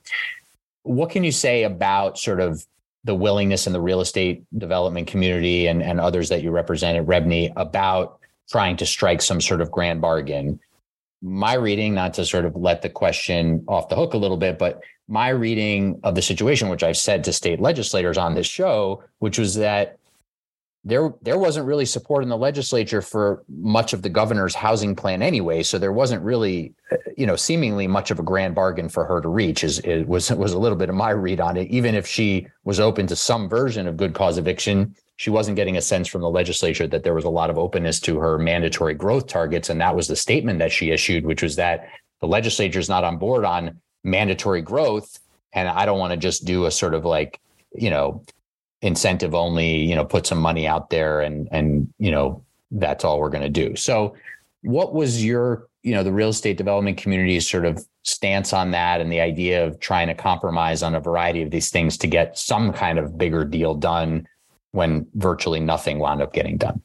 What 0.83 1.09
can 1.09 1.23
you 1.23 1.31
say 1.31 1.63
about 1.63 2.17
sort 2.17 2.39
of 2.39 2.65
the 3.05 3.15
willingness 3.15 3.67
in 3.67 3.73
the 3.73 3.79
real 3.79 4.01
estate 4.01 4.43
development 4.57 5.07
community 5.07 5.67
and, 5.67 5.81
and 5.81 6.01
others 6.01 6.29
that 6.29 6.41
you 6.41 6.51
represented, 6.51 7.05
REBNY, 7.05 7.53
about 7.55 8.19
trying 8.49 8.75
to 8.77 8.85
strike 8.85 9.21
some 9.21 9.39
sort 9.39 9.61
of 9.61 9.71
grand 9.71 10.01
bargain. 10.01 10.59
My 11.21 11.53
reading, 11.53 11.93
not 11.93 12.15
to 12.15 12.25
sort 12.25 12.45
of 12.45 12.55
let 12.55 12.81
the 12.81 12.89
question 12.89 13.63
off 13.67 13.89
the 13.89 13.95
hook 13.95 14.13
a 14.15 14.17
little 14.17 14.37
bit, 14.37 14.57
but 14.57 14.81
my 15.07 15.29
reading 15.29 15.99
of 16.03 16.15
the 16.15 16.21
situation, 16.21 16.69
which 16.69 16.83
I've 16.83 16.97
said 16.97 17.23
to 17.23 17.33
state 17.33 17.59
legislators 17.59 18.17
on 18.17 18.33
this 18.33 18.47
show, 18.47 19.03
which 19.19 19.37
was 19.37 19.55
that 19.55 19.97
there 20.85 21.13
there 21.23 21.39
wasn't 21.39 21.65
really 21.65 21.85
support 21.85 22.23
in 22.23 22.29
the 22.29 22.37
legislature 22.37 23.01
for 23.01 23.43
much 23.49 23.91
of 23.91 24.03
the 24.03 24.09
governor's 24.09 24.53
housing 24.53 24.95
plan 24.95 25.23
anyway 25.23 25.63
so 25.63 25.79
there 25.79 25.91
wasn't 25.91 26.21
really 26.21 26.73
uh, 26.91 26.97
you 27.17 27.25
know 27.25 27.35
seemingly 27.35 27.87
much 27.87 28.11
of 28.11 28.19
a 28.19 28.23
grand 28.23 28.53
bargain 28.53 28.87
for 28.87 29.03
her 29.03 29.19
to 29.19 29.27
reach 29.27 29.63
is 29.63 29.79
it 29.79 30.07
was 30.07 30.31
was 30.31 30.53
a 30.53 30.59
little 30.59 30.77
bit 30.77 30.87
of 30.87 30.95
my 30.95 31.09
read 31.09 31.41
on 31.41 31.57
it. 31.57 31.67
Even 31.69 31.95
if 31.95 32.05
she 32.05 32.47
was 32.63 32.79
open 32.79 33.07
to 33.07 33.15
some 33.15 33.49
version 33.49 33.87
of 33.87 33.97
good 33.97 34.13
cause 34.13 34.37
eviction 34.37 34.95
she 35.17 35.29
wasn't 35.29 35.55
getting 35.55 35.77
a 35.77 35.81
sense 35.81 36.07
from 36.07 36.21
the 36.21 36.29
legislature 36.29 36.87
that 36.87 37.03
there 37.03 37.13
was 37.13 37.25
a 37.25 37.29
lot 37.29 37.49
of 37.49 37.57
openness 37.57 37.99
to 38.01 38.19
her 38.19 38.37
mandatory 38.37 38.93
growth 38.93 39.27
targets 39.27 39.69
and 39.69 39.81
that 39.81 39.95
was 39.95 40.07
the 40.07 40.15
statement 40.15 40.59
that 40.59 40.71
she 40.71 40.91
issued 40.91 41.25
which 41.25 41.41
was 41.41 41.55
that 41.55 41.89
the 42.21 42.27
legislature 42.27 42.79
is 42.79 42.89
not 42.89 43.03
on 43.03 43.17
board 43.17 43.43
on 43.43 43.79
mandatory 44.03 44.61
growth 44.61 45.19
and 45.53 45.67
i 45.67 45.85
don't 45.85 45.99
want 45.99 46.11
to 46.11 46.17
just 46.17 46.45
do 46.45 46.65
a 46.65 46.71
sort 46.71 46.93
of 46.93 47.05
like 47.05 47.39
you 47.73 47.89
know 47.89 48.23
incentive 48.81 49.33
only, 49.33 49.77
you 49.77 49.95
know, 49.95 50.05
put 50.05 50.27
some 50.27 50.39
money 50.39 50.67
out 50.67 50.89
there 50.89 51.21
and 51.21 51.47
and 51.51 51.91
you 51.97 52.11
know, 52.11 52.43
that's 52.71 53.03
all 53.03 53.19
we're 53.19 53.29
going 53.29 53.43
to 53.43 53.49
do. 53.49 53.75
So 53.75 54.15
what 54.61 54.93
was 54.93 55.23
your, 55.23 55.67
you 55.83 55.93
know, 55.93 56.03
the 56.03 56.11
real 56.11 56.29
estate 56.29 56.57
development 56.57 56.97
community's 56.97 57.47
sort 57.47 57.65
of 57.65 57.85
stance 58.03 58.53
on 58.53 58.71
that 58.71 59.01
and 59.01 59.11
the 59.11 59.19
idea 59.19 59.65
of 59.65 59.79
trying 59.79 60.07
to 60.07 60.15
compromise 60.15 60.83
on 60.83 60.95
a 60.95 60.99
variety 60.99 61.41
of 61.41 61.51
these 61.51 61.69
things 61.69 61.97
to 61.97 62.07
get 62.07 62.37
some 62.37 62.73
kind 62.73 62.99
of 62.99 63.17
bigger 63.17 63.45
deal 63.45 63.73
done 63.75 64.27
when 64.71 65.07
virtually 65.15 65.59
nothing 65.59 65.99
wound 65.99 66.21
up 66.21 66.33
getting 66.33 66.57
done? 66.57 66.81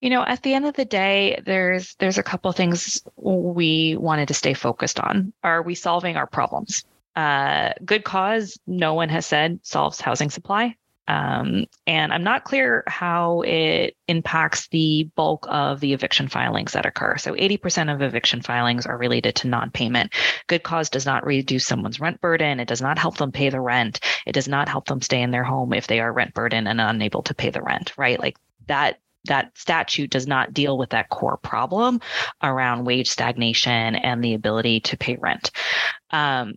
You 0.00 0.10
know, 0.10 0.22
at 0.22 0.42
the 0.42 0.54
end 0.54 0.66
of 0.66 0.74
the 0.74 0.84
day, 0.84 1.42
there's 1.46 1.96
there's 1.98 2.18
a 2.18 2.22
couple 2.22 2.52
things 2.52 3.02
we 3.16 3.96
wanted 3.96 4.28
to 4.28 4.34
stay 4.34 4.54
focused 4.54 5.00
on. 5.00 5.32
Are 5.42 5.62
we 5.62 5.74
solving 5.74 6.16
our 6.16 6.26
problems? 6.26 6.84
Uh, 7.16 7.72
good 7.84 8.04
cause, 8.04 8.58
no 8.66 8.94
one 8.94 9.08
has 9.08 9.26
said 9.26 9.58
solves 9.62 10.00
housing 10.00 10.30
supply. 10.30 10.76
Um, 11.08 11.66
and 11.86 12.12
I'm 12.12 12.24
not 12.24 12.44
clear 12.44 12.82
how 12.88 13.42
it 13.42 13.96
impacts 14.08 14.66
the 14.68 15.08
bulk 15.14 15.46
of 15.48 15.80
the 15.80 15.92
eviction 15.92 16.28
filings 16.28 16.72
that 16.72 16.84
occur. 16.84 17.16
So 17.16 17.32
80% 17.32 17.94
of 17.94 18.02
eviction 18.02 18.42
filings 18.42 18.86
are 18.86 18.98
related 18.98 19.36
to 19.36 19.48
non 19.48 19.70
payment. 19.70 20.12
Good 20.48 20.64
cause 20.64 20.90
does 20.90 21.06
not 21.06 21.24
reduce 21.24 21.64
someone's 21.64 22.00
rent 22.00 22.20
burden. 22.20 22.58
It 22.58 22.68
does 22.68 22.82
not 22.82 22.98
help 22.98 23.18
them 23.18 23.32
pay 23.32 23.50
the 23.50 23.60
rent. 23.60 24.00
It 24.26 24.32
does 24.32 24.48
not 24.48 24.68
help 24.68 24.86
them 24.86 25.00
stay 25.00 25.22
in 25.22 25.30
their 25.30 25.44
home 25.44 25.72
if 25.72 25.86
they 25.86 26.00
are 26.00 26.12
rent 26.12 26.34
burdened 26.34 26.66
and 26.66 26.80
unable 26.80 27.22
to 27.22 27.34
pay 27.34 27.50
the 27.50 27.62
rent, 27.62 27.92
right? 27.96 28.18
Like 28.18 28.36
that 28.66 28.98
that 29.26 29.56
statute 29.58 30.10
does 30.10 30.26
not 30.26 30.52
deal 30.52 30.78
with 30.78 30.90
that 30.90 31.08
core 31.08 31.36
problem 31.36 32.00
around 32.42 32.84
wage 32.84 33.08
stagnation 33.08 33.96
and 33.96 34.22
the 34.22 34.34
ability 34.34 34.80
to 34.80 34.96
pay 34.96 35.16
rent. 35.16 35.50
Um, 36.10 36.54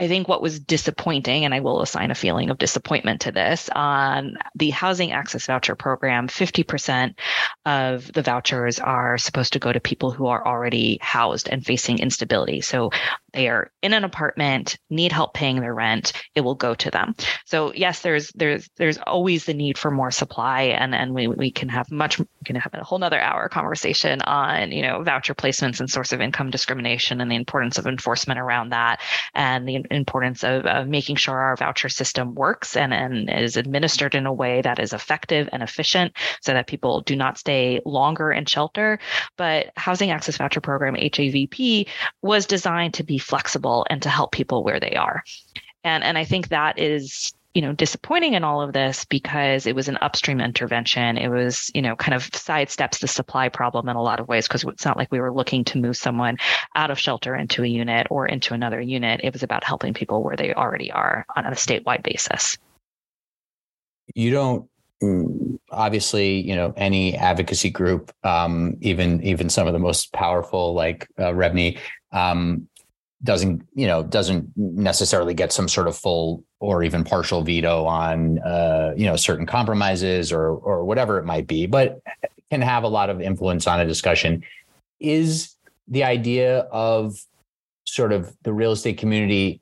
I 0.00 0.08
think 0.08 0.28
what 0.28 0.40
was 0.40 0.58
disappointing, 0.58 1.44
and 1.44 1.52
I 1.52 1.60
will 1.60 1.82
assign 1.82 2.10
a 2.10 2.14
feeling 2.14 2.48
of 2.48 2.56
disappointment 2.56 3.20
to 3.22 3.32
this, 3.32 3.68
on 3.68 4.38
the 4.54 4.70
housing 4.70 5.12
access 5.12 5.46
voucher 5.46 5.74
program, 5.74 6.26
50% 6.26 7.16
of 7.66 8.10
the 8.10 8.22
vouchers 8.22 8.78
are 8.78 9.18
supposed 9.18 9.52
to 9.52 9.58
go 9.58 9.70
to 9.70 9.78
people 9.78 10.10
who 10.10 10.28
are 10.28 10.46
already 10.46 10.98
housed 11.02 11.50
and 11.50 11.64
facing 11.64 11.98
instability. 11.98 12.62
So 12.62 12.90
they 13.32 13.48
are 13.48 13.70
in 13.82 13.92
an 13.92 14.04
apartment, 14.04 14.78
need 14.88 15.12
help 15.12 15.34
paying 15.34 15.60
their 15.60 15.74
rent, 15.74 16.12
it 16.34 16.42
will 16.42 16.54
go 16.54 16.74
to 16.74 16.90
them. 16.90 17.14
So 17.46 17.72
yes, 17.74 18.00
there's 18.02 18.30
there's 18.34 18.68
there's 18.76 18.98
always 18.98 19.44
the 19.44 19.54
need 19.54 19.78
for 19.78 19.90
more 19.90 20.10
supply, 20.10 20.62
and 20.62 20.94
and 20.94 21.14
we 21.14 21.28
we 21.28 21.50
can 21.50 21.68
have 21.68 21.90
much 21.90 22.18
we 22.18 22.26
can 22.44 22.56
have 22.56 22.72
a 22.74 22.84
whole 22.84 22.98
nother 22.98 23.20
hour 23.20 23.48
conversation 23.48 24.20
on 24.22 24.72
you 24.72 24.82
know 24.82 25.02
voucher 25.02 25.34
placements 25.34 25.80
and 25.80 25.88
source 25.88 26.12
of 26.12 26.20
income 26.20 26.50
discrimination 26.50 27.20
and 27.20 27.30
the 27.30 27.36
importance 27.36 27.78
of 27.78 27.86
enforcement 27.86 28.40
around 28.40 28.70
that, 28.70 29.00
and 29.34 29.68
the 29.68 29.84
importance 29.90 30.44
of, 30.44 30.66
of 30.66 30.88
making 30.88 31.16
sure 31.16 31.38
our 31.38 31.56
voucher 31.56 31.88
system 31.88 32.34
works 32.34 32.76
and 32.76 32.92
and 32.92 33.30
is 33.30 33.56
administered 33.56 34.14
in 34.14 34.26
a 34.26 34.32
way 34.32 34.60
that 34.62 34.78
is 34.78 34.92
effective 34.92 35.48
and 35.52 35.62
efficient, 35.62 36.12
so 36.40 36.52
that 36.52 36.66
people 36.66 37.00
do 37.02 37.16
not 37.16 37.38
stay 37.38 37.80
longer 37.84 38.32
in 38.32 38.44
shelter. 38.44 38.98
But 39.36 39.70
housing 39.76 40.10
access 40.10 40.36
voucher 40.36 40.60
program 40.60 40.94
HAVP 40.94 41.88
was 42.22 42.46
designed 42.46 42.94
to 42.94 43.04
be 43.04 43.19
flexible 43.20 43.86
and 43.90 44.02
to 44.02 44.08
help 44.08 44.32
people 44.32 44.64
where 44.64 44.80
they 44.80 44.94
are. 44.94 45.22
And 45.84 46.04
and 46.04 46.18
I 46.18 46.24
think 46.24 46.48
that 46.48 46.78
is 46.78 47.32
you 47.54 47.62
know 47.62 47.72
disappointing 47.72 48.34
in 48.34 48.44
all 48.44 48.62
of 48.62 48.72
this 48.72 49.04
because 49.04 49.66
it 49.66 49.74
was 49.74 49.88
an 49.88 49.98
upstream 50.00 50.40
intervention. 50.40 51.16
It 51.16 51.28
was 51.28 51.70
you 51.74 51.82
know 51.82 51.96
kind 51.96 52.14
of 52.14 52.30
sidesteps 52.30 53.00
the 53.00 53.08
supply 53.08 53.48
problem 53.48 53.88
in 53.88 53.96
a 53.96 54.02
lot 54.02 54.20
of 54.20 54.28
ways 54.28 54.46
because 54.46 54.64
it's 54.64 54.84
not 54.84 54.96
like 54.96 55.10
we 55.10 55.20
were 55.20 55.32
looking 55.32 55.64
to 55.64 55.78
move 55.78 55.96
someone 55.96 56.36
out 56.76 56.90
of 56.90 56.98
shelter 56.98 57.34
into 57.34 57.64
a 57.64 57.66
unit 57.66 58.06
or 58.10 58.26
into 58.26 58.54
another 58.54 58.80
unit. 58.80 59.20
It 59.22 59.32
was 59.32 59.42
about 59.42 59.64
helping 59.64 59.94
people 59.94 60.22
where 60.22 60.36
they 60.36 60.54
already 60.54 60.90
are 60.92 61.26
on 61.34 61.46
a 61.46 61.50
statewide 61.50 62.02
basis. 62.02 62.58
You 64.14 64.30
don't 64.32 64.70
obviously 65.70 66.40
you 66.40 66.54
know 66.54 66.74
any 66.76 67.16
advocacy 67.16 67.70
group 67.70 68.12
um, 68.22 68.76
even 68.80 69.22
even 69.22 69.48
some 69.48 69.66
of 69.66 69.72
the 69.72 69.78
most 69.78 70.12
powerful 70.12 70.74
like 70.74 71.08
uh, 71.18 71.32
um, 72.12 72.68
doesn't 73.22 73.66
you 73.74 73.86
know 73.86 74.02
doesn't 74.02 74.50
necessarily 74.56 75.34
get 75.34 75.52
some 75.52 75.68
sort 75.68 75.88
of 75.88 75.96
full 75.96 76.42
or 76.58 76.82
even 76.82 77.04
partial 77.04 77.42
veto 77.42 77.84
on 77.84 78.38
uh, 78.40 78.92
you 78.96 79.06
know 79.06 79.16
certain 79.16 79.46
compromises 79.46 80.32
or 80.32 80.50
or 80.50 80.84
whatever 80.84 81.18
it 81.18 81.24
might 81.24 81.46
be, 81.46 81.66
but 81.66 82.00
can 82.50 82.62
have 82.62 82.82
a 82.82 82.88
lot 82.88 83.10
of 83.10 83.20
influence 83.20 83.66
on 83.66 83.80
a 83.80 83.86
discussion. 83.86 84.42
Is 84.98 85.54
the 85.88 86.04
idea 86.04 86.60
of 86.70 87.16
sort 87.84 88.12
of 88.12 88.34
the 88.42 88.52
real 88.52 88.72
estate 88.72 88.98
community 88.98 89.60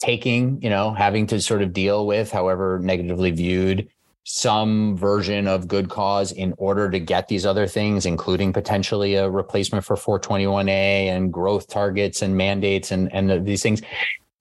taking 0.00 0.62
you 0.62 0.70
know 0.70 0.94
having 0.94 1.26
to 1.26 1.40
sort 1.40 1.62
of 1.62 1.72
deal 1.72 2.06
with 2.06 2.30
however 2.30 2.78
negatively 2.82 3.30
viewed 3.30 3.88
some 4.30 4.94
version 4.94 5.48
of 5.48 5.66
good 5.66 5.88
cause 5.88 6.32
in 6.32 6.52
order 6.58 6.90
to 6.90 7.00
get 7.00 7.28
these 7.28 7.46
other 7.46 7.66
things, 7.66 8.04
including 8.04 8.52
potentially 8.52 9.14
a 9.14 9.28
replacement 9.28 9.86
for 9.86 9.96
421A 9.96 10.68
and 11.06 11.32
growth 11.32 11.66
targets 11.66 12.20
and 12.20 12.36
mandates 12.36 12.90
and, 12.90 13.10
and 13.14 13.46
these 13.46 13.62
things. 13.62 13.80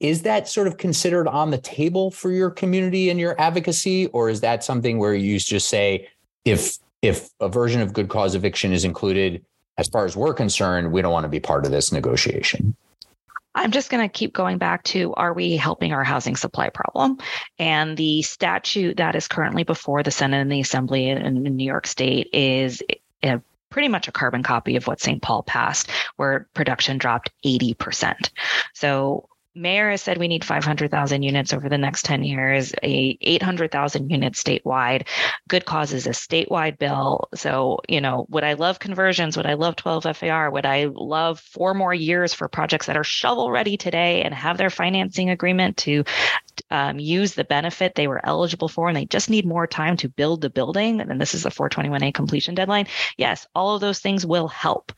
Is 0.01 0.23
that 0.23 0.49
sort 0.49 0.67
of 0.67 0.75
considered 0.75 1.25
on 1.29 1.51
the 1.51 1.57
table 1.57 2.11
for 2.11 2.31
your 2.31 2.51
community 2.51 3.09
and 3.09 3.17
your 3.17 3.39
advocacy? 3.39 4.07
Or 4.07 4.29
is 4.29 4.41
that 4.41 4.61
something 4.61 4.97
where 4.97 5.15
you 5.15 5.39
just 5.39 5.69
say, 5.69 6.09
if 6.43 6.79
if 7.01 7.29
a 7.39 7.47
version 7.47 7.79
of 7.79 7.93
good 7.93 8.09
cause 8.09 8.35
eviction 8.35 8.73
is 8.73 8.83
included, 8.83 9.45
as 9.77 9.87
far 9.87 10.03
as 10.03 10.17
we're 10.17 10.33
concerned, 10.33 10.91
we 10.91 11.01
don't 11.01 11.13
want 11.13 11.23
to 11.23 11.29
be 11.29 11.39
part 11.39 11.65
of 11.65 11.71
this 11.71 11.93
negotiation? 11.93 12.75
I'm 13.57 13.71
just 13.71 13.89
going 13.89 14.07
to 14.07 14.11
keep 14.11 14.33
going 14.33 14.59
back 14.59 14.83
to 14.85 15.13
are 15.15 15.33
we 15.33 15.57
helping 15.57 15.91
our 15.91 16.03
housing 16.03 16.35
supply 16.35 16.69
problem? 16.69 17.17
And 17.57 17.97
the 17.97 18.21
statute 18.21 18.97
that 18.97 19.15
is 19.15 19.27
currently 19.27 19.63
before 19.63 20.03
the 20.03 20.11
Senate 20.11 20.41
and 20.41 20.51
the 20.51 20.61
Assembly 20.61 21.09
in, 21.09 21.17
in 21.17 21.55
New 21.55 21.65
York 21.65 21.87
State 21.87 22.29
is 22.33 22.83
a, 23.23 23.41
pretty 23.69 23.87
much 23.87 24.07
a 24.07 24.11
carbon 24.11 24.43
copy 24.43 24.75
of 24.75 24.85
what 24.85 25.01
St. 25.01 25.21
Paul 25.21 25.43
passed, 25.43 25.89
where 26.17 26.47
production 26.53 26.99
dropped 26.99 27.31
80%. 27.43 28.29
So 28.73 29.27
mayor 29.57 29.89
has 29.89 30.01
said 30.01 30.17
we 30.17 30.27
need 30.27 30.45
500,000 30.45 31.23
units 31.23 31.53
over 31.53 31.67
the 31.67 31.77
next 31.77 32.05
10 32.05 32.23
years, 32.23 32.73
a 32.83 33.17
800,000 33.21 34.09
units 34.09 34.41
statewide. 34.41 35.07
Good 35.47 35.65
cause 35.65 35.93
is 35.93 36.07
a 36.07 36.11
statewide 36.11 36.77
bill. 36.77 37.27
So, 37.35 37.79
you 37.89 37.99
know, 37.99 38.25
would 38.29 38.43
I 38.43 38.53
love 38.53 38.79
conversions? 38.79 39.35
Would 39.35 39.45
I 39.45 39.55
love 39.55 39.75
12 39.75 40.15
FAR? 40.15 40.51
Would 40.51 40.65
I 40.65 40.87
love 40.91 41.39
four 41.39 41.73
more 41.73 41.93
years 41.93 42.33
for 42.33 42.47
projects 42.47 42.85
that 42.85 42.97
are 42.97 43.03
shovel 43.03 43.51
ready 43.51 43.77
today 43.77 44.23
and 44.23 44.33
have 44.33 44.57
their 44.57 44.69
financing 44.69 45.29
agreement 45.29 45.77
to 45.77 46.03
um, 46.69 46.99
use 46.99 47.33
the 47.33 47.43
benefit 47.43 47.95
they 47.95 48.07
were 48.07 48.25
eligible 48.25 48.67
for 48.67 48.87
and 48.87 48.97
they 48.97 49.05
just 49.05 49.29
need 49.29 49.45
more 49.45 49.67
time 49.67 49.97
to 49.97 50.09
build 50.09 50.41
the 50.41 50.49
building? 50.49 51.01
And 51.01 51.19
this 51.19 51.33
is 51.33 51.45
a 51.45 51.49
421A 51.49 52.13
completion 52.13 52.55
deadline. 52.55 52.87
Yes, 53.17 53.47
all 53.55 53.75
of 53.75 53.81
those 53.81 53.99
things 53.99 54.25
will 54.25 54.47
help. 54.47 54.91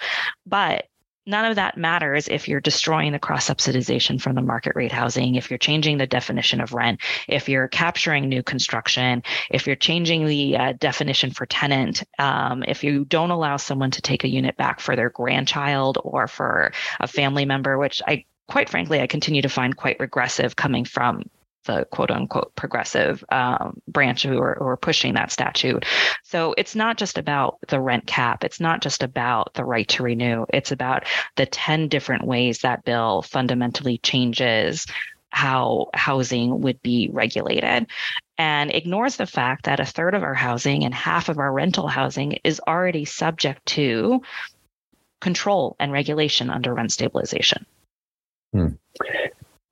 But 0.45 0.88
none 1.29 1.45
of 1.45 1.55
that 1.55 1.77
matters 1.77 2.27
if 2.27 2.47
you're 2.47 2.59
destroying 2.59 3.11
the 3.11 3.19
cross 3.19 3.47
subsidization 3.47 4.19
from 4.19 4.35
the 4.35 4.41
market 4.41 4.73
rate 4.75 4.91
housing, 4.91 5.35
if 5.35 5.51
you're 5.51 5.59
changing 5.59 5.97
the 5.97 6.07
definition 6.07 6.59
of 6.59 6.73
rent, 6.73 6.99
if 7.27 7.47
you're 7.47 7.67
capturing 7.67 8.27
new 8.27 8.41
construction, 8.41 9.23
if 9.51 9.67
you're 9.67 9.75
changing 9.75 10.25
the 10.25 10.57
uh, 10.57 10.73
definition 10.73 11.29
for 11.31 11.45
tenant, 11.45 12.03
um, 12.17 12.63
if 12.67 12.83
you 12.83 13.05
don't 13.05 13.29
allow 13.29 13.57
someone 13.57 13.91
to 13.91 14.01
take 14.01 14.23
a 14.23 14.29
unit 14.29 14.57
back 14.57 14.79
for 14.79 14.95
their 14.95 15.09
grandchild 15.09 15.99
or 16.03 16.27
for 16.27 16.73
a 16.99 17.07
family 17.07 17.45
member, 17.45 17.77
which 17.77 18.01
I 18.07 18.25
quite 18.47 18.67
frankly, 18.67 18.99
I 18.99 19.05
continue 19.05 19.43
to 19.43 19.49
find 19.49 19.77
quite 19.77 19.99
regressive 19.99 20.55
coming 20.55 20.83
from 20.83 21.29
the 21.65 21.85
quote 21.85 22.11
unquote 22.11 22.55
progressive 22.55 23.23
um, 23.29 23.81
branch 23.87 24.23
who 24.23 24.39
are, 24.39 24.55
who 24.59 24.65
are 24.65 24.77
pushing 24.77 25.13
that 25.15 25.31
statute. 25.31 25.85
So 26.23 26.53
it's 26.57 26.75
not 26.75 26.97
just 26.97 27.17
about 27.17 27.57
the 27.67 27.79
rent 27.79 28.07
cap. 28.07 28.43
It's 28.43 28.59
not 28.59 28.81
just 28.81 29.03
about 29.03 29.53
the 29.53 29.65
right 29.65 29.87
to 29.89 30.03
renew. 30.03 30.45
It's 30.53 30.71
about 30.71 31.05
the 31.35 31.45
10 31.45 31.87
different 31.87 32.25
ways 32.25 32.59
that 32.59 32.85
bill 32.85 33.21
fundamentally 33.21 33.97
changes 33.97 34.85
how 35.31 35.89
housing 35.93 36.61
would 36.61 36.81
be 36.81 37.09
regulated 37.11 37.87
and 38.37 38.71
ignores 38.73 39.17
the 39.17 39.27
fact 39.27 39.65
that 39.65 39.79
a 39.79 39.85
third 39.85 40.15
of 40.15 40.23
our 40.23 40.33
housing 40.33 40.85
and 40.85 40.93
half 40.93 41.29
of 41.29 41.37
our 41.37 41.51
rental 41.51 41.87
housing 41.87 42.39
is 42.43 42.61
already 42.67 43.05
subject 43.05 43.63
to 43.65 44.21
control 45.21 45.75
and 45.79 45.91
regulation 45.91 46.49
under 46.49 46.73
rent 46.73 46.91
stabilization. 46.91 47.65
Hmm. 48.53 48.69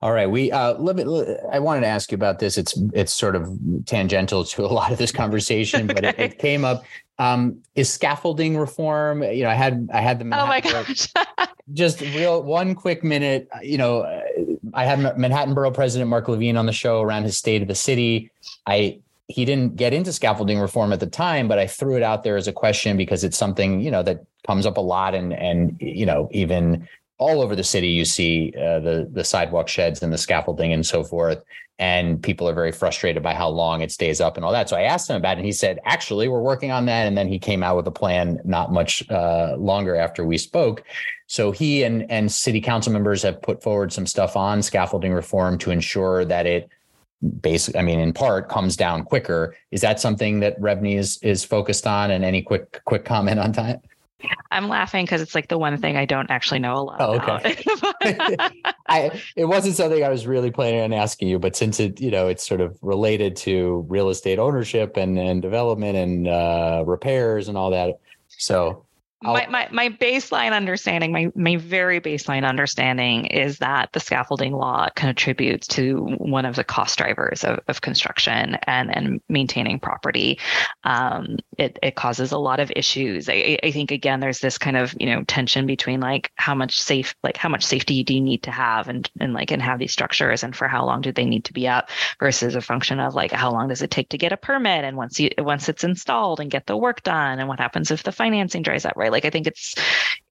All 0.00 0.12
right, 0.12 0.30
we 0.30 0.52
uh, 0.52 0.74
let 0.74 0.94
me. 0.94 1.02
I 1.50 1.58
wanted 1.58 1.80
to 1.80 1.88
ask 1.88 2.12
you 2.12 2.14
about 2.14 2.38
this. 2.38 2.56
It's 2.56 2.78
it's 2.92 3.12
sort 3.12 3.34
of 3.34 3.50
tangential 3.84 4.44
to 4.44 4.64
a 4.64 4.66
lot 4.66 4.92
of 4.92 4.98
this 4.98 5.10
conversation, 5.10 5.88
but 5.88 6.04
it, 6.04 6.18
it, 6.18 6.38
came 6.38 6.64
up. 6.64 6.84
Um, 7.18 7.62
is 7.74 7.92
scaffolding 7.92 8.56
reform? 8.56 9.24
You 9.24 9.42
know, 9.42 9.50
I 9.50 9.54
had 9.54 9.90
I 9.92 10.00
had 10.00 10.20
the 10.20 10.24
Manhattan 10.24 10.72
oh 10.72 10.78
my 10.78 10.84
gosh. 10.84 11.08
just 11.72 12.00
real 12.00 12.44
one 12.44 12.76
quick 12.76 13.02
minute. 13.02 13.48
You 13.60 13.78
know, 13.78 14.22
I 14.72 14.84
had 14.84 15.18
Manhattan 15.18 15.54
Borough 15.54 15.72
President 15.72 16.08
Mark 16.08 16.28
Levine 16.28 16.56
on 16.56 16.66
the 16.66 16.72
show 16.72 17.02
around 17.02 17.24
his 17.24 17.36
state 17.36 17.62
of 17.62 17.66
the 17.66 17.74
city. 17.74 18.30
I 18.68 19.00
he 19.26 19.44
didn't 19.44 19.76
get 19.76 19.92
into 19.92 20.12
scaffolding 20.12 20.58
reform 20.58 20.92
at 20.92 21.00
the 21.00 21.06
time, 21.06 21.48
but 21.48 21.58
I 21.58 21.66
threw 21.66 21.96
it 21.96 22.02
out 22.02 22.22
there 22.22 22.36
as 22.36 22.48
a 22.48 22.52
question 22.52 22.96
because 22.96 23.24
it's 23.24 23.36
something 23.36 23.80
you 23.80 23.90
know 23.90 24.04
that 24.04 24.24
comes 24.46 24.64
up 24.64 24.76
a 24.76 24.80
lot, 24.80 25.14
and 25.14 25.32
and 25.32 25.76
you 25.80 26.06
know 26.06 26.28
even 26.30 26.88
all 27.18 27.42
over 27.42 27.56
the 27.56 27.64
city 27.64 27.88
you 27.88 28.04
see 28.04 28.52
uh, 28.56 28.78
the 28.80 29.08
the 29.12 29.24
sidewalk 29.24 29.68
sheds 29.68 30.02
and 30.02 30.12
the 30.12 30.18
scaffolding 30.18 30.72
and 30.72 30.86
so 30.86 31.02
forth. 31.02 31.42
And 31.80 32.20
people 32.20 32.48
are 32.48 32.54
very 32.54 32.72
frustrated 32.72 33.22
by 33.22 33.34
how 33.34 33.48
long 33.48 33.82
it 33.82 33.92
stays 33.92 34.20
up 34.20 34.36
and 34.36 34.44
all 34.44 34.50
that. 34.50 34.68
So 34.68 34.76
i 34.76 34.82
asked 34.82 35.08
him 35.08 35.14
about 35.16 35.36
it 35.36 35.38
and 35.38 35.46
he 35.46 35.52
said 35.52 35.78
actually 35.84 36.26
we're 36.26 36.40
working 36.40 36.72
on 36.72 36.86
that. 36.86 37.06
And 37.06 37.16
then 37.16 37.28
he 37.28 37.38
came 37.38 37.62
out 37.62 37.76
with 37.76 37.86
a 37.86 37.92
plan 37.92 38.40
not 38.44 38.72
much 38.72 39.08
uh, 39.10 39.54
longer 39.56 39.94
after 39.94 40.24
we 40.24 40.38
spoke. 40.38 40.82
So 41.26 41.50
he 41.50 41.82
and 41.82 42.10
and 42.10 42.30
city 42.30 42.60
council 42.60 42.92
members 42.92 43.22
have 43.22 43.42
put 43.42 43.62
forward 43.62 43.92
some 43.92 44.06
stuff 44.06 44.36
on 44.36 44.62
scaffolding 44.62 45.12
reform 45.12 45.58
to 45.58 45.70
ensure 45.70 46.24
that 46.24 46.46
it 46.46 46.68
basically 47.40 47.80
i 47.80 47.82
mean 47.82 47.98
in 47.98 48.12
part 48.12 48.48
comes 48.48 48.76
down 48.76 49.02
quicker. 49.04 49.56
Is 49.72 49.80
that 49.80 49.98
something 49.98 50.40
that 50.40 50.60
REBNY 50.60 50.96
is 50.96 51.18
is 51.22 51.44
focused 51.44 51.86
on? 51.86 52.12
And 52.12 52.24
any 52.24 52.42
quick 52.42 52.80
quick 52.84 53.04
comment 53.04 53.40
on 53.40 53.52
that 53.52 53.82
I'm 54.50 54.68
laughing 54.68 55.04
because 55.04 55.20
it's 55.20 55.34
like 55.34 55.48
the 55.48 55.58
one 55.58 55.76
thing 55.76 55.96
I 55.96 56.04
don't 56.04 56.30
actually 56.30 56.58
know 56.58 56.74
a 56.74 56.82
lot. 56.82 56.96
Oh, 57.00 57.16
okay. 57.16 57.62
I 58.88 59.22
it 59.36 59.44
wasn't 59.44 59.76
something 59.76 60.02
I 60.02 60.08
was 60.08 60.26
really 60.26 60.50
planning 60.50 60.80
on 60.80 60.92
asking 60.92 61.28
you, 61.28 61.38
but 61.38 61.54
since 61.54 61.78
it 61.78 62.00
you 62.00 62.10
know 62.10 62.26
it's 62.26 62.46
sort 62.46 62.60
of 62.60 62.76
related 62.82 63.36
to 63.36 63.86
real 63.88 64.08
estate 64.08 64.38
ownership 64.38 64.96
and 64.96 65.18
and 65.18 65.40
development 65.40 65.96
and 65.96 66.26
uh, 66.26 66.82
repairs 66.86 67.48
and 67.48 67.56
all 67.56 67.70
that, 67.70 68.00
so 68.28 68.84
my, 69.22 69.46
my, 69.48 69.68
my 69.72 69.88
baseline 69.88 70.52
understanding, 70.52 71.10
my, 71.10 71.32
my 71.34 71.56
very 71.56 72.00
baseline 72.00 72.46
understanding 72.46 73.26
is 73.26 73.58
that 73.58 73.92
the 73.92 73.98
scaffolding 73.98 74.52
law 74.52 74.88
contributes 74.94 75.66
to 75.66 76.04
one 76.18 76.44
of 76.44 76.54
the 76.54 76.62
cost 76.62 76.98
drivers 76.98 77.42
of, 77.42 77.58
of 77.66 77.80
construction 77.80 78.56
and, 78.64 78.94
and 78.94 79.20
maintaining 79.28 79.80
property. 79.80 80.38
Um, 80.84 81.38
it, 81.58 81.78
it 81.82 81.96
causes 81.96 82.30
a 82.30 82.38
lot 82.38 82.60
of 82.60 82.70
issues. 82.76 83.28
I, 83.28 83.58
I 83.62 83.72
think 83.72 83.90
again, 83.90 84.20
there's 84.20 84.38
this 84.38 84.56
kind 84.56 84.76
of, 84.76 84.94
you 85.00 85.06
know, 85.06 85.24
tension 85.24 85.66
between 85.66 85.98
like 85.98 86.30
how 86.36 86.54
much 86.54 86.80
safe, 86.80 87.16
like 87.24 87.36
how 87.36 87.48
much 87.48 87.64
safety 87.64 88.04
do 88.04 88.14
you 88.14 88.20
need 88.20 88.44
to 88.44 88.52
have 88.52 88.88
and, 88.88 89.10
and 89.18 89.32
like, 89.32 89.50
and 89.50 89.60
have 89.60 89.80
these 89.80 89.92
structures 89.92 90.44
and 90.44 90.54
for 90.54 90.68
how 90.68 90.84
long 90.84 91.00
do 91.00 91.10
they 91.10 91.24
need 91.24 91.44
to 91.46 91.52
be 91.52 91.66
up 91.66 91.90
versus 92.20 92.54
a 92.54 92.60
function 92.60 93.00
of 93.00 93.16
like, 93.16 93.32
how 93.32 93.50
long 93.50 93.66
does 93.66 93.82
it 93.82 93.90
take 93.90 94.10
to 94.10 94.18
get 94.18 94.32
a 94.32 94.36
permit? 94.36 94.84
And 94.84 94.96
once 94.96 95.18
you, 95.18 95.30
once 95.38 95.68
it's 95.68 95.82
installed 95.82 96.38
and 96.38 96.52
get 96.52 96.66
the 96.66 96.76
work 96.76 97.02
done 97.02 97.40
and 97.40 97.48
what 97.48 97.58
happens 97.58 97.90
if 97.90 98.04
the 98.04 98.12
financing 98.12 98.62
dries 98.62 98.84
up, 98.84 98.92
right? 98.96 99.07
Like 99.08 99.24
I 99.24 99.30
think 99.30 99.46
it's, 99.46 99.74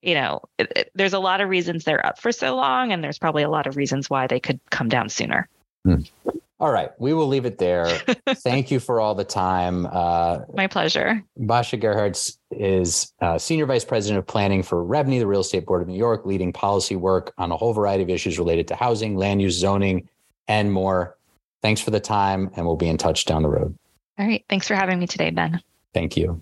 you 0.01 0.13
know, 0.13 0.41
it, 0.57 0.71
it, 0.75 0.91
there's 0.95 1.13
a 1.13 1.19
lot 1.19 1.41
of 1.41 1.49
reasons 1.49 1.84
they're 1.84 2.05
up 2.05 2.19
for 2.19 2.32
so 2.32 2.55
long, 2.55 2.91
and 2.91 3.03
there's 3.03 3.19
probably 3.19 3.43
a 3.43 3.49
lot 3.49 3.67
of 3.67 3.78
reasons 3.78 4.09
why 4.09 4.28
they 4.28 4.39
could 4.39 4.59
come 4.69 4.89
down 4.89 5.09
sooner. 5.09 5.47
Hmm. 5.84 6.01
All 6.59 6.71
right, 6.71 6.89
we 6.97 7.13
will 7.13 7.28
leave 7.28 7.45
it 7.45 7.59
there. 7.59 7.86
Thank 8.30 8.71
you 8.71 8.80
for 8.80 8.99
all 8.99 9.13
the 9.13 9.23
time. 9.23 9.86
Uh, 9.86 10.39
My 10.55 10.65
pleasure. 10.65 11.23
Basha 11.38 11.78
Gerhards 11.78 12.38
is 12.49 13.13
uh, 13.21 13.38
Senior 13.38 13.67
Vice 13.67 13.86
President 13.86 14.17
of 14.17 14.25
Planning 14.25 14.63
for 14.63 14.84
REBNY, 14.84 15.19
the 15.19 15.28
Real 15.28 15.41
Estate 15.41 15.67
Board 15.67 15.84
of 15.84 15.88
New 15.88 15.97
York, 15.97 16.25
leading 16.25 16.51
policy 16.51 16.95
work 16.95 17.32
on 17.38 17.51
a 17.51 17.57
whole 17.57 17.73
variety 17.73 18.01
of 18.01 18.09
issues 18.09 18.39
related 18.39 18.67
to 18.69 18.75
housing, 18.75 19.15
land 19.15 19.39
use, 19.39 19.53
zoning, 19.53 20.09
and 20.47 20.71
more. 20.71 21.15
Thanks 21.61 21.82
for 21.82 21.91
the 21.91 21.99
time, 21.99 22.49
and 22.55 22.65
we'll 22.65 22.75
be 22.75 22.89
in 22.89 22.97
touch 22.97 23.25
down 23.25 23.43
the 23.43 23.49
road. 23.49 23.78
All 24.17 24.25
right. 24.25 24.43
Thanks 24.49 24.67
for 24.67 24.73
having 24.73 24.97
me 24.97 25.05
today, 25.05 25.30
Ben. 25.30 25.61
Thank 25.93 26.17
you. 26.17 26.41